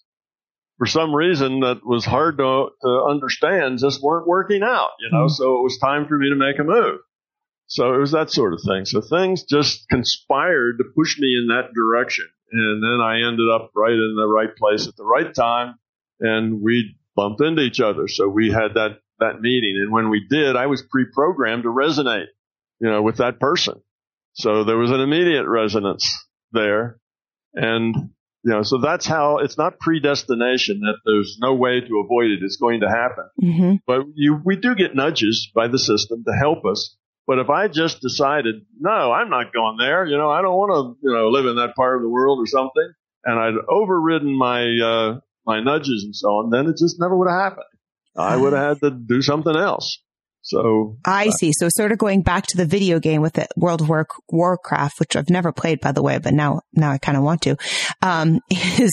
for 0.80 0.86
some 0.86 1.16
reason 1.16 1.62
that 1.62 1.80
was 1.86 2.04
hard 2.04 2.40
to, 2.40 2.68
to 2.82 3.06
understand 3.10 3.80
just 3.80 4.04
weren't 4.04 4.28
working 4.28 4.64
out, 4.64 4.90
you 5.00 5.10
know, 5.12 5.26
mm-hmm. 5.26 5.34
so 5.34 5.60
it 5.60 5.64
was 5.64 5.78
time 5.80 6.08
for 6.08 6.18
me 6.18 6.30
to 6.30 6.36
make 6.36 6.60
a 6.60 6.64
move. 6.64 7.00
So 7.68 7.94
it 7.94 8.00
was 8.00 8.12
that 8.12 8.32
sort 8.32 8.54
of 8.54 8.60
thing. 8.68 8.84
So 8.86 9.00
things 9.00 9.44
just 9.44 9.88
conspired 9.90 10.80
to 10.80 10.84
push 10.94 11.18
me 11.18 11.38
in 11.40 11.48
that 11.48 11.74
direction. 11.74 12.26
And 12.54 12.84
then 12.84 13.02
I 13.02 13.28
ended 13.28 13.50
up 13.54 13.72
right 13.76 13.92
in 13.92 14.16
the 14.16 14.28
right 14.28 14.56
place 14.56 14.88
at 14.88 14.96
the 14.96 15.04
right 15.04 15.34
time 15.34 15.76
and 16.20 16.62
we 16.62 16.96
bumped 17.16 17.42
into 17.42 17.62
each 17.62 17.80
other. 17.80 18.08
So 18.08 18.28
we 18.28 18.52
had 18.52 18.76
that, 18.76 19.00
that 19.20 19.42
meeting. 19.42 19.80
And 19.82 19.92
when 19.92 20.10
we 20.10 20.26
did, 20.30 20.56
I 20.56 20.68
was 20.68 20.84
pre-programmed 20.84 21.64
to 21.64 21.70
resonate, 21.70 22.28
you 22.80 22.90
know, 22.90 23.02
with 23.02 23.18
that 23.18 23.40
person. 23.40 23.82
So 24.34 24.64
there 24.64 24.78
was 24.78 24.92
an 24.92 25.00
immediate 25.00 25.48
resonance 25.48 26.08
there. 26.52 27.00
And 27.54 27.96
you 28.44 28.52
know, 28.52 28.64
so 28.64 28.78
that's 28.78 29.06
how 29.06 29.38
it's 29.38 29.58
not 29.58 29.80
predestination 29.80 30.82
that 30.82 30.98
there's 31.06 31.38
no 31.40 31.54
way 31.56 31.80
to 31.80 32.04
avoid 32.04 32.32
it. 32.32 32.44
It's 32.44 32.58
going 32.58 32.82
to 32.82 32.90
happen. 32.90 33.30
Mm-hmm. 33.42 33.76
But 33.88 34.02
you, 34.16 34.38
we 34.44 34.58
do 34.58 34.76
get 34.76 34.96
nudges 34.96 35.50
by 35.56 35.70
the 35.70 35.80
system 35.80 36.26
to 36.26 36.34
help 36.34 36.66
us. 36.66 36.98
But 37.26 37.40
if 37.40 37.50
I 37.50 37.68
just 37.68 38.02
decided, 38.02 38.66
no, 38.80 39.12
I'm 39.12 39.30
not 39.30 39.54
going 39.54 39.78
there, 39.80 40.06
you 40.06 40.18
know, 40.18 40.30
I 40.30 40.42
don't 40.42 40.56
want 40.56 40.72
to, 40.72 41.08
you 41.08 41.14
know, 41.14 41.30
live 41.30 41.46
in 41.46 41.56
that 41.56 41.76
part 41.76 41.96
of 41.96 42.02
the 42.02 42.10
world 42.10 42.40
or 42.40 42.48
something, 42.48 42.94
and 43.24 43.40
I'd 43.40 43.54
overridden 43.70 44.38
my, 44.38 44.64
uh, 44.84 45.20
my 45.46 45.62
nudges 45.62 46.04
and 46.04 46.16
so 46.16 46.28
on, 46.28 46.50
then 46.50 46.68
it 46.68 46.78
just 46.78 47.00
never 47.00 47.18
would 47.18 47.30
have 47.30 47.44
happened. 47.44 47.66
I 48.16 48.36
would 48.36 48.54
have 48.54 48.82
had 48.82 48.82
to 48.82 48.92
do 48.92 49.22
something 49.22 49.56
else. 49.56 50.00
So 50.44 50.98
I 51.06 51.28
uh, 51.28 51.32
see. 51.32 51.52
So 51.54 51.70
sort 51.70 51.94
of 51.94 51.98
going 51.98 52.22
back 52.22 52.48
to 52.48 52.58
the 52.58 52.66
video 52.66 53.00
game 53.00 53.22
with 53.22 53.34
the 53.34 53.48
World 53.56 53.82
of 53.82 53.88
War, 53.88 54.06
Warcraft, 54.30 55.00
which 55.00 55.16
I've 55.16 55.30
never 55.30 55.54
played, 55.54 55.80
by 55.80 55.94
the 55.94 56.04
way, 56.04 56.20
but 56.20 56.34
now, 56.34 56.62
now 56.74 56.92
I 56.92 56.98
kind 56.98 57.18
of 57.18 57.24
want 57.24 57.44
to, 57.44 57.56
um, 58.02 58.42
is, 58.50 58.92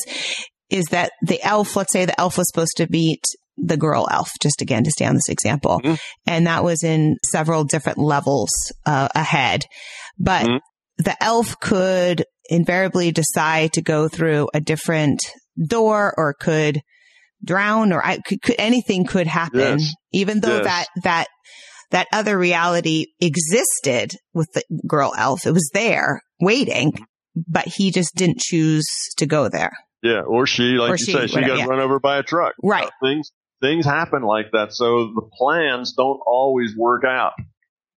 is 0.71 0.87
that 0.87 1.13
the 1.23 1.43
elf, 1.43 1.77
let's 1.77 1.93
say 1.93 2.05
the 2.05 2.19
elf 2.21 2.39
was 2.39 2.49
supposed 2.49 2.77
to 2.77 2.87
beat 2.87 3.25
the 3.57 3.77
girl 3.77 4.09
elf, 4.11 4.31
just 4.41 4.63
again 4.63 4.85
to 4.85 4.91
stay 4.91 5.05
on 5.05 5.15
this 5.15 5.29
example. 5.29 5.81
Mm-hmm. 5.83 5.95
And 6.27 6.47
that 6.47 6.65
was 6.65 6.83
in 6.83 7.17
several 7.27 7.65
different 7.65 7.99
levels, 7.99 8.51
uh, 8.87 9.09
ahead. 9.15 9.65
But 10.19 10.47
mm-hmm. 10.47 10.57
the 10.99 11.23
elf 11.23 11.59
could 11.61 12.25
invariably 12.49 13.13
decide 13.13 13.75
to 13.75 13.83
go 13.83 14.09
through 14.09 14.49
a 14.55 14.61
different 14.61 15.21
door 15.67 16.15
or 16.17 16.35
could 16.35 16.81
drown 17.45 17.93
or 17.93 18.05
I 18.05 18.19
could, 18.19 18.43
could 18.43 18.57
anything 18.59 19.05
could 19.05 19.27
happen, 19.27 19.79
yes. 19.79 19.95
even 20.13 20.41
though 20.41 20.57
yes. 20.57 20.65
that, 20.65 20.87
that, 21.03 21.27
that 21.91 22.07
other 22.13 22.39
reality 22.39 23.07
existed 23.21 24.13
with 24.33 24.49
the 24.55 24.63
girl 24.87 25.13
elf. 25.17 25.47
It 25.47 25.53
was 25.53 25.71
there 25.75 26.23
waiting, 26.41 26.93
but 27.49 27.67
he 27.67 27.91
just 27.91 28.15
didn't 28.15 28.39
choose 28.39 28.87
to 29.17 29.27
go 29.27 29.49
there. 29.49 29.73
Yeah. 30.03 30.23
Or 30.23 30.47
she, 30.47 30.63
like 30.79 30.91
or 30.91 30.97
you 30.97 31.05
she, 31.05 31.13
say, 31.13 31.27
she 31.27 31.35
whatever, 31.35 31.55
got 31.55 31.59
yeah. 31.59 31.67
run 31.67 31.81
over 31.81 31.99
by 32.01 32.19
a 32.19 32.23
truck. 32.23 32.55
Right. 32.63 32.87
Uh, 32.87 32.91
things, 33.03 33.33
things 33.61 33.85
happen 33.85 34.23
like 34.23 34.53
that. 34.53 34.73
So 34.73 35.13
the 35.15 35.29
plans 35.37 35.93
don't 35.93 36.21
always 36.27 36.77
work 36.77 37.05
out, 37.05 37.33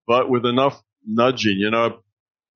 but 0.06 0.28
with 0.28 0.44
enough 0.44 0.82
nudging, 1.06 1.56
you 1.58 1.70
know, 1.70 2.00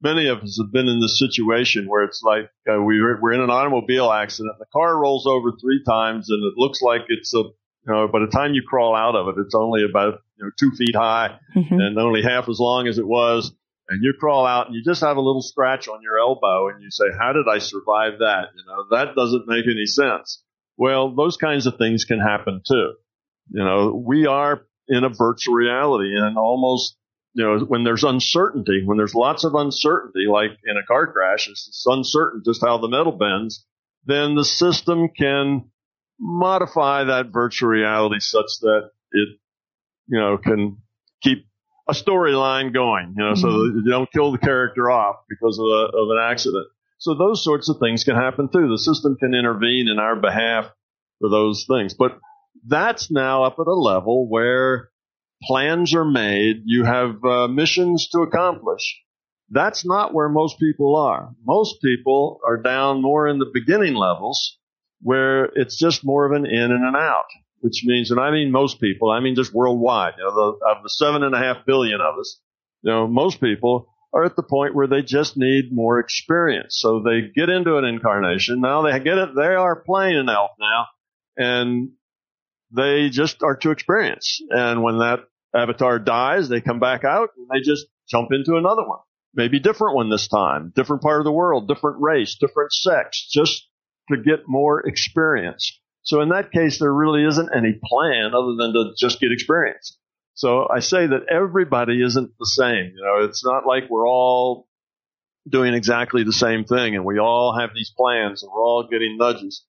many 0.02 0.28
of 0.28 0.38
us 0.40 0.60
have 0.62 0.72
been 0.72 0.88
in 0.88 1.00
this 1.00 1.18
situation 1.18 1.88
where 1.88 2.04
it's 2.04 2.22
like 2.22 2.50
uh, 2.70 2.80
we 2.80 3.00
we're 3.00 3.32
in 3.32 3.40
an 3.40 3.50
automobile 3.50 4.12
accident. 4.12 4.56
The 4.58 4.66
car 4.72 4.96
rolls 4.96 5.26
over 5.26 5.52
three 5.52 5.82
times, 5.84 6.30
and 6.30 6.44
it 6.44 6.54
looks 6.56 6.80
like 6.82 7.02
it's 7.08 7.34
a 7.34 7.38
You 7.38 7.54
know, 7.94 8.08
by 8.08 8.20
the 8.20 8.26
time 8.26 8.52
you 8.54 8.62
crawl 8.66 8.94
out 8.94 9.16
of 9.16 9.28
it, 9.28 9.40
it's 9.40 9.54
only 9.54 9.82
about 9.84 10.20
you 10.36 10.44
know 10.44 10.50
two 10.58 10.70
feet 10.72 10.94
high 10.94 11.38
mm-hmm. 11.56 11.74
and 11.74 11.98
only 11.98 12.22
half 12.22 12.48
as 12.48 12.60
long 12.60 12.86
as 12.86 12.98
it 12.98 13.06
was. 13.06 13.52
And 13.88 14.04
you 14.04 14.12
crawl 14.18 14.46
out 14.46 14.66
and 14.66 14.74
you 14.74 14.82
just 14.84 15.00
have 15.00 15.16
a 15.16 15.20
little 15.20 15.42
scratch 15.42 15.88
on 15.88 16.02
your 16.02 16.18
elbow 16.18 16.68
and 16.68 16.82
you 16.82 16.90
say, 16.90 17.06
how 17.18 17.32
did 17.32 17.46
I 17.50 17.58
survive 17.58 18.18
that? 18.18 18.48
You 18.54 18.64
know, 18.66 18.96
that 18.96 19.14
doesn't 19.14 19.48
make 19.48 19.64
any 19.64 19.86
sense. 19.86 20.42
Well, 20.76 21.14
those 21.14 21.36
kinds 21.36 21.66
of 21.66 21.78
things 21.78 22.04
can 22.04 22.20
happen 22.20 22.60
too. 22.66 22.92
You 23.50 23.64
know, 23.64 24.02
we 24.06 24.26
are 24.26 24.62
in 24.88 25.04
a 25.04 25.08
virtual 25.08 25.54
reality 25.54 26.14
and 26.14 26.36
almost 26.36 26.98
you 27.34 27.44
know, 27.44 27.64
when 27.66 27.84
there's 27.84 28.04
uncertainty, 28.04 28.82
when 28.84 28.98
there's 28.98 29.14
lots 29.14 29.44
of 29.44 29.54
uncertainty, 29.54 30.26
like 30.28 30.50
in 30.64 30.76
a 30.76 30.84
car 30.84 31.12
crash, 31.12 31.48
it's 31.48 31.84
uncertain 31.86 32.42
just 32.44 32.64
how 32.64 32.78
the 32.78 32.88
metal 32.88 33.12
bends, 33.12 33.64
then 34.06 34.34
the 34.34 34.44
system 34.44 35.08
can 35.16 35.70
modify 36.18 37.04
that 37.04 37.26
virtual 37.32 37.68
reality 37.68 38.18
such 38.18 38.46
that 38.62 38.90
it, 39.12 39.28
you 40.08 40.18
know, 40.18 40.36
can 40.36 40.78
keep 41.22 41.46
a 41.88 41.92
storyline 41.92 42.72
going, 42.72 43.14
you 43.16 43.24
know, 43.24 43.32
mm-hmm. 43.32 43.40
so 43.40 43.48
that 43.48 43.82
you 43.84 43.90
don't 43.90 44.12
kill 44.12 44.32
the 44.32 44.38
character 44.38 44.90
off 44.90 45.16
because 45.28 45.58
of, 45.58 45.64
a, 45.64 45.96
of 45.96 46.10
an 46.10 46.18
accident. 46.20 46.66
So 46.98 47.14
those 47.14 47.42
sorts 47.42 47.68
of 47.68 47.78
things 47.78 48.04
can 48.04 48.16
happen 48.16 48.48
too. 48.52 48.68
The 48.68 48.78
system 48.78 49.16
can 49.16 49.34
intervene 49.34 49.88
in 49.88 49.98
our 49.98 50.16
behalf 50.16 50.66
for 51.20 51.30
those 51.30 51.64
things. 51.68 51.94
But 51.94 52.18
that's 52.66 53.10
now 53.10 53.44
up 53.44 53.56
at 53.60 53.66
a 53.66 53.74
level 53.74 54.28
where 54.28 54.90
plans 55.44 55.94
are 55.94 56.04
made, 56.04 56.62
you 56.66 56.84
have 56.84 57.24
uh, 57.24 57.48
missions 57.48 58.08
to 58.12 58.20
accomplish. 58.20 59.00
That's 59.50 59.86
not 59.86 60.12
where 60.12 60.28
most 60.28 60.58
people 60.58 60.96
are. 60.96 61.30
Most 61.44 61.80
people 61.80 62.40
are 62.46 62.60
down 62.60 63.00
more 63.00 63.28
in 63.28 63.38
the 63.38 63.50
beginning 63.52 63.94
levels 63.94 64.58
where 65.00 65.44
it's 65.44 65.78
just 65.78 66.04
more 66.04 66.26
of 66.26 66.32
an 66.32 66.44
in 66.44 66.72
and 66.72 66.84
an 66.84 66.96
out, 66.96 67.28
which 67.60 67.82
means, 67.84 68.10
and 68.10 68.20
I 68.20 68.30
mean 68.30 68.50
most 68.50 68.80
people, 68.80 69.10
I 69.10 69.20
mean 69.20 69.34
just 69.34 69.52
worldwide, 69.52 70.14
you 70.18 70.24
know, 70.24 70.34
the, 70.34 70.66
of 70.66 70.82
the 70.82 70.90
seven 70.90 71.22
and 71.22 71.34
a 71.34 71.38
half 71.38 71.66
billion 71.66 72.00
of 72.00 72.18
us, 72.18 72.40
you 72.82 72.90
know, 72.90 73.06
most 73.06 73.40
people 73.40 73.88
are 74.12 74.24
at 74.24 74.36
the 74.36 74.42
point 74.42 74.74
where 74.74 74.86
they 74.86 75.02
just 75.02 75.36
need 75.36 75.72
more 75.72 75.98
experience. 75.98 76.78
So 76.80 77.02
they 77.02 77.28
get 77.34 77.50
into 77.50 77.76
an 77.76 77.84
incarnation. 77.84 78.60
Now 78.60 78.82
they 78.82 78.98
get 79.00 79.18
it. 79.18 79.34
They 79.34 79.54
are 79.54 79.76
playing 79.76 80.16
an 80.16 80.28
elf 80.28 80.50
now 80.58 80.86
and 81.36 81.90
they 82.74 83.08
just 83.10 83.42
are 83.42 83.56
to 83.56 83.70
experience. 83.70 84.40
And 84.50 84.82
when 84.82 84.98
that 84.98 85.20
avatar 85.54 85.98
dies, 85.98 86.48
they 86.48 86.60
come 86.60 86.80
back 86.80 87.04
out 87.04 87.30
and 87.36 87.48
they 87.50 87.60
just 87.64 87.86
jump 88.08 88.28
into 88.32 88.56
another 88.56 88.86
one. 88.86 89.00
Maybe 89.34 89.60
different 89.60 89.94
one 89.94 90.10
this 90.10 90.28
time, 90.28 90.72
different 90.74 91.02
part 91.02 91.20
of 91.20 91.24
the 91.24 91.32
world, 91.32 91.68
different 91.68 92.00
race, 92.00 92.36
different 92.40 92.72
sex, 92.72 93.28
just 93.30 93.68
to 94.10 94.16
get 94.16 94.40
more 94.46 94.86
experience. 94.86 95.78
So 96.08 96.22
in 96.22 96.30
that 96.30 96.52
case, 96.52 96.78
there 96.78 96.92
really 96.92 97.24
isn't 97.24 97.50
any 97.54 97.78
plan 97.84 98.32
other 98.34 98.54
than 98.56 98.72
to 98.72 98.92
just 98.98 99.20
get 99.20 99.30
experience. 99.30 99.98
So 100.34 100.66
I 100.68 100.80
say 100.80 101.06
that 101.06 101.26
everybody 101.30 102.02
isn't 102.02 102.30
the 102.38 102.46
same. 102.46 102.92
You 102.96 103.04
know, 103.04 103.24
it's 103.24 103.44
not 103.44 103.66
like 103.66 103.90
we're 103.90 104.08
all 104.08 104.68
doing 105.48 105.74
exactly 105.74 106.24
the 106.24 106.32
same 106.32 106.64
thing 106.64 106.94
and 106.94 107.04
we 107.04 107.18
all 107.18 107.58
have 107.58 107.70
these 107.74 107.92
plans 107.96 108.42
and 108.42 108.50
we're 108.52 108.62
all 108.62 108.88
getting 108.90 109.16
nudges 109.18 109.64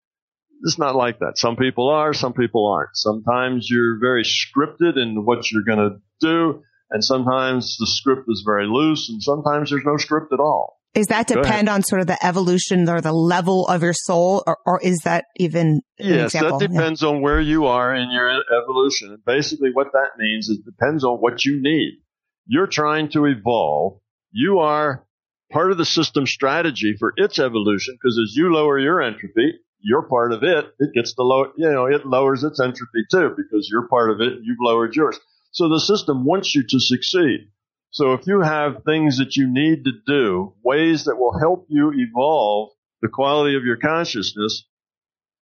it's 0.61 0.77
not 0.77 0.95
like 0.95 1.19
that. 1.19 1.37
Some 1.37 1.55
people 1.55 1.89
are, 1.89 2.13
some 2.13 2.33
people 2.33 2.67
aren't. 2.67 2.95
Sometimes 2.95 3.69
you're 3.69 3.97
very 3.99 4.23
scripted 4.23 4.97
in 4.97 5.25
what 5.25 5.51
you're 5.51 5.63
going 5.63 5.77
to 5.89 6.01
do, 6.19 6.63
and 6.91 7.03
sometimes 7.03 7.77
the 7.77 7.87
script 7.87 8.23
is 8.27 8.43
very 8.45 8.67
loose, 8.67 9.09
and 9.09 9.21
sometimes 9.21 9.69
there's 9.69 9.85
no 9.85 9.97
script 9.97 10.33
at 10.33 10.39
all. 10.39 10.78
Is 10.99 11.07
that 11.07 11.27
depend 11.27 11.69
on 11.69 11.83
sort 11.83 12.01
of 12.01 12.07
the 12.07 12.25
evolution 12.25 12.89
or 12.89 12.99
the 12.99 13.13
level 13.13 13.65
of 13.67 13.81
your 13.81 13.93
soul, 13.93 14.43
or, 14.45 14.57
or 14.65 14.81
is 14.81 14.99
that 15.05 15.25
even 15.37 15.81
yes? 15.97 16.33
That 16.33 16.59
depends 16.59 17.01
yeah. 17.01 17.09
on 17.09 17.21
where 17.21 17.39
you 17.39 17.67
are 17.67 17.95
in 17.95 18.11
your 18.11 18.29
evolution. 18.61 19.13
And 19.13 19.23
basically, 19.23 19.69
what 19.71 19.93
that 19.93 20.17
means 20.17 20.49
is 20.49 20.59
it 20.59 20.65
depends 20.65 21.05
on 21.05 21.17
what 21.17 21.45
you 21.45 21.61
need. 21.61 22.01
You're 22.45 22.67
trying 22.67 23.09
to 23.11 23.25
evolve. 23.25 23.99
You 24.31 24.59
are 24.59 25.05
part 25.51 25.71
of 25.71 25.77
the 25.77 25.85
system 25.85 26.25
strategy 26.27 26.95
for 26.99 27.13
its 27.15 27.39
evolution 27.39 27.95
because 27.95 28.19
as 28.21 28.35
you 28.35 28.53
lower 28.53 28.77
your 28.77 29.01
entropy, 29.01 29.53
you're 29.79 30.03
part 30.03 30.33
of 30.33 30.43
it, 30.43 30.65
it 30.79 30.93
gets 30.93 31.13
to 31.13 31.23
low, 31.23 31.51
you 31.55 31.71
know, 31.71 31.85
it 31.85 32.05
lowers 32.05 32.43
its 32.43 32.59
entropy 32.59 33.05
too 33.09 33.29
because 33.37 33.69
you're 33.71 33.87
part 33.87 34.11
of 34.11 34.19
it. 34.19 34.33
You've 34.43 34.57
lowered 34.61 34.95
yours. 34.95 35.17
So 35.51 35.69
the 35.69 35.79
system 35.79 36.25
wants 36.25 36.53
you 36.53 36.63
to 36.67 36.79
succeed. 36.79 37.49
So 37.91 38.13
if 38.13 38.27
you 38.27 38.41
have 38.41 38.83
things 38.83 39.17
that 39.17 39.35
you 39.35 39.51
need 39.51 39.85
to 39.85 39.91
do, 40.05 40.53
ways 40.63 41.05
that 41.05 41.17
will 41.17 41.37
help 41.37 41.65
you 41.69 41.91
evolve 41.95 42.69
the 43.01 43.07
quality 43.07 43.55
of 43.55 43.63
your 43.63 43.77
consciousness, 43.77 44.65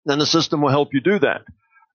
then 0.04 0.18
the 0.18 0.26
system 0.26 0.62
will 0.62 0.70
help 0.70 0.90
you 0.92 1.00
do 1.00 1.18
that. 1.18 1.42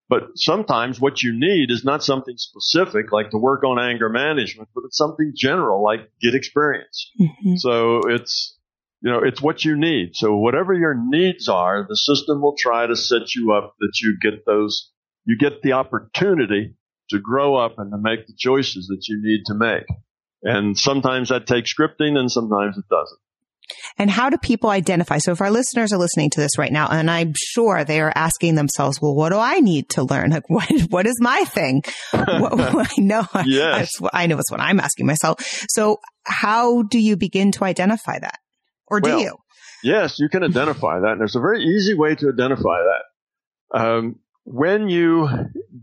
But 0.09 0.31
sometimes 0.35 0.99
what 0.99 1.23
you 1.23 1.31
need 1.33 1.71
is 1.71 1.85
not 1.85 2.03
something 2.03 2.35
specific, 2.37 3.13
like 3.13 3.31
to 3.31 3.37
work 3.37 3.63
on 3.63 3.79
anger 3.79 4.09
management, 4.09 4.67
but 4.75 4.83
it's 4.85 4.97
something 4.97 5.31
general, 5.33 5.81
like 5.81 6.11
get 6.21 6.35
experience. 6.35 7.09
Mm-hmm. 7.17 7.55
So 7.55 8.01
it's, 8.09 8.57
you 9.01 9.09
know, 9.09 9.21
it's 9.23 9.41
what 9.41 9.63
you 9.63 9.77
need. 9.77 10.15
So 10.15 10.35
whatever 10.35 10.73
your 10.73 10.95
needs 10.97 11.47
are, 11.47 11.85
the 11.87 11.95
system 11.95 12.41
will 12.41 12.57
try 12.57 12.87
to 12.87 12.95
set 12.97 13.35
you 13.35 13.53
up 13.53 13.75
that 13.79 13.93
you 14.01 14.17
get 14.21 14.45
those, 14.45 14.91
you 15.23 15.37
get 15.37 15.61
the 15.61 15.73
opportunity 15.73 16.75
to 17.11 17.19
grow 17.19 17.55
up 17.55 17.75
and 17.77 17.89
to 17.91 17.97
make 17.97 18.27
the 18.27 18.35
choices 18.37 18.87
that 18.87 19.07
you 19.07 19.17
need 19.21 19.43
to 19.45 19.53
make. 19.53 19.85
And 20.43 20.77
sometimes 20.77 21.29
that 21.29 21.47
takes 21.47 21.73
scripting 21.73 22.17
and 22.17 22.31
sometimes 22.31 22.77
it 22.77 22.85
doesn't. 22.89 23.19
And 23.97 24.09
how 24.09 24.29
do 24.29 24.37
people 24.37 24.69
identify? 24.69 25.19
So 25.19 25.31
if 25.31 25.41
our 25.41 25.51
listeners 25.51 25.93
are 25.93 25.97
listening 25.97 26.29
to 26.31 26.39
this 26.41 26.57
right 26.57 26.71
now, 26.71 26.87
and 26.89 27.09
I'm 27.09 27.33
sure 27.35 27.83
they 27.83 28.01
are 28.01 28.11
asking 28.13 28.55
themselves, 28.55 28.99
well, 29.01 29.15
what 29.15 29.29
do 29.29 29.37
I 29.37 29.59
need 29.59 29.89
to 29.89 30.03
learn? 30.03 30.31
Like, 30.31 30.49
what, 30.49 30.69
what 30.89 31.05
is 31.05 31.15
my 31.19 31.43
thing? 31.43 31.83
what, 32.11 32.53
I 32.97 33.01
know, 33.01 33.25
yes. 33.45 33.91
I 34.13 34.27
know 34.27 34.39
it's 34.39 34.51
what 34.51 34.59
I'm 34.59 34.79
asking 34.79 35.05
myself. 35.05 35.37
So 35.69 35.99
how 36.25 36.83
do 36.83 36.99
you 36.99 37.15
begin 37.15 37.51
to 37.53 37.63
identify 37.63 38.19
that? 38.19 38.39
Or 38.87 38.99
do 38.99 39.09
well, 39.09 39.19
you? 39.19 39.37
Yes, 39.83 40.17
you 40.19 40.29
can 40.29 40.43
identify 40.43 40.99
that. 40.99 41.11
And 41.13 41.19
there's 41.21 41.35
a 41.35 41.39
very 41.39 41.63
easy 41.63 41.93
way 41.93 42.15
to 42.15 42.29
identify 42.29 42.79
that. 42.81 43.79
Um, 43.79 44.19
when 44.43 44.89
you 44.89 45.27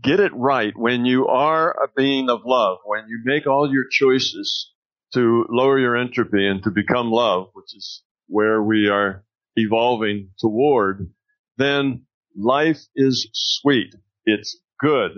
get 0.01 0.19
it 0.19 0.33
right, 0.35 0.73
when 0.75 1.05
you 1.05 1.27
are 1.27 1.71
a 1.71 1.87
being 1.95 2.29
of 2.29 2.41
love, 2.45 2.79
when 2.85 3.07
you 3.07 3.21
make 3.23 3.47
all 3.47 3.71
your 3.71 3.85
choices 3.89 4.71
to 5.13 5.45
lower 5.49 5.79
your 5.79 5.97
entropy 5.97 6.47
and 6.47 6.63
to 6.63 6.71
become 6.71 7.11
love, 7.11 7.49
which 7.53 7.75
is 7.75 8.03
where 8.27 8.61
we 8.61 8.89
are 8.89 9.23
evolving 9.55 10.29
toward, 10.39 11.11
then 11.57 12.05
life 12.35 12.79
is 12.95 13.29
sweet. 13.33 13.95
It's 14.25 14.57
good. 14.79 15.17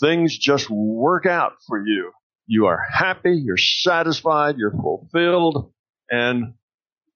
Things 0.00 0.36
just 0.36 0.70
work 0.70 1.26
out 1.26 1.54
for 1.66 1.84
you. 1.84 2.12
You 2.46 2.66
are 2.66 2.80
happy, 2.92 3.32
you're 3.32 3.56
satisfied, 3.56 4.56
you're 4.58 4.70
fulfilled, 4.72 5.72
and 6.10 6.54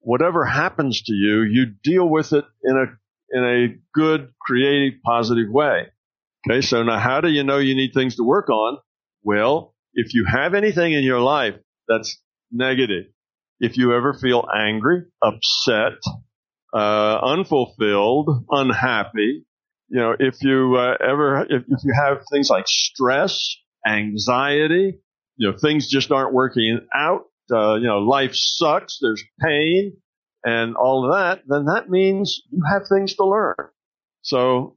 whatever 0.00 0.44
happens 0.44 1.02
to 1.02 1.12
you, 1.12 1.42
you 1.42 1.66
deal 1.66 2.08
with 2.08 2.32
it 2.32 2.44
in 2.64 2.76
a 2.76 2.86
in 3.30 3.44
a 3.44 3.68
good, 3.94 4.32
creative, 4.40 5.00
positive 5.04 5.50
way. 5.50 5.86
Okay, 6.48 6.60
so 6.60 6.82
now 6.82 6.98
how 6.98 7.20
do 7.20 7.28
you 7.28 7.44
know 7.44 7.58
you 7.58 7.74
need 7.74 7.92
things 7.92 8.16
to 8.16 8.24
work 8.24 8.48
on? 8.48 8.78
Well, 9.22 9.74
if 9.94 10.14
you 10.14 10.24
have 10.24 10.54
anything 10.54 10.92
in 10.92 11.02
your 11.02 11.20
life 11.20 11.54
that's 11.88 12.20
negative, 12.52 13.06
if 13.60 13.76
you 13.76 13.94
ever 13.94 14.14
feel 14.14 14.46
angry, 14.54 15.02
upset, 15.22 15.98
uh, 16.72 17.18
unfulfilled, 17.22 18.44
unhappy, 18.50 19.44
you 19.88 20.00
know, 20.00 20.14
if 20.18 20.36
you 20.42 20.76
uh, 20.76 20.96
ever, 21.02 21.42
if, 21.48 21.62
if 21.66 21.80
you 21.82 21.92
have 21.94 22.18
things 22.30 22.50
like 22.50 22.64
stress, 22.66 23.56
anxiety, 23.86 24.98
you 25.36 25.50
know, 25.50 25.56
things 25.56 25.88
just 25.88 26.12
aren't 26.12 26.34
working 26.34 26.80
out, 26.94 27.22
uh, 27.50 27.74
you 27.74 27.86
know, 27.86 27.98
life 27.98 28.32
sucks, 28.34 28.98
there's 29.00 29.24
pain 29.40 29.96
and 30.44 30.76
all 30.76 31.04
of 31.04 31.16
that, 31.16 31.42
then 31.46 31.66
that 31.66 31.88
means 31.88 32.42
you 32.50 32.62
have 32.70 32.86
things 32.88 33.14
to 33.16 33.24
learn. 33.24 33.56
So 34.22 34.76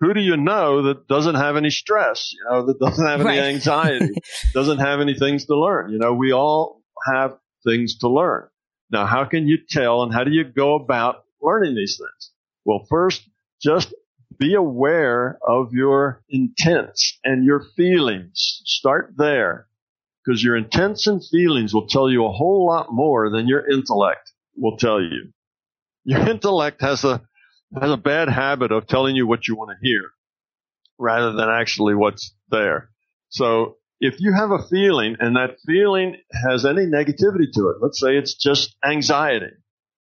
who 0.00 0.14
do 0.14 0.20
you 0.20 0.36
know 0.36 0.82
that 0.82 1.08
doesn't 1.08 1.36
have 1.36 1.56
any 1.56 1.70
stress, 1.70 2.32
you 2.32 2.44
know, 2.48 2.66
that 2.66 2.78
doesn't 2.78 3.06
have 3.06 3.20
any 3.20 3.38
right. 3.38 3.54
anxiety, 3.54 4.14
doesn't 4.52 4.78
have 4.78 5.00
any 5.00 5.14
things 5.14 5.46
to 5.46 5.56
learn? 5.56 5.90
You 5.90 5.98
know, 5.98 6.14
we 6.14 6.32
all 6.32 6.82
have 7.12 7.38
things 7.64 7.98
to 7.98 8.08
learn. 8.08 8.48
Now, 8.90 9.06
how 9.06 9.24
can 9.24 9.48
you 9.48 9.58
tell 9.68 10.02
and 10.02 10.12
how 10.12 10.24
do 10.24 10.30
you 10.30 10.44
go 10.44 10.74
about 10.74 11.24
learning 11.40 11.74
these 11.74 11.98
things? 11.98 12.32
Well, 12.64 12.86
first, 12.88 13.28
just 13.60 13.94
be 14.38 14.54
aware 14.54 15.38
of 15.46 15.72
your 15.72 16.22
intents 16.28 17.18
and 17.24 17.44
your 17.44 17.64
feelings. 17.76 18.60
Start 18.64 19.14
there 19.16 19.66
because 20.24 20.42
your 20.42 20.56
intents 20.56 21.06
and 21.06 21.22
feelings 21.24 21.72
will 21.72 21.86
tell 21.86 22.10
you 22.10 22.24
a 22.24 22.32
whole 22.32 22.66
lot 22.66 22.88
more 22.90 23.30
than 23.30 23.48
your 23.48 23.68
intellect 23.68 24.32
will 24.56 24.76
tell 24.76 25.00
you. 25.00 25.32
Your 26.04 26.28
intellect 26.28 26.80
has 26.82 27.04
a 27.04 27.22
has 27.80 27.90
a 27.90 27.96
bad 27.96 28.28
habit 28.28 28.70
of 28.72 28.86
telling 28.86 29.16
you 29.16 29.26
what 29.26 29.48
you 29.48 29.56
want 29.56 29.70
to 29.70 29.86
hear 29.86 30.02
rather 30.98 31.32
than 31.32 31.48
actually 31.48 31.94
what's 31.94 32.32
there. 32.48 32.90
So 33.28 33.76
if 34.00 34.20
you 34.20 34.32
have 34.32 34.50
a 34.50 34.66
feeling 34.68 35.16
and 35.18 35.36
that 35.36 35.56
feeling 35.66 36.16
has 36.48 36.64
any 36.64 36.86
negativity 36.86 37.50
to 37.54 37.70
it, 37.70 37.76
let's 37.82 38.00
say 38.00 38.16
it's 38.16 38.34
just 38.34 38.76
anxiety 38.84 39.52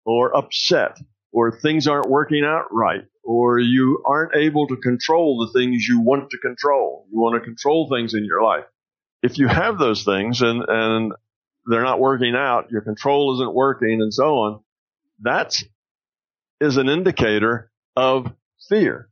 or 0.04 0.36
upset 0.36 0.98
or 1.34 1.58
things 1.58 1.88
aren't 1.88 2.08
working 2.08 2.44
out 2.44 2.66
right, 2.70 3.04
or 3.24 3.58
you 3.58 4.02
aren't 4.06 4.36
able 4.36 4.68
to 4.68 4.76
control 4.76 5.44
the 5.44 5.58
things 5.58 5.84
you 5.88 6.00
want 6.00 6.30
to 6.30 6.38
control. 6.38 7.06
You 7.10 7.18
want 7.18 7.34
to 7.34 7.44
control 7.44 7.90
things 7.90 8.14
in 8.14 8.24
your 8.24 8.42
life. 8.42 8.64
If 9.20 9.38
you 9.38 9.48
have 9.48 9.78
those 9.78 10.04
things 10.04 10.42
and, 10.42 10.62
and 10.68 11.12
they're 11.66 11.82
not 11.82 12.00
working 12.00 12.34
out, 12.36 12.70
your 12.70 12.82
control 12.82 13.34
isn't 13.34 13.54
working 13.54 14.00
and 14.00 14.12
so 14.12 14.36
on, 14.38 14.60
that 15.22 15.56
is 16.60 16.76
an 16.76 16.88
indicator 16.88 17.70
of 17.96 18.26
fear. 18.68 19.08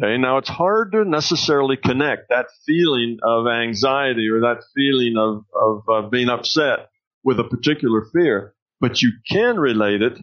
Okay. 0.00 0.16
Now 0.16 0.38
it's 0.38 0.48
hard 0.48 0.92
to 0.92 1.04
necessarily 1.04 1.76
connect 1.76 2.28
that 2.28 2.46
feeling 2.64 3.18
of 3.22 3.46
anxiety 3.46 4.28
or 4.28 4.40
that 4.40 4.62
feeling 4.74 5.16
of, 5.16 5.44
of 5.54 5.88
uh, 5.88 6.08
being 6.08 6.28
upset 6.28 6.90
with 7.24 7.40
a 7.40 7.44
particular 7.44 8.04
fear, 8.12 8.54
but 8.80 9.02
you 9.02 9.12
can 9.28 9.58
relate 9.58 10.02
it 10.02 10.18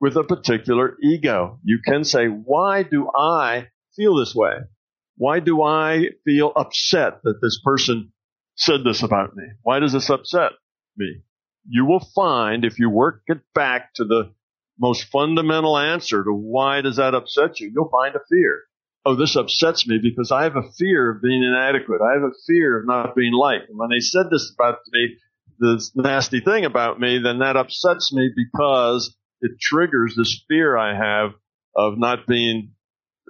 with 0.00 0.16
a 0.16 0.24
particular 0.24 0.96
ego. 1.02 1.58
You 1.62 1.78
can 1.84 2.04
say, 2.04 2.26
why 2.26 2.84
do 2.84 3.10
I 3.14 3.68
feel 3.96 4.16
this 4.16 4.34
way? 4.34 4.54
Why 5.16 5.40
do 5.40 5.62
I 5.62 6.10
feel 6.24 6.52
upset 6.56 7.20
that 7.24 7.40
this 7.42 7.60
person 7.62 8.12
said 8.56 8.80
this 8.84 9.02
about 9.02 9.36
me? 9.36 9.44
Why 9.62 9.80
does 9.80 9.92
this 9.92 10.08
upset 10.08 10.52
me? 10.98 11.22
You 11.68 11.86
will 11.86 12.06
find 12.14 12.64
if 12.64 12.78
you 12.78 12.90
work 12.90 13.22
it 13.26 13.40
back 13.54 13.94
to 13.94 14.04
the 14.04 14.32
most 14.78 15.04
fundamental 15.04 15.76
answer 15.76 16.22
to 16.22 16.32
why 16.32 16.80
does 16.80 16.96
that 16.96 17.14
upset 17.14 17.60
you, 17.60 17.70
you'll 17.74 17.90
find 17.90 18.14
a 18.14 18.20
fear. 18.28 18.62
Oh, 19.04 19.14
this 19.14 19.36
upsets 19.36 19.86
me 19.86 19.98
because 20.02 20.30
I 20.30 20.44
have 20.44 20.56
a 20.56 20.70
fear 20.76 21.10
of 21.10 21.22
being 21.22 21.42
inadequate. 21.42 22.00
I 22.00 22.14
have 22.14 22.22
a 22.22 22.34
fear 22.46 22.80
of 22.80 22.86
not 22.86 23.16
being 23.16 23.32
liked. 23.32 23.68
And 23.68 23.78
when 23.78 23.90
they 23.90 24.00
said 24.00 24.26
this 24.30 24.52
about 24.54 24.78
me, 24.92 25.16
this 25.58 25.92
nasty 25.94 26.40
thing 26.40 26.64
about 26.64 27.00
me, 27.00 27.18
then 27.22 27.38
that 27.40 27.56
upsets 27.56 28.12
me 28.12 28.30
because 28.34 29.14
it 29.40 29.52
triggers 29.60 30.14
this 30.16 30.44
fear 30.48 30.76
I 30.76 30.94
have 30.94 31.32
of 31.74 31.98
not 31.98 32.26
being 32.26 32.72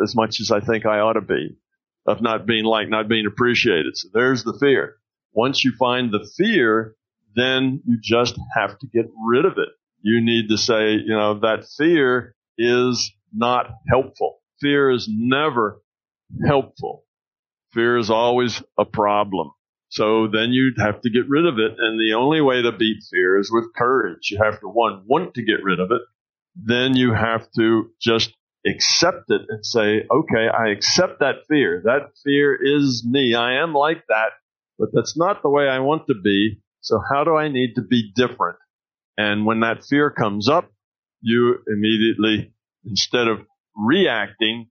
as 0.02 0.14
much 0.14 0.40
as 0.40 0.50
I 0.50 0.60
think 0.60 0.86
I 0.86 1.00
ought 1.00 1.14
to 1.14 1.20
be, 1.20 1.58
of 2.06 2.22
not 2.22 2.46
being 2.46 2.64
liked, 2.64 2.90
not 2.90 3.08
being 3.08 3.26
appreciated. 3.26 3.96
So 3.96 4.08
there's 4.12 4.44
the 4.44 4.56
fear. 4.58 4.96
Once 5.32 5.64
you 5.64 5.72
find 5.78 6.10
the 6.10 6.28
fear, 6.36 6.94
then 7.38 7.82
you 7.86 7.98
just 8.02 8.38
have 8.56 8.78
to 8.78 8.86
get 8.86 9.06
rid 9.26 9.44
of 9.44 9.52
it. 9.58 9.68
You 10.00 10.20
need 10.20 10.48
to 10.48 10.58
say, 10.58 10.92
you 10.92 11.14
know, 11.14 11.40
that 11.40 11.66
fear 11.76 12.34
is 12.56 13.12
not 13.32 13.66
helpful. 13.88 14.40
Fear 14.60 14.90
is 14.90 15.08
never 15.10 15.82
helpful. 16.46 17.04
Fear 17.72 17.98
is 17.98 18.10
always 18.10 18.62
a 18.78 18.84
problem. 18.84 19.50
So 19.90 20.28
then 20.28 20.52
you'd 20.52 20.78
have 20.78 21.00
to 21.02 21.10
get 21.10 21.28
rid 21.28 21.46
of 21.46 21.58
it. 21.58 21.72
And 21.78 21.98
the 21.98 22.14
only 22.14 22.40
way 22.40 22.62
to 22.62 22.72
beat 22.72 23.04
fear 23.10 23.38
is 23.38 23.50
with 23.52 23.74
courage. 23.74 24.30
You 24.30 24.38
have 24.42 24.60
to, 24.60 24.66
one, 24.68 25.04
want 25.06 25.34
to 25.34 25.44
get 25.44 25.62
rid 25.62 25.80
of 25.80 25.90
it. 25.90 26.02
Then 26.56 26.96
you 26.96 27.12
have 27.12 27.50
to 27.56 27.90
just 28.00 28.34
accept 28.66 29.30
it 29.30 29.42
and 29.48 29.64
say, 29.64 30.06
okay, 30.10 30.48
I 30.48 30.68
accept 30.70 31.20
that 31.20 31.46
fear. 31.48 31.82
That 31.84 32.10
fear 32.24 32.58
is 32.60 33.06
me. 33.08 33.34
I 33.34 33.62
am 33.62 33.72
like 33.72 34.04
that, 34.08 34.30
but 34.78 34.88
that's 34.92 35.16
not 35.16 35.42
the 35.42 35.48
way 35.48 35.68
I 35.68 35.78
want 35.78 36.06
to 36.08 36.14
be. 36.22 36.60
So 36.80 37.00
how 37.12 37.24
do 37.24 37.36
I 37.36 37.48
need 37.48 37.74
to 37.74 37.82
be 37.82 38.12
different? 38.14 38.58
And 39.16 39.44
when 39.44 39.60
that 39.60 39.84
fear 39.84 40.10
comes 40.10 40.48
up, 40.48 40.70
you 41.20 41.56
immediately, 41.66 42.52
instead 42.84 43.28
of 43.28 43.40
reacting 43.76 44.68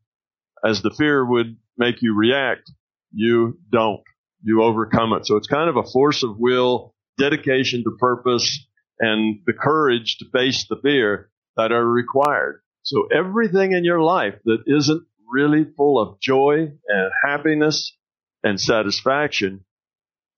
as 0.66 0.82
the 0.82 0.92
fear 0.92 1.26
would 1.26 1.58
make 1.78 2.02
you 2.02 2.16
react, 2.16 2.72
you 3.12 3.60
don't 3.72 4.02
you 4.44 4.64
overcome 4.64 5.14
it. 5.14 5.26
So 5.26 5.36
it's 5.36 5.48
kind 5.48 5.70
of 5.70 5.78
a 5.78 5.90
force 5.90 6.24
of 6.24 6.38
will, 6.38 6.94
dedication 7.18 7.84
to 7.84 7.98
purpose, 8.00 8.66
and 9.00 9.40
the 9.46 9.54
courage 9.54 10.18
to 10.20 10.26
face 10.32 10.66
the 10.70 10.78
fear 10.82 11.30
that 11.56 11.72
are 11.72 11.86
required. 11.86 12.62
So 12.84 13.08
everything 13.14 13.74
in 13.74 13.84
your 13.84 14.02
life 14.02 14.36
that 14.46 14.64
isn't 14.66 15.04
really 15.30 15.66
full 15.76 16.00
of 16.00 16.20
joy 16.22 16.72
and 16.88 17.12
happiness 17.24 17.96
and 18.44 18.60
satisfaction 18.60 19.66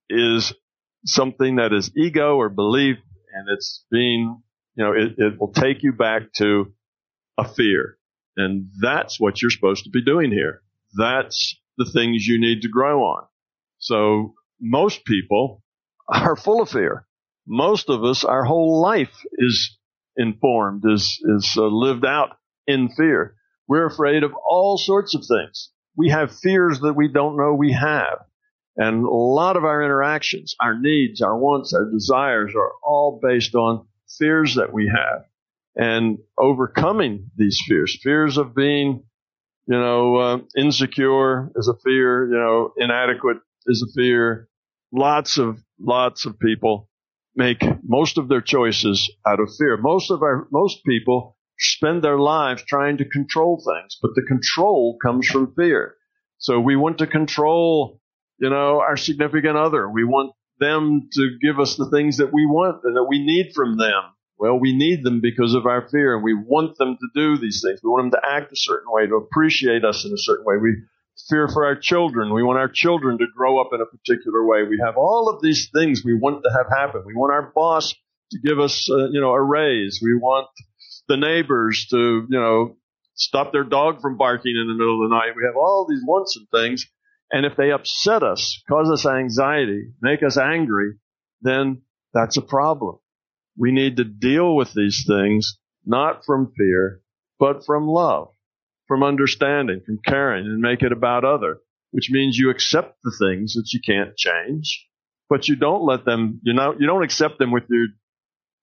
is 0.09 0.53
something 1.06 1.58
that 1.58 1.74
is 1.74 1.91
ego 1.97 2.36
or 2.36 2.50
belief 2.50 2.97
and 3.34 3.47
it's 3.50 3.86
being, 3.91 4.41
you 4.76 4.84
know, 4.84 4.91
it, 4.91 5.14
it 5.18 5.39
will 5.39 5.52
take 5.54 5.84
you 5.84 5.93
back 5.93 6.34
to 6.38 6.74
a 7.38 7.47
fear. 7.47 7.97
And 8.38 8.70
that's 8.82 9.20
what 9.20 9.41
you're 9.41 9.52
supposed 9.52 9.84
to 9.84 9.89
be 9.89 10.04
doing 10.04 10.32
here. 10.32 10.62
That's 10.97 11.56
the 11.78 11.89
things 11.91 12.26
you 12.26 12.39
need 12.39 12.62
to 12.62 12.70
grow 12.70 13.04
on. 13.04 13.26
So 13.80 14.34
most 14.60 15.06
people 15.06 15.64
are 16.08 16.36
full 16.36 16.62
of 16.62 16.70
fear. 16.70 17.06
Most 17.47 17.89
of 17.89 18.04
us, 18.04 18.24
our 18.24 18.43
whole 18.43 18.82
life 18.82 19.24
is 19.34 19.78
informed, 20.16 20.84
is, 20.86 21.20
is 21.24 21.56
uh, 21.58 21.64
lived 21.64 22.06
out 22.06 22.38
in 22.68 22.89
fear. 22.89 23.36
We're 23.68 23.88
afraid 23.88 24.24
of 24.24 24.34
all 24.47 24.78
sorts 24.78 25.16
of 25.16 25.22
things. 25.22 25.72
We 25.95 26.10
have 26.10 26.36
fears 26.36 26.80
that 26.82 26.93
we 26.93 27.08
don't 27.08 27.38
know 27.38 27.54
we 27.54 27.74
have. 27.74 28.20
And 28.80 29.03
a 29.03 29.09
lot 29.09 29.57
of 29.57 29.65
our 29.65 29.84
interactions, 29.84 30.55
our 30.61 30.80
needs, 30.80 31.21
our 31.21 31.38
wants, 31.38 31.73
our 31.73 31.91
desires 31.91 32.53
are 32.55 32.71
all 32.82 33.19
based 33.21 33.53
on 33.53 33.86
fears 34.17 34.55
that 34.55 34.71
we 34.71 34.88
have. 34.88 35.25
And 35.75 36.19
overcoming 36.38 37.30
these 37.36 37.59
fears, 37.67 37.99
fears 38.01 38.38
of 38.38 38.55
being, 38.55 39.03
you 39.67 39.77
know, 39.77 40.15
uh, 40.15 40.38
insecure 40.57 41.51
is 41.57 41.67
a 41.67 41.77
fear, 41.84 42.25
you 42.30 42.38
know, 42.38 42.71
inadequate 42.77 43.39
is 43.65 43.86
a 43.86 43.91
fear. 43.99 44.47
Lots 44.93 45.38
of, 45.38 45.59
lots 45.77 46.25
of 46.25 46.39
people 46.39 46.88
make 47.36 47.61
most 47.84 48.17
of 48.17 48.30
their 48.30 48.41
choices 48.41 49.11
out 49.27 49.41
of 49.41 49.49
fear. 49.57 49.75
Most 49.75 50.09
of 50.09 50.21
our, 50.23 50.47
most 50.53 50.86
people 50.86 51.36
spend 51.59 52.01
their 52.01 52.17
lives 52.17 52.63
trying 52.63 52.97
to 52.99 53.09
control 53.09 53.57
things, 53.57 53.97
but 54.01 54.11
the 54.15 54.23
control 54.23 54.97
comes 55.03 55.27
from 55.27 55.53
fear. 55.53 55.95
So 56.38 56.61
we 56.61 56.77
want 56.77 56.99
to 56.99 57.07
control, 57.07 57.99
you 58.40 58.50
know, 58.50 58.82
our 58.82 58.98
significant 58.98 59.58
other. 59.58 59.90
We 59.90 60.04
want 60.04 60.34
them 60.60 61.10
to 61.14 61.38
give 61.42 61.60
us 61.60 61.76
the 61.76 61.90
things 61.90 62.18
that 62.18 62.34
we 62.34 62.46
want 62.46 62.82
and 62.84 62.96
that 62.96 63.06
we 63.06 63.26
need 63.26 63.54
from 63.56 63.78
them. 63.78 64.04
Well, 64.38 64.60
we 64.60 64.76
need 64.76 65.04
them 65.04 65.20
because 65.22 65.54
of 65.54 65.66
our 65.66 65.88
fear 65.90 66.16
and 66.16 66.24
we 66.24 66.34
want 66.34 66.78
them 66.78 66.98
to 66.98 67.08
do 67.14 67.38
these 67.38 67.62
things. 67.66 67.82
We 67.84 67.90
want 67.90 68.12
them 68.12 68.22
to 68.22 68.30
act 68.30 68.52
a 68.54 68.56
certain 68.56 68.92
way, 68.92 69.06
to 69.08 69.16
appreciate 69.16 69.84
us 69.84 70.06
in 70.06 70.14
a 70.14 70.18
certain 70.18 70.46
way. 70.46 70.56
We 70.62 70.78
fear 71.30 71.50
for 71.50 71.66
our 71.66 71.76
children. 71.76 72.34
We 72.34 72.44
want 72.44 72.60
our 72.60 72.70
children 72.70 73.18
to 73.18 73.26
grow 73.36 73.60
up 73.60 73.70
in 73.74 73.82
a 73.82 73.86
particular 73.86 74.46
way. 74.46 74.64
We 74.64 74.82
have 74.84 74.96
all 74.98 75.30
of 75.30 75.42
these 75.42 75.70
things 75.74 76.04
we 76.06 76.14
want 76.14 76.44
to 76.44 76.52
have 76.52 76.68
happen. 76.70 77.04
We 77.06 77.16
want 77.16 77.34
our 77.34 77.52
boss 77.54 77.94
to 78.32 78.40
give 78.40 78.60
us, 78.60 78.90
uh, 78.90 79.10
you 79.10 79.20
know, 79.20 79.32
a 79.32 79.42
raise. 79.42 80.00
We 80.02 80.16
want 80.16 80.48
the 81.10 81.18
neighbors 81.18 81.88
to, 81.92 82.26
you 82.30 82.40
know, 82.40 82.78
stop 83.16 83.52
their 83.52 83.66
dog 83.66 84.02
from 84.02 84.18
barking 84.18 84.56
in 84.56 84.68
the 84.68 84.74
middle 84.74 85.04
of 85.04 85.10
the 85.10 85.16
night. 85.16 85.36
We 85.36 85.44
have 85.46 85.58
all 85.58 85.86
these 85.90 86.02
wants 86.06 86.38
and 86.38 86.48
things. 86.50 86.86
And 87.32 87.45
if 87.45 87.55
they 87.55 87.71
upset 87.71 88.23
us, 88.23 88.61
cause 88.69 88.89
us 88.91 89.05
anxiety, 89.05 89.91
make 90.01 90.23
us 90.23 90.38
angry, 90.38 90.93
then 91.41 91.84
that's 92.13 92.38
a 92.38 92.41
problem. 92.41 92.97
We 93.57 93.71
need 93.71 93.97
to 93.97 94.03
deal 94.03 94.55
with 94.55 94.73
these 94.73 95.05
things 95.07 95.57
not 95.86 96.25
from 96.25 96.53
fear, 96.57 97.01
but 97.39 97.65
from 97.65 97.88
love 97.88 98.30
from 98.89 99.03
understanding, 99.03 99.82
from 99.86 99.99
caring, 100.05 100.45
and 100.45 100.59
make 100.59 100.82
it 100.82 100.91
about 100.91 101.23
other, 101.23 101.59
which 101.91 102.09
means 102.09 102.38
you 102.38 102.49
accept 102.49 102.97
the 103.03 103.15
things 103.17 103.53
that 103.53 103.71
you 103.71 103.80
can't 103.86 104.17
change, 104.17 104.88
but 105.30 105.47
you 105.47 105.55
don't 105.55 105.86
let 105.86 106.03
them, 106.03 106.41
you 106.43 106.53
know, 106.53 106.73
you 106.77 106.88
don't 106.88 107.03
accept 107.03 107.38
them 107.38 107.51
with 107.51 107.63
your 107.69 107.86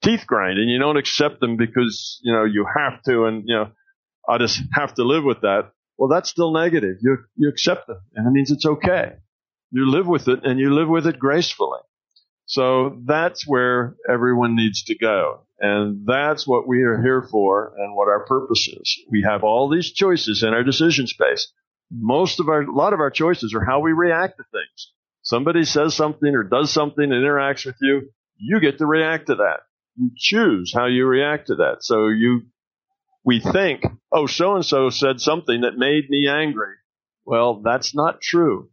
teeth 0.02 0.26
grinding. 0.26 0.68
You 0.68 0.80
don't 0.80 0.96
accept 0.96 1.38
them 1.38 1.56
because, 1.56 2.20
you 2.24 2.32
know, 2.32 2.44
you 2.44 2.66
have 2.76 3.00
to 3.04 3.26
and, 3.26 3.44
you 3.46 3.54
know, 3.54 3.70
I 4.28 4.38
just 4.38 4.60
have 4.74 4.92
to 4.94 5.04
live 5.04 5.22
with 5.22 5.42
that. 5.42 5.70
Well, 5.98 6.08
that's 6.08 6.30
still 6.30 6.52
negative. 6.52 6.96
You, 7.00 7.18
you 7.36 7.48
accept 7.48 7.86
them 7.86 8.00
and 8.14 8.26
it 8.26 8.30
means 8.30 8.50
it's 8.50 8.66
okay. 8.66 9.14
You 9.70 9.90
live 9.90 10.06
with 10.06 10.28
it 10.28 10.40
and 10.44 10.58
you 10.60 10.74
live 10.74 10.88
with 10.88 11.06
it 11.06 11.18
gracefully. 11.18 11.80
So 12.46 13.00
that's 13.04 13.46
where 13.46 13.96
everyone 14.08 14.54
needs 14.54 14.84
to 14.84 14.96
go. 14.96 15.46
And 15.58 16.06
that's 16.06 16.46
what 16.46 16.68
we 16.68 16.82
are 16.82 17.02
here 17.02 17.26
for 17.30 17.72
and 17.76 17.96
what 17.96 18.08
our 18.08 18.24
purpose 18.26 18.68
is. 18.68 19.04
We 19.10 19.22
have 19.22 19.42
all 19.42 19.68
these 19.68 19.92
choices 19.92 20.42
in 20.42 20.50
our 20.50 20.62
decision 20.62 21.06
space. 21.06 21.50
Most 21.90 22.40
of 22.40 22.48
our, 22.48 22.62
a 22.62 22.72
lot 22.72 22.92
of 22.92 23.00
our 23.00 23.10
choices 23.10 23.54
are 23.54 23.64
how 23.64 23.80
we 23.80 23.92
react 23.92 24.36
to 24.36 24.44
things. 24.52 24.92
Somebody 25.22 25.64
says 25.64 25.94
something 25.94 26.34
or 26.34 26.44
does 26.44 26.70
something 26.70 27.04
and 27.04 27.12
interacts 27.12 27.66
with 27.66 27.76
you. 27.80 28.10
You 28.36 28.60
get 28.60 28.78
to 28.78 28.86
react 28.86 29.26
to 29.26 29.36
that. 29.36 29.60
You 29.96 30.10
choose 30.16 30.72
how 30.74 30.86
you 30.86 31.06
react 31.06 31.48
to 31.48 31.56
that. 31.56 31.78
So 31.80 32.08
you, 32.08 32.42
we 33.26 33.40
think, 33.40 33.84
oh, 34.10 34.26
so 34.26 34.54
and 34.54 34.64
so 34.64 34.88
said 34.88 35.20
something 35.20 35.60
that 35.62 35.76
made 35.76 36.08
me 36.08 36.28
angry. 36.28 36.76
Well, 37.26 37.60
that's 37.62 37.94
not 37.94 38.22
true. 38.22 38.70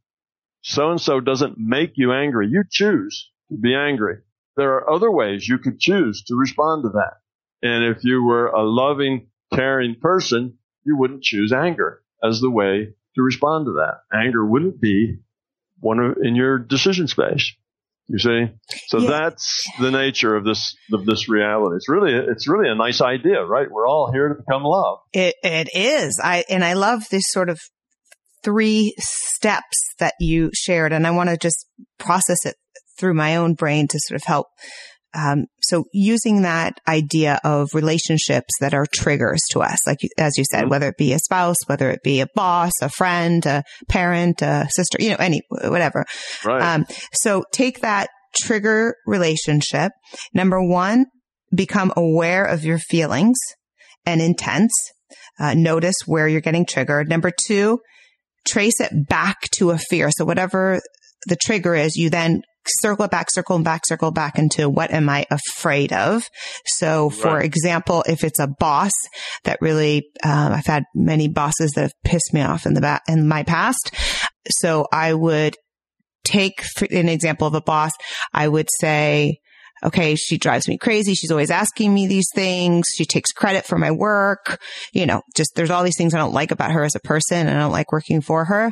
So 0.61 0.91
and 0.91 1.01
so 1.01 1.19
doesn't 1.19 1.57
make 1.57 1.93
you 1.95 2.13
angry. 2.13 2.47
You 2.47 2.63
choose 2.69 3.29
to 3.49 3.57
be 3.57 3.75
angry 3.75 4.19
there 4.55 4.73
are 4.73 4.89
other 4.89 5.11
ways 5.11 5.47
you 5.47 5.57
could 5.57 5.79
choose 5.79 6.23
to 6.23 6.35
respond 6.35 6.83
to 6.83 6.89
that. 6.89 7.17
And 7.61 7.83
if 7.83 8.03
you 8.03 8.23
were 8.23 8.47
a 8.47 8.63
loving, 8.63 9.27
caring 9.53 9.95
person, 9.99 10.57
you 10.85 10.97
wouldn't 10.97 11.23
choose 11.23 11.51
anger 11.51 12.01
as 12.23 12.41
the 12.41 12.51
way 12.51 12.93
to 13.15 13.21
respond 13.21 13.65
to 13.65 13.73
that. 13.73 14.01
Anger 14.13 14.45
wouldn't 14.45 14.81
be 14.81 15.17
one 15.79 15.99
of, 15.99 16.17
in 16.21 16.35
your 16.35 16.59
decision 16.59 17.07
space. 17.07 17.53
You 18.09 18.19
see, 18.19 18.45
so 18.87 18.99
yeah. 18.99 19.09
that's 19.09 19.63
the 19.79 19.89
nature 19.89 20.35
of 20.35 20.43
this 20.43 20.75
of 20.91 21.05
this 21.05 21.29
reality. 21.29 21.77
It's 21.77 21.87
really 21.87 22.13
it's 22.13 22.49
really 22.49 22.69
a 22.69 22.75
nice 22.75 23.01
idea, 23.01 23.43
right? 23.45 23.67
We're 23.71 23.87
all 23.87 24.11
here 24.11 24.27
to 24.27 24.35
become 24.35 24.63
love. 24.63 24.99
It 25.13 25.35
it 25.41 25.69
is. 25.73 26.19
I 26.21 26.43
and 26.49 26.65
I 26.65 26.73
love 26.73 27.03
this 27.09 27.23
sort 27.27 27.49
of 27.49 27.59
three 28.43 28.93
steps 28.99 29.77
that 29.99 30.15
you 30.19 30.51
shared, 30.53 30.91
and 30.91 31.07
I 31.07 31.11
want 31.11 31.29
to 31.29 31.37
just 31.37 31.65
process 31.97 32.45
it 32.45 32.55
through 32.99 33.13
my 33.13 33.37
own 33.37 33.53
brain 33.53 33.87
to 33.87 33.99
sort 34.03 34.17
of 34.17 34.25
help 34.25 34.47
um, 35.15 35.45
so 35.61 35.85
using 35.93 36.41
that 36.41 36.79
idea 36.87 37.39
of 37.43 37.69
relationships 37.73 38.49
that 38.59 38.73
are 38.73 38.85
triggers 38.93 39.41
to 39.51 39.61
us, 39.61 39.77
like 39.85 39.99
as 40.17 40.37
you 40.37 40.43
said, 40.51 40.61
mm-hmm. 40.61 40.69
whether 40.69 40.87
it 40.89 40.97
be 40.97 41.13
a 41.13 41.19
spouse, 41.19 41.57
whether 41.67 41.89
it 41.89 42.01
be 42.03 42.21
a 42.21 42.27
boss, 42.35 42.71
a 42.81 42.89
friend, 42.89 43.45
a 43.45 43.63
parent, 43.89 44.41
a 44.41 44.67
sister, 44.71 44.97
you 44.99 45.09
know, 45.09 45.17
any 45.19 45.41
whatever. 45.49 46.05
Right. 46.43 46.61
Um, 46.61 46.85
so 47.13 47.43
take 47.53 47.81
that 47.81 48.09
trigger 48.41 48.95
relationship. 49.05 49.91
Number 50.33 50.61
one, 50.61 51.05
become 51.53 51.93
aware 51.95 52.45
of 52.45 52.65
your 52.65 52.79
feelings 52.79 53.37
and 54.05 54.21
intents. 54.21 54.73
Uh, 55.39 55.53
notice 55.53 55.95
where 56.05 56.27
you're 56.27 56.41
getting 56.41 56.65
triggered. 56.65 57.09
Number 57.09 57.31
two, 57.45 57.79
trace 58.47 58.79
it 58.79 59.07
back 59.07 59.41
to 59.51 59.71
a 59.71 59.77
fear. 59.77 60.09
So 60.11 60.25
whatever 60.25 60.81
the 61.27 61.35
trigger 61.35 61.75
is, 61.75 61.95
you 61.95 62.09
then 62.09 62.41
circle 62.67 63.07
back, 63.07 63.27
circle 63.31 63.55
and 63.55 63.65
back, 63.65 63.85
circle 63.85 64.11
back 64.11 64.37
into 64.37 64.69
what 64.69 64.91
am 64.91 65.09
I 65.09 65.25
afraid 65.29 65.93
of? 65.93 66.29
So 66.65 67.09
for 67.09 67.35
right. 67.35 67.45
example, 67.45 68.03
if 68.07 68.23
it's 68.23 68.39
a 68.39 68.47
boss 68.47 68.91
that 69.43 69.61
really, 69.61 70.07
um, 70.23 70.53
I've 70.53 70.65
had 70.65 70.83
many 70.95 71.27
bosses 71.27 71.71
that 71.71 71.81
have 71.81 72.03
pissed 72.03 72.33
me 72.33 72.41
off 72.41 72.65
in 72.65 72.73
the 72.73 72.81
back, 72.81 73.03
in 73.07 73.27
my 73.27 73.43
past. 73.43 73.91
So 74.59 74.87
I 74.91 75.13
would 75.13 75.55
take 76.23 76.63
an 76.91 77.09
example 77.09 77.47
of 77.47 77.53
a 77.53 77.61
boss. 77.61 77.91
I 78.33 78.47
would 78.47 78.67
say, 78.79 79.39
okay, 79.83 80.15
she 80.15 80.37
drives 80.37 80.67
me 80.67 80.77
crazy. 80.77 81.13
She's 81.13 81.31
always 81.31 81.51
asking 81.51 81.93
me 81.93 82.07
these 82.07 82.29
things. 82.33 82.87
She 82.95 83.05
takes 83.05 83.31
credit 83.31 83.65
for 83.65 83.77
my 83.77 83.91
work. 83.91 84.59
You 84.93 85.05
know, 85.05 85.21
just 85.35 85.55
there's 85.55 85.69
all 85.69 85.83
these 85.83 85.97
things 85.97 86.13
I 86.13 86.19
don't 86.19 86.33
like 86.33 86.51
about 86.51 86.71
her 86.71 86.83
as 86.83 86.95
a 86.95 86.99
person 87.01 87.47
and 87.47 87.57
I 87.57 87.61
don't 87.61 87.71
like 87.71 87.91
working 87.91 88.21
for 88.21 88.45
her. 88.45 88.71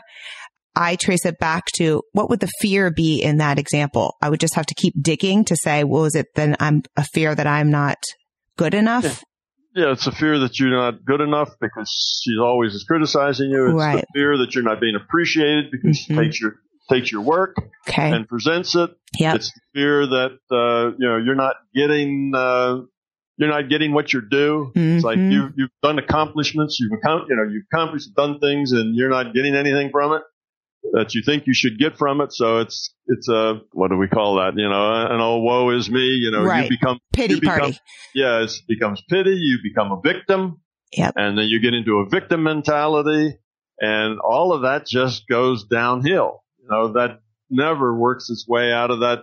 I 0.75 0.95
trace 0.95 1.25
it 1.25 1.37
back 1.37 1.65
to 1.75 2.03
what 2.13 2.29
would 2.29 2.39
the 2.39 2.51
fear 2.59 2.91
be 2.91 3.21
in 3.21 3.37
that 3.37 3.59
example? 3.59 4.15
I 4.21 4.29
would 4.29 4.39
just 4.39 4.55
have 4.55 4.65
to 4.67 4.75
keep 4.75 4.93
digging 5.01 5.43
to 5.45 5.55
say, 5.55 5.83
well, 5.83 6.05
is 6.05 6.15
it 6.15 6.27
then 6.35 6.55
I'm 6.59 6.83
a 6.95 7.03
fear 7.03 7.35
that 7.35 7.47
I'm 7.47 7.69
not 7.69 7.97
good 8.57 8.73
enough? 8.73 9.03
Yeah. 9.03 9.15
Yeah, 9.73 9.93
it's 9.93 10.05
a 10.05 10.11
fear 10.11 10.37
that 10.39 10.59
you're 10.59 10.69
not 10.69 11.05
good 11.05 11.21
enough 11.21 11.51
because 11.61 11.89
she's 11.89 12.37
always 12.37 12.73
is 12.73 12.83
criticizing 12.83 13.51
you. 13.51 13.67
It's 13.67 13.73
right. 13.73 14.01
the 14.01 14.19
fear 14.19 14.37
that 14.39 14.53
you're 14.53 14.65
not 14.65 14.81
being 14.81 14.97
appreciated 14.97 15.71
because 15.71 15.97
mm-hmm. 15.97 16.13
she 16.13 16.25
takes 16.25 16.41
your 16.41 16.55
takes 16.89 17.09
your 17.09 17.21
work 17.21 17.55
okay. 17.87 18.11
and 18.11 18.27
presents 18.27 18.75
it. 18.75 18.89
Yep. 19.17 19.35
It's 19.37 19.49
the 19.53 19.61
fear 19.73 20.07
that 20.07 20.37
uh, 20.51 20.91
you 20.99 21.07
know 21.07 21.15
you're 21.23 21.35
not 21.35 21.55
getting 21.73 22.33
uh, 22.35 22.79
you're 23.37 23.49
not 23.49 23.69
getting 23.69 23.93
what 23.93 24.11
you're 24.11 24.23
due. 24.29 24.73
Mm-hmm. 24.75 24.95
It's 24.97 25.05
like 25.05 25.17
mm-hmm. 25.17 25.31
you 25.31 25.49
you've 25.55 25.71
done 25.81 25.99
accomplishments, 25.99 26.77
you've 26.77 26.91
you 26.91 27.35
know 27.37 27.43
you've 27.49 27.63
accomplished, 27.71 28.13
done 28.13 28.39
things, 28.39 28.73
and 28.73 28.93
you're 28.93 29.09
not 29.09 29.33
getting 29.33 29.55
anything 29.55 29.89
from 29.89 30.11
it 30.11 30.23
that 30.93 31.13
you 31.13 31.21
think 31.23 31.47
you 31.47 31.53
should 31.53 31.77
get 31.77 31.97
from 31.97 32.21
it. 32.21 32.33
So 32.33 32.59
it's 32.59 32.93
it's 33.07 33.29
a 33.29 33.61
what 33.71 33.89
do 33.89 33.97
we 33.97 34.07
call 34.07 34.35
that? 34.35 34.53
You 34.55 34.69
know, 34.69 34.93
an 34.93 35.21
oh 35.21 35.39
woe 35.39 35.69
is 35.71 35.89
me. 35.89 36.05
You 36.05 36.31
know, 36.31 36.43
right. 36.43 36.63
you 36.63 36.69
become 36.69 36.99
pity 37.13 37.35
you 37.35 37.41
become, 37.41 37.59
party. 37.59 37.79
Yeah, 38.13 38.43
it 38.43 38.51
becomes 38.67 39.01
pity. 39.09 39.35
You 39.35 39.59
become 39.63 39.91
a 39.91 40.01
victim. 40.01 40.61
Yep. 40.93 41.13
And 41.15 41.37
then 41.37 41.45
you 41.45 41.61
get 41.61 41.73
into 41.73 41.99
a 41.99 42.09
victim 42.09 42.43
mentality, 42.43 43.37
and 43.79 44.19
all 44.19 44.53
of 44.53 44.63
that 44.63 44.85
just 44.85 45.27
goes 45.27 45.65
downhill. 45.65 46.43
You 46.59 46.67
know, 46.69 46.93
that 46.93 47.21
never 47.49 47.95
works 47.95 48.29
its 48.29 48.45
way 48.47 48.71
out 48.73 48.91
of 48.91 48.99
that 49.01 49.19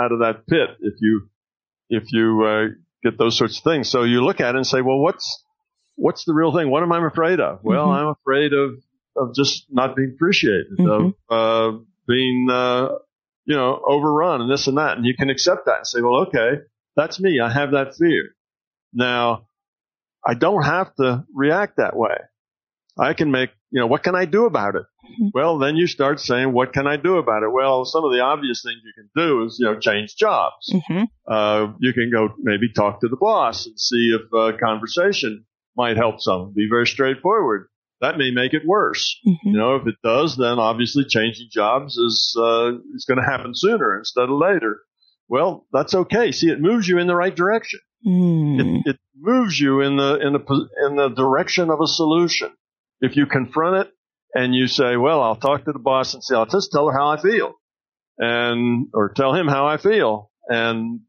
out 0.00 0.12
of 0.12 0.20
that 0.20 0.46
pit 0.46 0.70
if 0.80 0.94
you 1.00 1.28
if 1.88 2.04
you 2.12 2.44
uh, 2.44 2.66
get 3.02 3.18
those 3.18 3.36
sorts 3.36 3.58
of 3.58 3.64
things. 3.64 3.88
So 3.88 4.04
you 4.04 4.22
look 4.22 4.40
at 4.40 4.54
it 4.54 4.56
and 4.56 4.66
say, 4.66 4.80
well, 4.82 4.98
what's 4.98 5.42
what's 5.96 6.24
the 6.24 6.34
real 6.34 6.52
thing? 6.54 6.70
What 6.70 6.82
am 6.82 6.92
I 6.92 7.06
afraid 7.06 7.40
of? 7.40 7.60
Well, 7.62 7.86
mm-hmm. 7.86 8.06
I'm 8.06 8.14
afraid 8.20 8.52
of 8.52 8.78
of 9.18 9.34
just 9.34 9.66
not 9.70 9.96
being 9.96 10.12
appreciated, 10.14 10.66
mm-hmm. 10.78 11.10
of 11.30 11.74
uh, 11.74 11.78
being 12.06 12.48
uh, 12.50 12.88
you 13.44 13.56
know 13.56 13.80
overrun 13.86 14.40
and 14.40 14.50
this 14.50 14.66
and 14.66 14.78
that, 14.78 14.96
and 14.96 15.06
you 15.06 15.14
can 15.14 15.30
accept 15.30 15.66
that 15.66 15.78
and 15.78 15.86
say, 15.86 16.00
well, 16.00 16.26
okay, 16.26 16.62
that's 16.96 17.20
me. 17.20 17.40
I 17.40 17.52
have 17.52 17.72
that 17.72 17.94
fear. 17.96 18.34
Now, 18.92 19.48
I 20.26 20.34
don't 20.34 20.62
have 20.62 20.94
to 20.96 21.24
react 21.34 21.76
that 21.76 21.96
way. 21.96 22.16
I 22.98 23.14
can 23.14 23.30
make 23.30 23.50
you 23.70 23.80
know 23.80 23.86
what 23.86 24.02
can 24.02 24.14
I 24.14 24.24
do 24.24 24.46
about 24.46 24.74
it? 24.74 24.82
Mm-hmm. 25.04 25.28
Well, 25.32 25.58
then 25.58 25.76
you 25.76 25.86
start 25.86 26.20
saying, 26.20 26.52
what 26.52 26.72
can 26.72 26.86
I 26.86 26.96
do 26.96 27.16
about 27.16 27.42
it? 27.42 27.52
Well, 27.52 27.84
some 27.84 28.04
of 28.04 28.12
the 28.12 28.20
obvious 28.20 28.62
things 28.62 28.80
you 28.84 28.92
can 28.94 29.10
do 29.16 29.44
is 29.44 29.56
you 29.58 29.66
know 29.66 29.78
change 29.78 30.16
jobs. 30.16 30.72
Mm-hmm. 30.72 31.04
Uh, 31.26 31.72
you 31.80 31.92
can 31.92 32.10
go 32.12 32.28
maybe 32.38 32.72
talk 32.72 33.00
to 33.00 33.08
the 33.08 33.16
boss 33.16 33.66
and 33.66 33.78
see 33.78 34.14
if 34.14 34.32
a 34.32 34.58
conversation 34.58 35.44
might 35.76 35.96
help 35.96 36.20
some. 36.20 36.52
Be 36.54 36.66
very 36.68 36.86
straightforward 36.86 37.68
that 38.00 38.18
may 38.18 38.30
make 38.30 38.54
it 38.54 38.62
worse. 38.66 39.18
Mm-hmm. 39.26 39.48
You 39.48 39.58
know, 39.58 39.76
if 39.76 39.86
it 39.86 39.96
does, 40.02 40.36
then 40.36 40.58
obviously 40.58 41.04
changing 41.08 41.48
jobs 41.50 41.96
is 41.96 42.34
uh, 42.38 42.72
is 42.94 43.04
going 43.06 43.18
to 43.18 43.28
happen 43.28 43.52
sooner 43.54 43.98
instead 43.98 44.24
of 44.24 44.38
later. 44.38 44.80
Well, 45.28 45.66
that's 45.72 45.94
okay. 45.94 46.32
See, 46.32 46.48
it 46.48 46.60
moves 46.60 46.88
you 46.88 46.98
in 46.98 47.06
the 47.06 47.14
right 47.14 47.34
direction. 47.34 47.80
Mm. 48.06 48.60
It, 48.60 48.90
it 48.90 48.96
moves 49.16 49.58
you 49.58 49.80
in 49.80 49.96
the 49.96 50.18
in 50.20 50.32
the 50.32 50.68
in 50.86 50.96
the 50.96 51.08
direction 51.08 51.70
of 51.70 51.80
a 51.80 51.86
solution. 51.86 52.50
If 53.00 53.16
you 53.16 53.26
confront 53.26 53.86
it 53.86 53.92
and 54.34 54.54
you 54.54 54.68
say, 54.68 54.96
"Well, 54.96 55.20
I'll 55.20 55.36
talk 55.36 55.64
to 55.64 55.72
the 55.72 55.78
boss 55.78 56.14
and 56.14 56.22
say 56.22 56.34
I'll 56.34 56.46
just 56.46 56.70
tell 56.72 56.88
her 56.88 56.96
how 56.96 57.08
I 57.08 57.20
feel," 57.20 57.54
and 58.16 58.88
or 58.94 59.12
tell 59.12 59.34
him 59.34 59.48
how 59.48 59.66
I 59.66 59.76
feel, 59.76 60.30
and 60.46 61.00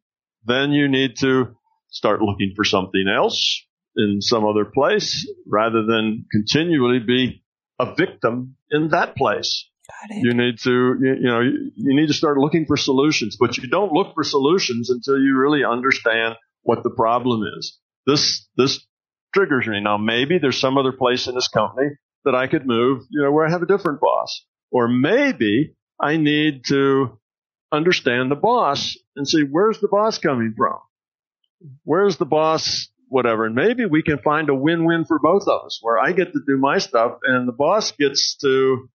then 0.46 0.72
you 0.72 0.88
need 0.88 1.18
to 1.18 1.56
start 1.90 2.22
looking 2.22 2.54
for 2.56 2.64
something 2.64 3.06
else 3.08 3.64
in 3.96 4.22
some 4.22 4.46
other 4.46 4.66
place 4.66 5.30
rather 5.46 5.86
than 5.86 6.26
continually 6.32 7.00
be 7.00 7.44
a 7.80 7.94
victim 7.96 8.56
in 8.72 8.90
that 8.90 9.16
place. 9.16 9.70
You 10.12 10.34
need 10.34 10.60
to, 10.60 10.96
you, 11.02 11.16
you 11.22 11.28
know, 11.28 11.42
you, 11.42 11.72
you 11.76 12.00
need 12.00 12.08
to 12.08 12.14
start 12.14 12.38
looking 12.38 12.66
for 12.66 12.78
solutions, 12.78 13.38
but 13.40 13.58
you 13.58 13.68
don't 13.68 13.92
look 13.92 14.14
for 14.14 14.24
solutions 14.24 14.90
until 14.90 15.18
you 15.18 15.38
really 15.38 15.64
understand 15.64 16.36
what 16.62 16.84
the 16.84 16.92
problem 16.92 17.42
is. 17.58 17.80
This, 18.06 18.48
this 18.56 18.86
triggers 19.34 19.68
me. 19.68 19.82
Now, 19.82 19.98
maybe 19.98 20.38
there's 20.38 20.60
some 20.60 20.78
other 20.78 20.92
place 20.92 21.28
in 21.28 21.36
this 21.36 21.48
company 21.48 21.90
that 22.26 22.36
I 22.36 22.48
could 22.48 22.68
move, 22.68 23.04
you 23.10 23.24
know, 23.24 23.32
where 23.32 23.48
I 23.48 23.52
have 23.52 23.64
a 23.64 23.68
different 23.68 24.00
boss. 24.00 24.46
Or 24.72 24.88
maybe 24.88 25.76
I 26.00 26.18
need 26.18 26.66
to 26.68 27.20
understand 27.72 28.30
the 28.30 28.36
boss 28.36 28.98
and 29.16 29.28
see 29.28 29.42
where's 29.42 29.80
the 29.80 29.88
boss 29.88 30.18
coming 30.18 30.54
from? 30.56 30.78
Where's 31.84 32.18
the 32.18 32.26
boss 32.26 32.88
whatever. 33.10 33.46
And 33.46 33.56
maybe 33.56 33.86
we 33.86 34.04
can 34.04 34.20
find 34.20 34.50
a 34.50 34.56
win-win 34.56 35.06
for 35.06 35.20
both 35.20 35.44
of 35.48 35.66
us 35.66 35.80
where 35.82 36.00
I 36.00 36.14
get 36.14 36.34
to 36.34 36.40
do 36.46 36.58
my 36.58 36.78
stuff 36.78 37.20
and 37.24 37.48
the 37.48 37.54
boss 37.54 37.92
gets 37.92 38.38
to, 38.38 38.90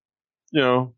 you 0.51 0.61
know, 0.61 0.95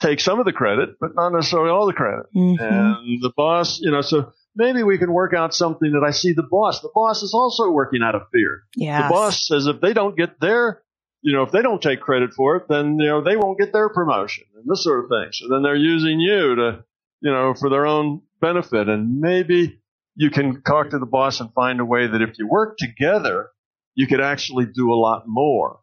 take 0.00 0.20
some 0.20 0.40
of 0.40 0.44
the 0.44 0.52
credit, 0.52 0.96
but 1.00 1.14
not 1.14 1.30
necessarily 1.30 1.70
all 1.70 1.86
the 1.86 1.92
credit. 1.92 2.26
Mm-hmm. 2.34 2.62
And 2.62 3.22
the 3.22 3.32
boss, 3.36 3.78
you 3.80 3.90
know, 3.90 4.00
so 4.00 4.32
maybe 4.56 4.82
we 4.82 4.98
can 4.98 5.12
work 5.12 5.34
out 5.34 5.54
something 5.54 5.92
that 5.92 6.04
I 6.06 6.10
see 6.10 6.32
the 6.32 6.42
boss. 6.42 6.80
The 6.80 6.90
boss 6.94 7.22
is 7.22 7.32
also 7.34 7.70
working 7.70 8.02
out 8.02 8.14
of 8.14 8.22
fear. 8.32 8.64
Yeah. 8.76 9.02
The 9.02 9.12
boss 9.12 9.46
says 9.46 9.66
if 9.66 9.80
they 9.80 9.92
don't 9.92 10.16
get 10.16 10.40
their, 10.40 10.82
you 11.22 11.32
know, 11.32 11.42
if 11.42 11.52
they 11.52 11.62
don't 11.62 11.80
take 11.80 12.00
credit 12.00 12.32
for 12.34 12.56
it, 12.56 12.64
then, 12.68 12.98
you 12.98 13.06
know, 13.06 13.22
they 13.22 13.36
won't 13.36 13.58
get 13.58 13.72
their 13.72 13.88
promotion 13.88 14.44
and 14.56 14.64
this 14.66 14.84
sort 14.84 15.04
of 15.04 15.08
thing. 15.08 15.30
So 15.32 15.48
then 15.48 15.62
they're 15.62 15.76
using 15.76 16.20
you 16.20 16.56
to, 16.56 16.84
you 17.20 17.30
know, 17.30 17.54
for 17.54 17.70
their 17.70 17.86
own 17.86 18.22
benefit. 18.40 18.88
And 18.88 19.20
maybe 19.20 19.80
you 20.16 20.30
can 20.30 20.62
talk 20.62 20.90
to 20.90 20.98
the 20.98 21.06
boss 21.06 21.40
and 21.40 21.52
find 21.52 21.80
a 21.80 21.84
way 21.84 22.06
that 22.06 22.22
if 22.22 22.38
you 22.38 22.48
work 22.48 22.76
together, 22.78 23.50
you 23.94 24.06
could 24.06 24.20
actually 24.20 24.66
do 24.66 24.92
a 24.92 24.94
lot 24.94 25.24
more. 25.26 25.80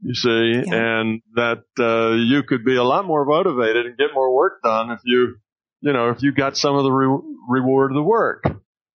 You 0.00 0.14
see, 0.14 0.62
yeah. 0.66 1.00
and 1.00 1.22
that 1.34 1.62
uh, 1.78 2.14
you 2.14 2.42
could 2.42 2.64
be 2.64 2.76
a 2.76 2.84
lot 2.84 3.06
more 3.06 3.24
motivated 3.24 3.86
and 3.86 3.96
get 3.96 4.08
more 4.14 4.34
work 4.34 4.60
done 4.62 4.90
if 4.90 5.00
you, 5.04 5.36
you 5.80 5.92
know, 5.92 6.10
if 6.10 6.22
you 6.22 6.32
got 6.32 6.56
some 6.56 6.76
of 6.76 6.84
the 6.84 6.92
re- 6.92 7.22
reward 7.48 7.92
of 7.92 7.96
the 7.96 8.02
work. 8.02 8.44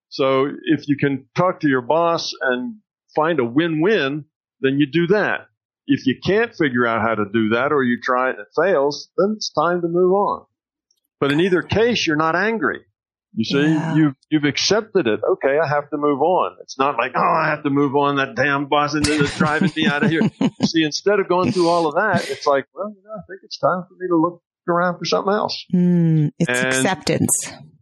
So 0.09 0.45
if 0.45 0.87
you 0.87 0.97
can 0.97 1.25
talk 1.35 1.61
to 1.61 1.67
your 1.67 1.81
boss 1.81 2.33
and 2.39 2.75
find 3.15 3.39
a 3.39 3.45
win-win, 3.45 4.25
then 4.59 4.77
you 4.77 4.85
do 4.91 5.07
that. 5.07 5.47
If 5.87 6.05
you 6.05 6.17
can't 6.23 6.53
figure 6.53 6.85
out 6.85 7.01
how 7.01 7.15
to 7.15 7.25
do 7.25 7.49
that 7.49 7.71
or 7.71 7.83
you 7.83 7.99
try 7.99 8.29
it 8.29 8.37
and 8.37 8.41
it 8.41 8.47
fails, 8.55 9.09
then 9.17 9.33
it's 9.35 9.51
time 9.51 9.81
to 9.81 9.87
move 9.87 10.13
on. 10.13 10.45
But 11.19 11.31
in 11.31 11.39
either 11.39 11.63
case, 11.63 12.05
you're 12.05 12.15
not 12.15 12.35
angry. 12.35 12.81
You 13.33 13.45
see, 13.45 13.61
yeah. 13.61 13.95
you've 13.95 14.15
you've 14.29 14.43
accepted 14.43 15.07
it. 15.07 15.21
Okay, 15.23 15.57
I 15.57 15.67
have 15.67 15.89
to 15.91 15.97
move 15.97 16.21
on. 16.21 16.57
It's 16.61 16.77
not 16.77 16.97
like, 16.97 17.13
oh, 17.15 17.19
I 17.19 17.49
have 17.49 17.63
to 17.63 17.69
move 17.69 17.95
on. 17.95 18.17
That 18.17 18.35
damn 18.35 18.67
boss 18.67 18.93
is 18.93 19.37
driving 19.37 19.71
me 19.75 19.87
out 19.87 20.03
of 20.03 20.09
here. 20.09 20.21
You 20.41 20.67
see, 20.67 20.83
instead 20.83 21.19
of 21.19 21.27
going 21.27 21.51
through 21.51 21.69
all 21.69 21.87
of 21.87 21.95
that, 21.95 22.29
it's 22.29 22.45
like, 22.45 22.65
well, 22.73 22.89
you 22.89 23.01
know, 23.03 23.11
I 23.11 23.21
think 23.27 23.39
it's 23.43 23.57
time 23.57 23.83
for 23.87 23.95
me 23.97 24.07
to 24.07 24.15
look 24.15 24.43
around 24.67 24.99
for 24.99 25.05
something 25.05 25.33
else. 25.33 25.65
Mm, 25.73 26.31
it's 26.37 26.49
and, 26.49 26.67
acceptance. 26.67 27.31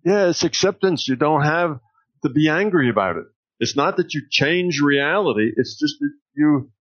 Yeah, 0.06 0.30
it's 0.30 0.44
acceptance. 0.44 1.08
You 1.08 1.16
don't 1.16 1.44
have 1.44 1.80
to 2.24 2.30
be 2.30 2.48
angry 2.50 2.90
about 2.90 3.18
it. 3.18 3.26
It's 3.60 3.76
not 3.76 3.98
that 3.98 4.14
you 4.14 4.22
change 4.30 4.80
reality. 4.82 5.52
It's 5.56 5.78
just 5.78 5.96
that 6.00 6.12
you 6.36 6.72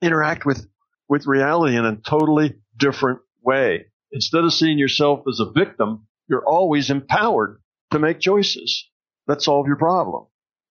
interact 0.00 0.44
with 0.44 0.66
with 1.08 1.26
reality 1.26 1.76
in 1.76 1.84
a 1.84 1.96
totally 1.96 2.54
different 2.76 3.20
way. 3.42 3.86
Instead 4.12 4.44
of 4.44 4.52
seeing 4.52 4.78
yourself 4.78 5.20
as 5.28 5.40
a 5.40 5.50
victim, 5.50 6.06
you're 6.28 6.46
always 6.46 6.90
empowered 6.90 7.61
to 7.92 7.98
make 7.98 8.20
choices 8.20 8.88
that 9.26 9.42
solve 9.42 9.66
your 9.66 9.76
problem. 9.76 10.26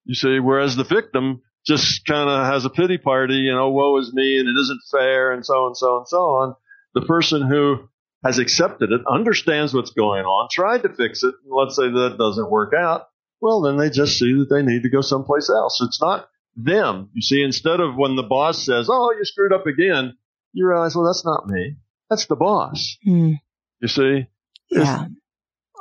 You 0.06 0.16
see, 0.16 0.40
whereas 0.40 0.76
the 0.76 0.84
victim 0.84 1.42
just 1.66 2.06
kind 2.06 2.30
of 2.30 2.52
has 2.52 2.66
a 2.66 2.70
pity 2.70 2.98
party, 2.98 3.36
you 3.36 3.54
know, 3.54 3.70
woe 3.70 3.98
is 3.98 4.12
me 4.14 4.40
and 4.40 4.48
it 4.48 4.60
isn't 4.60 4.82
fair 4.92 5.32
and 5.32 5.46
so 5.46 5.68
and 5.68 5.78
so 5.78 5.98
and 5.98 6.08
so 6.08 6.18
on. 6.18 6.56
The 6.94 7.02
person 7.02 7.48
who 7.48 7.88
has 8.24 8.40
accepted 8.40 8.92
it, 8.92 9.02
understands 9.10 9.74
what's 9.74 9.92
going 9.92 10.26
on, 10.26 10.48
tried 10.52 10.84
to 10.84 10.90
fix 10.90 11.24
it, 11.24 11.34
and 11.44 11.52
let's 11.52 11.76
say 11.76 11.90
that 11.90 12.18
doesn't 12.18 12.52
work 12.52 12.74
out, 12.78 13.08
well, 13.42 13.62
then 13.62 13.78
they 13.78 13.90
just 13.90 14.20
see 14.20 14.34
that 14.34 14.48
they 14.50 14.62
need 14.62 14.84
to 14.84 14.90
go 14.90 15.02
someplace 15.02 15.50
else. 15.50 15.80
It's 15.82 16.02
not 16.02 16.28
them. 16.56 17.10
You 17.14 17.22
see, 17.22 17.42
instead 17.42 17.80
of 17.80 17.96
when 17.96 18.16
the 18.16 18.24
boss 18.24 18.64
says, 18.64 18.88
oh, 18.92 19.12
you 19.18 19.26
screwed 19.26 19.54
up 19.54 19.66
again, 19.66 20.18
you 20.54 20.68
realize, 20.68 20.96
well, 20.96 21.06
that's 21.06 21.26
not 21.26 21.48
me. 21.48 21.78
That's 22.10 22.28
the 22.28 22.36
boss. 22.36 22.98
Mm. 23.08 23.40
You 23.80 23.88
see? 23.88 24.28
Yeah. 24.70 25.06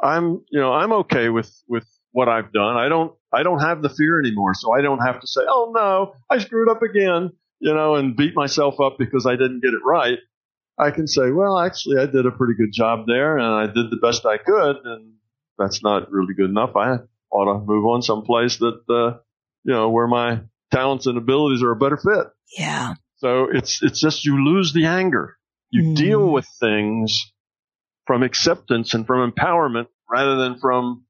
I'm, 0.03 0.45
you 0.51 0.61
know, 0.61 0.73
I'm 0.73 0.93
okay 0.93 1.29
with, 1.29 1.51
with 1.69 1.87
what 2.13 2.29
I've 2.29 2.53
done. 2.53 2.77
I 2.77 2.89
don't, 2.89 3.13
I 3.33 3.43
don't 3.43 3.61
have 3.61 3.83
the 3.83 3.89
fear 3.89 4.19
anymore. 4.19 4.55
So 4.55 4.73
I 4.73 4.83
don't 4.83 5.01
have 5.01 5.21
to 5.21 5.27
say, 5.27 5.43
oh 5.47 5.73
no, 5.75 6.15
I 6.29 6.39
screwed 6.39 6.69
up 6.69 6.83
again, 6.83 7.31
you 7.61 7.75
know, 7.75 7.95
and 7.97 8.17
beat 8.17 8.35
myself 8.35 8.81
up 8.81 8.97
because 8.99 9.27
I 9.27 9.33
didn't 9.33 9.63
get 9.63 9.75
it 9.75 9.81
right. 9.85 10.19
I 10.79 10.91
can 10.91 11.07
say, 11.07 11.31
well, 11.31 11.59
actually, 11.59 11.99
I 11.99 12.07
did 12.07 12.27
a 12.27 12.31
pretty 12.31 12.55
good 12.55 12.73
job 12.73 13.07
there 13.07 13.37
and 13.37 13.47
I 13.47 13.67
did 13.67 13.91
the 13.91 13.99
best 14.01 14.25
I 14.25 14.39
could. 14.39 14.77
And 14.85 15.15
that's 15.59 15.83
not 15.83 16.11
really 16.11 16.35
good 16.35 16.49
enough. 16.49 16.75
I 16.75 16.97
ought 17.31 17.53
to 17.53 17.65
move 17.65 17.85
on 17.85 18.03
someplace 18.03 18.57
that, 18.59 18.81
uh, 18.89 19.19
you 19.65 19.75
know, 19.75 19.91
where 19.91 20.09
my 20.09 20.41
talents 20.73 21.07
and 21.07 21.19
abilities 21.19 21.63
are 21.63 21.73
a 21.73 21.77
better 21.77 21.99
fit. 21.99 22.29
Yeah. 22.57 22.95
So 23.19 23.49
it's, 23.53 23.83
it's 23.83 24.01
just 24.01 24.25
you 24.25 24.43
lose 24.43 24.73
the 24.73 24.87
anger. 24.87 25.37
You 25.69 25.83
mm. 25.83 25.97
deal 25.97 26.33
with 26.33 26.47
things 26.59 27.31
from 28.07 28.23
acceptance 28.23 28.95
and 28.95 29.07
from 29.07 29.31
empowerment 29.31 29.87
rather 30.11 30.37
than 30.37 30.59
from, 30.59 31.05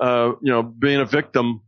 uh, 0.00 0.32
you 0.42 0.52
know, 0.52 0.62
being 0.62 1.00
a 1.00 1.04
victim 1.04 1.62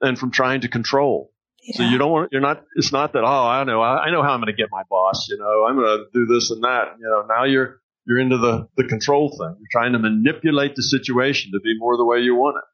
and 0.00 0.18
from 0.18 0.30
trying 0.30 0.62
to 0.62 0.68
control. 0.68 1.32
Yeah. 1.62 1.78
So 1.78 1.82
you 1.84 1.98
don't 1.98 2.12
want, 2.12 2.28
you're 2.32 2.40
not, 2.40 2.62
it's 2.76 2.92
not 2.92 3.12
that, 3.14 3.24
oh, 3.24 3.46
I 3.46 3.64
know, 3.64 3.80
I, 3.80 4.04
I 4.04 4.10
know 4.10 4.22
how 4.22 4.30
I'm 4.30 4.40
going 4.40 4.54
to 4.54 4.56
get 4.56 4.68
my 4.70 4.82
boss, 4.88 5.26
you 5.28 5.36
know, 5.36 5.64
I'm 5.64 5.76
going 5.76 5.86
to 5.86 6.04
do 6.12 6.26
this 6.26 6.50
and 6.50 6.62
that. 6.62 6.96
You 6.98 7.06
know, 7.06 7.24
now 7.28 7.44
you're, 7.44 7.80
you're 8.06 8.20
into 8.20 8.38
the, 8.38 8.68
the 8.76 8.84
control 8.84 9.30
thing. 9.30 9.56
You're 9.58 9.68
trying 9.72 9.92
to 9.92 9.98
manipulate 9.98 10.76
the 10.76 10.82
situation 10.82 11.52
to 11.52 11.60
be 11.60 11.74
more 11.76 11.96
the 11.96 12.04
way 12.04 12.20
you 12.20 12.36
want 12.36 12.56
it. 12.58 12.64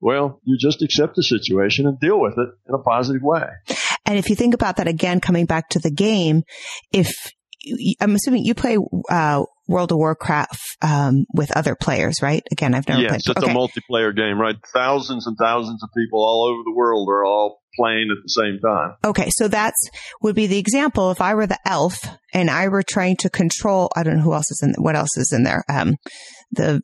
Well, 0.00 0.40
you 0.44 0.58
just 0.58 0.82
accept 0.82 1.16
the 1.16 1.22
situation 1.22 1.86
and 1.86 1.98
deal 1.98 2.20
with 2.20 2.34
it 2.36 2.48
in 2.68 2.74
a 2.74 2.78
positive 2.78 3.22
way. 3.22 3.46
And 4.04 4.18
if 4.18 4.28
you 4.28 4.36
think 4.36 4.52
about 4.52 4.76
that 4.76 4.86
again, 4.86 5.20
coming 5.20 5.46
back 5.46 5.70
to 5.70 5.78
the 5.78 5.90
game, 5.90 6.42
if 6.92 7.32
I'm 8.02 8.14
assuming 8.14 8.44
you 8.44 8.54
play 8.54 8.76
uh, 9.08 9.44
World 9.66 9.92
of 9.92 9.98
Warcraft 9.98 10.60
um, 10.82 11.24
with 11.32 11.56
other 11.56 11.74
players, 11.74 12.20
right? 12.20 12.42
Again, 12.52 12.74
I've 12.74 12.88
never 12.88 13.00
yes, 13.00 13.10
played. 13.10 13.22
Yes, 13.26 13.36
it's 13.36 13.44
okay. 13.44 13.52
a 13.52 13.54
multiplayer 13.54 14.14
game, 14.14 14.38
right? 14.38 14.56
Thousands 14.72 15.26
and 15.26 15.36
thousands 15.38 15.82
of 15.82 15.88
people 15.96 16.20
all 16.22 16.44
over 16.50 16.62
the 16.64 16.74
world 16.74 17.08
are 17.08 17.24
all 17.24 17.62
playing 17.76 18.08
at 18.10 18.22
the 18.22 18.28
same 18.28 18.58
time. 18.60 18.96
Okay, 19.04 19.30
so 19.30 19.48
that's 19.48 19.88
would 20.22 20.34
be 20.34 20.46
the 20.46 20.58
example. 20.58 21.10
If 21.10 21.20
I 21.20 21.34
were 21.34 21.46
the 21.46 21.58
elf 21.66 21.98
and 22.32 22.50
I 22.50 22.68
were 22.68 22.82
trying 22.82 23.16
to 23.18 23.30
control, 23.30 23.90
I 23.96 24.02
don't 24.02 24.18
know 24.18 24.22
who 24.22 24.34
else 24.34 24.50
is 24.50 24.62
in. 24.62 24.74
What 24.82 24.96
else 24.96 25.16
is 25.16 25.32
in 25.32 25.44
there? 25.44 25.64
Um, 25.68 25.96
the 26.52 26.82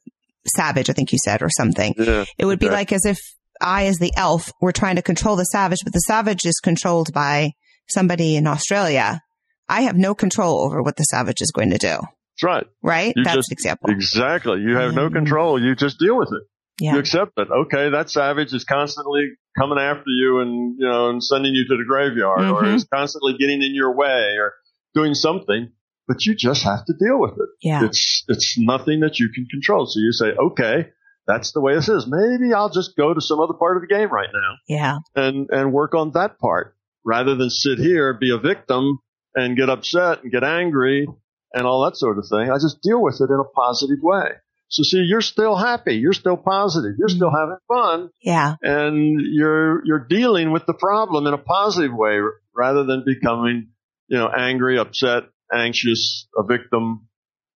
savage, 0.57 0.89
I 0.89 0.95
think 0.95 1.12
you 1.12 1.18
said, 1.22 1.43
or 1.43 1.51
something. 1.51 1.95
Yeah, 1.99 2.24
it 2.39 2.47
would 2.47 2.59
okay. 2.59 2.68
be 2.68 2.72
like 2.72 2.93
as 2.93 3.05
if 3.05 3.18
I, 3.61 3.87
as 3.87 3.99
the 3.99 4.12
elf, 4.16 4.53
were 4.61 4.72
trying 4.72 4.97
to 4.97 5.03
control 5.03 5.37
the 5.37 5.45
savage, 5.45 5.81
but 5.85 5.93
the 5.93 6.01
savage 6.01 6.47
is 6.47 6.61
controlled 6.61 7.12
by 7.12 7.53
somebody 7.89 8.37
in 8.37 8.47
Australia. 8.47 9.20
I 9.68 9.83
have 9.83 9.97
no 9.97 10.14
control 10.14 10.61
over 10.64 10.83
what 10.83 10.97
the 10.97 11.05
savage 11.05 11.41
is 11.41 11.53
going 11.53 11.70
to 11.70 11.78
do. 11.78 11.99
That's 12.41 12.55
right. 12.55 12.66
Right? 12.82 13.12
You 13.16 13.24
That's 13.24 13.36
just, 13.36 13.53
example. 13.53 13.91
Exactly. 13.91 14.61
You 14.61 14.76
have 14.76 14.93
mm. 14.93 14.97
no 14.97 15.11
control. 15.11 15.61
You 15.61 15.74
just 15.74 15.99
deal 15.99 16.16
with 16.16 16.30
it. 16.32 16.43
Yeah. 16.80 16.95
You 16.95 17.01
accept 17.01 17.32
it. 17.36 17.49
Okay, 17.51 17.91
that 17.91 18.09
savage 18.09 18.55
is 18.55 18.64
constantly 18.64 19.32
coming 19.59 19.78
after 19.78 20.09
you 20.09 20.41
and, 20.41 20.76
you 20.78 20.88
know, 20.88 21.11
and 21.11 21.22
sending 21.22 21.53
you 21.53 21.66
to 21.68 21.76
the 21.76 21.84
graveyard 21.86 22.38
mm-hmm. 22.38 22.55
or 22.55 22.74
is 22.74 22.86
constantly 22.93 23.34
getting 23.38 23.62
in 23.62 23.74
your 23.74 23.95
way 23.95 24.36
or 24.38 24.55
doing 24.95 25.14
something, 25.14 25.70
but 26.09 26.24
you 26.24 26.34
just 26.34 26.62
have 26.62 26.84
to 26.86 26.95
deal 26.99 27.20
with 27.20 27.32
it. 27.32 27.49
Yeah. 27.61 27.84
It's, 27.84 28.24
it's 28.28 28.57
nothing 28.59 29.01
that 29.01 29.18
you 29.18 29.28
can 29.28 29.47
control. 29.51 29.86
So 29.86 30.01
you 30.01 30.12
say, 30.12 30.28
okay, 30.28 30.88
that's 31.26 31.53
the 31.53 31.61
way 31.61 31.74
this 31.74 31.91
is. 31.91 32.07
Maybe 32.09 32.55
I'll 32.55 32.70
just 32.70 32.97
go 32.97 33.12
to 33.12 33.20
some 33.20 33.41
other 33.41 33.55
part 33.55 33.76
of 33.76 33.82
the 33.82 33.95
game 33.95 34.11
right 34.11 34.30
now. 34.32 34.55
Yeah. 34.66 34.99
And, 35.14 35.49
and 35.51 35.74
work 35.74 35.95
on 35.95 36.12
that 36.12 36.38
part 36.38 36.74
rather 37.05 37.34
than 37.36 37.51
sit 37.51 37.78
here, 37.78 38.14
be 38.14 38.34
a 38.34 38.38
victim 38.38 39.01
and 39.34 39.57
get 39.57 39.68
upset 39.68 40.22
and 40.22 40.32
get 40.32 40.45
angry 40.45 41.07
and 41.53 41.66
all 41.66 41.84
that 41.84 41.96
sort 41.96 42.18
of 42.18 42.26
thing. 42.28 42.51
I 42.51 42.57
just 42.57 42.82
deal 42.82 43.03
with 43.03 43.20
it 43.20 43.30
in 43.30 43.40
a 43.40 43.44
positive 43.44 43.98
way. 44.03 44.30
So 44.68 44.84
see, 44.84 44.98
you're 44.98 45.20
still 45.20 45.57
happy. 45.57 45.96
You're 45.96 46.12
still 46.12 46.36
positive. 46.36 46.92
You're 46.96 47.09
still 47.09 47.30
mm-hmm. 47.30 47.36
having 47.36 47.57
fun. 47.66 48.11
Yeah. 48.22 48.55
And 48.62 49.20
you're, 49.20 49.84
you're 49.84 50.07
dealing 50.09 50.53
with 50.53 50.64
the 50.66 50.74
problem 50.74 51.26
in 51.26 51.34
a 51.34 51.38
positive 51.38 51.92
way 51.92 52.20
rather 52.55 52.84
than 52.84 53.03
becoming, 53.05 53.70
you 54.07 54.18
know, 54.18 54.28
angry, 54.28 54.78
upset, 54.78 55.24
anxious, 55.53 56.28
a 56.36 56.44
victim, 56.44 57.09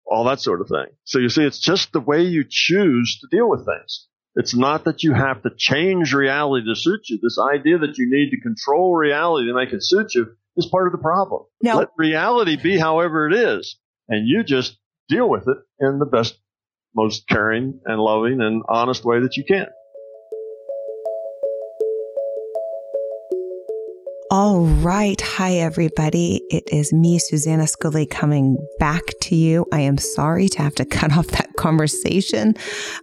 all 0.04 0.24
that 0.24 0.40
sort 0.40 0.60
of 0.60 0.68
thing. 0.68 0.86
So 1.04 1.20
you 1.20 1.28
see, 1.28 1.44
it's 1.44 1.60
just 1.60 1.92
the 1.92 2.00
way 2.00 2.22
you 2.22 2.44
choose 2.48 3.20
to 3.20 3.28
deal 3.36 3.48
with 3.48 3.64
things. 3.64 4.08
It's 4.36 4.56
not 4.56 4.84
that 4.84 5.04
you 5.04 5.12
have 5.12 5.42
to 5.42 5.50
change 5.56 6.12
reality 6.12 6.66
to 6.66 6.74
suit 6.74 7.08
you. 7.08 7.18
This 7.22 7.38
idea 7.38 7.78
that 7.78 7.96
you 7.96 8.08
need 8.10 8.30
to 8.30 8.40
control 8.40 8.96
reality 8.96 9.46
to 9.46 9.54
make 9.54 9.72
it 9.72 9.84
suit 9.84 10.14
you 10.14 10.26
is 10.56 10.66
part 10.66 10.88
of 10.88 10.92
the 10.92 10.98
problem. 10.98 11.44
No. 11.62 11.76
Let 11.76 11.90
reality 11.96 12.56
be 12.56 12.76
however 12.76 13.28
it 13.28 13.34
is, 13.34 13.78
and 14.08 14.26
you 14.26 14.44
just 14.44 14.78
deal 15.08 15.28
with 15.28 15.46
it 15.48 15.56
in 15.80 15.98
the 15.98 16.06
best, 16.06 16.38
most 16.94 17.26
caring 17.28 17.80
and 17.84 18.00
loving 18.00 18.40
and 18.40 18.62
honest 18.68 19.04
way 19.04 19.20
that 19.20 19.36
you 19.36 19.44
can. 19.44 19.66
All 24.30 24.62
right. 24.66 25.20
Hi, 25.20 25.52
everybody. 25.58 26.42
It 26.50 26.64
is 26.72 26.92
me, 26.92 27.18
Susanna 27.18 27.66
Scully, 27.66 28.04
coming 28.06 28.56
back 28.80 29.02
to 29.22 29.36
you. 29.36 29.64
I 29.70 29.80
am 29.80 29.96
sorry 29.96 30.48
to 30.48 30.62
have 30.62 30.74
to 30.76 30.84
cut 30.90 31.16
off 31.16 31.28
that 31.28 31.50
conversation, 31.56 32.54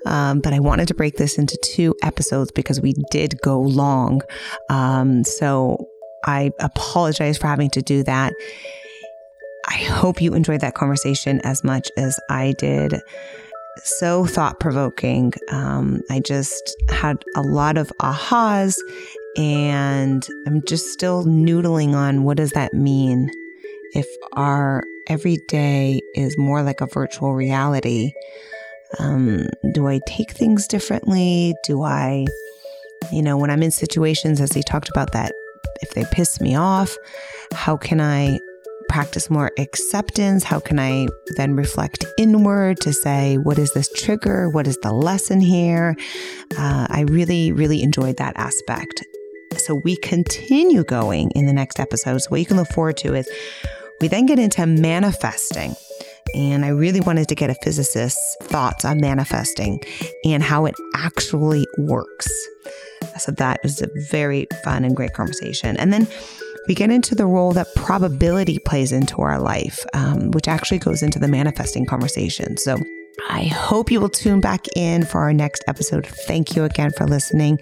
um, 0.05 0.41
but 0.41 0.51
I 0.51 0.59
wanted 0.59 0.87
to 0.89 0.93
break 0.93 1.15
this 1.15 1.37
into 1.37 1.57
two 1.63 1.95
episodes 2.03 2.51
because 2.51 2.81
we 2.81 2.95
did 3.11 3.39
go 3.43 3.61
long. 3.61 4.21
Um, 4.69 5.23
so 5.23 5.77
I 6.25 6.51
apologize 6.59 7.37
for 7.37 7.47
having 7.47 7.69
to 7.71 7.81
do 7.81 8.03
that. 8.03 8.33
I 9.71 9.77
hope 9.85 10.21
you 10.21 10.33
enjoyed 10.33 10.59
that 10.61 10.75
conversation 10.75 11.39
as 11.45 11.63
much 11.63 11.89
as 11.95 12.19
I 12.29 12.53
did 12.57 13.01
so 13.77 14.25
thought 14.25 14.59
provoking. 14.59 15.31
Um, 15.49 16.01
I 16.09 16.19
just 16.19 16.75
had 16.89 17.23
a 17.37 17.41
lot 17.41 17.77
of 17.77 17.89
ahas 18.01 18.77
and 19.37 20.27
I'm 20.45 20.61
just 20.63 20.87
still 20.91 21.23
noodling 21.23 21.93
on 21.93 22.23
what 22.23 22.35
does 22.35 22.51
that 22.51 22.73
mean 22.73 23.31
if 23.93 24.05
our 24.33 24.83
everyday 25.07 26.01
is 26.15 26.37
more 26.37 26.63
like 26.63 26.81
a 26.81 26.85
virtual 26.87 27.33
reality. 27.33 28.11
Um, 28.99 29.47
do 29.73 29.87
I 29.87 30.01
take 30.05 30.31
things 30.31 30.67
differently? 30.67 31.53
Do 31.63 31.81
I, 31.83 32.25
you 33.13 33.21
know, 33.21 33.37
when 33.37 33.49
I'm 33.49 33.63
in 33.63 33.71
situations, 33.71 34.41
as 34.41 34.51
he 34.51 34.63
talked 34.63 34.89
about 34.89 35.13
that, 35.13 35.31
if 35.81 35.91
they 35.91 36.03
piss 36.11 36.41
me 36.41 36.55
off, 36.55 36.97
how 37.53 37.77
can 37.77 38.01
I 38.01 38.37
practice 38.91 39.29
more 39.29 39.51
acceptance? 39.57 40.43
How 40.43 40.59
can 40.59 40.77
I 40.77 41.07
then 41.37 41.55
reflect 41.55 42.03
inward 42.17 42.81
to 42.81 42.91
say, 42.91 43.37
what 43.37 43.57
is 43.57 43.73
this 43.73 43.89
trigger? 43.93 44.49
What 44.49 44.67
is 44.67 44.77
the 44.83 44.91
lesson 44.91 45.39
here? 45.39 45.95
Uh, 46.57 46.87
I 46.89 47.05
really, 47.07 47.53
really 47.53 47.81
enjoyed 47.83 48.17
that 48.17 48.35
aspect. 48.35 49.05
So 49.55 49.75
we 49.85 49.95
continue 49.95 50.83
going 50.83 51.31
in 51.31 51.45
the 51.45 51.53
next 51.53 51.79
episodes. 51.79 52.29
What 52.29 52.41
you 52.41 52.45
can 52.45 52.57
look 52.57 52.67
forward 52.67 52.97
to 52.97 53.15
is 53.15 53.29
we 54.01 54.09
then 54.09 54.25
get 54.25 54.39
into 54.39 54.65
manifesting. 54.65 55.73
And 56.35 56.65
I 56.65 56.69
really 56.69 56.99
wanted 56.99 57.29
to 57.29 57.35
get 57.35 57.49
a 57.49 57.55
physicist's 57.63 58.37
thoughts 58.43 58.83
on 58.83 58.99
manifesting 58.99 59.81
and 60.25 60.43
how 60.43 60.65
it 60.65 60.75
actually 60.95 61.65
works. 61.77 62.29
So 63.19 63.31
that 63.31 63.61
was 63.63 63.81
a 63.81 63.87
very 64.09 64.47
fun 64.65 64.83
and 64.83 64.95
great 64.95 65.13
conversation. 65.13 65.77
And 65.77 65.93
then 65.93 66.07
we 66.67 66.75
get 66.75 66.91
into 66.91 67.15
the 67.15 67.25
role 67.25 67.51
that 67.53 67.67
probability 67.75 68.59
plays 68.59 68.91
into 68.91 69.21
our 69.21 69.39
life, 69.39 69.85
um, 69.93 70.31
which 70.31 70.47
actually 70.47 70.79
goes 70.79 71.01
into 71.01 71.19
the 71.19 71.27
manifesting 71.27 71.85
conversation. 71.85 72.57
So 72.57 72.77
I 73.29 73.43
hope 73.43 73.91
you 73.91 73.99
will 73.99 74.09
tune 74.09 74.41
back 74.41 74.65
in 74.75 75.05
for 75.05 75.19
our 75.19 75.33
next 75.33 75.63
episode. 75.67 76.05
Thank 76.05 76.55
you 76.55 76.63
again 76.63 76.91
for 76.97 77.05
listening. 77.05 77.59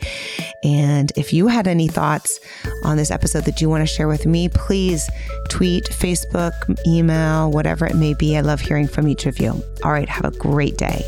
And 0.64 1.12
if 1.16 1.34
you 1.34 1.48
had 1.48 1.68
any 1.68 1.88
thoughts 1.88 2.40
on 2.84 2.98
this 2.98 3.12
episode 3.12 3.46
that 3.46 3.62
you 3.62 3.70
want 3.70 3.82
to 3.82 3.88
share 3.88 4.08
with 4.08 4.26
me, 4.26 4.50
please 4.50 5.10
tweet, 5.50 5.86
Facebook, 5.86 6.54
email, 6.88 7.52
whatever 7.52 7.86
it 7.86 7.96
may 7.96 8.14
be. 8.14 8.38
I 8.38 8.42
love 8.42 8.62
hearing 8.62 8.88
from 8.88 9.08
each 9.08 9.26
of 9.26 9.40
you. 9.40 9.62
All 9.84 9.92
right, 9.92 10.10
have 10.10 10.26
a 10.26 10.38
great 10.38 10.78
day. 10.78 11.04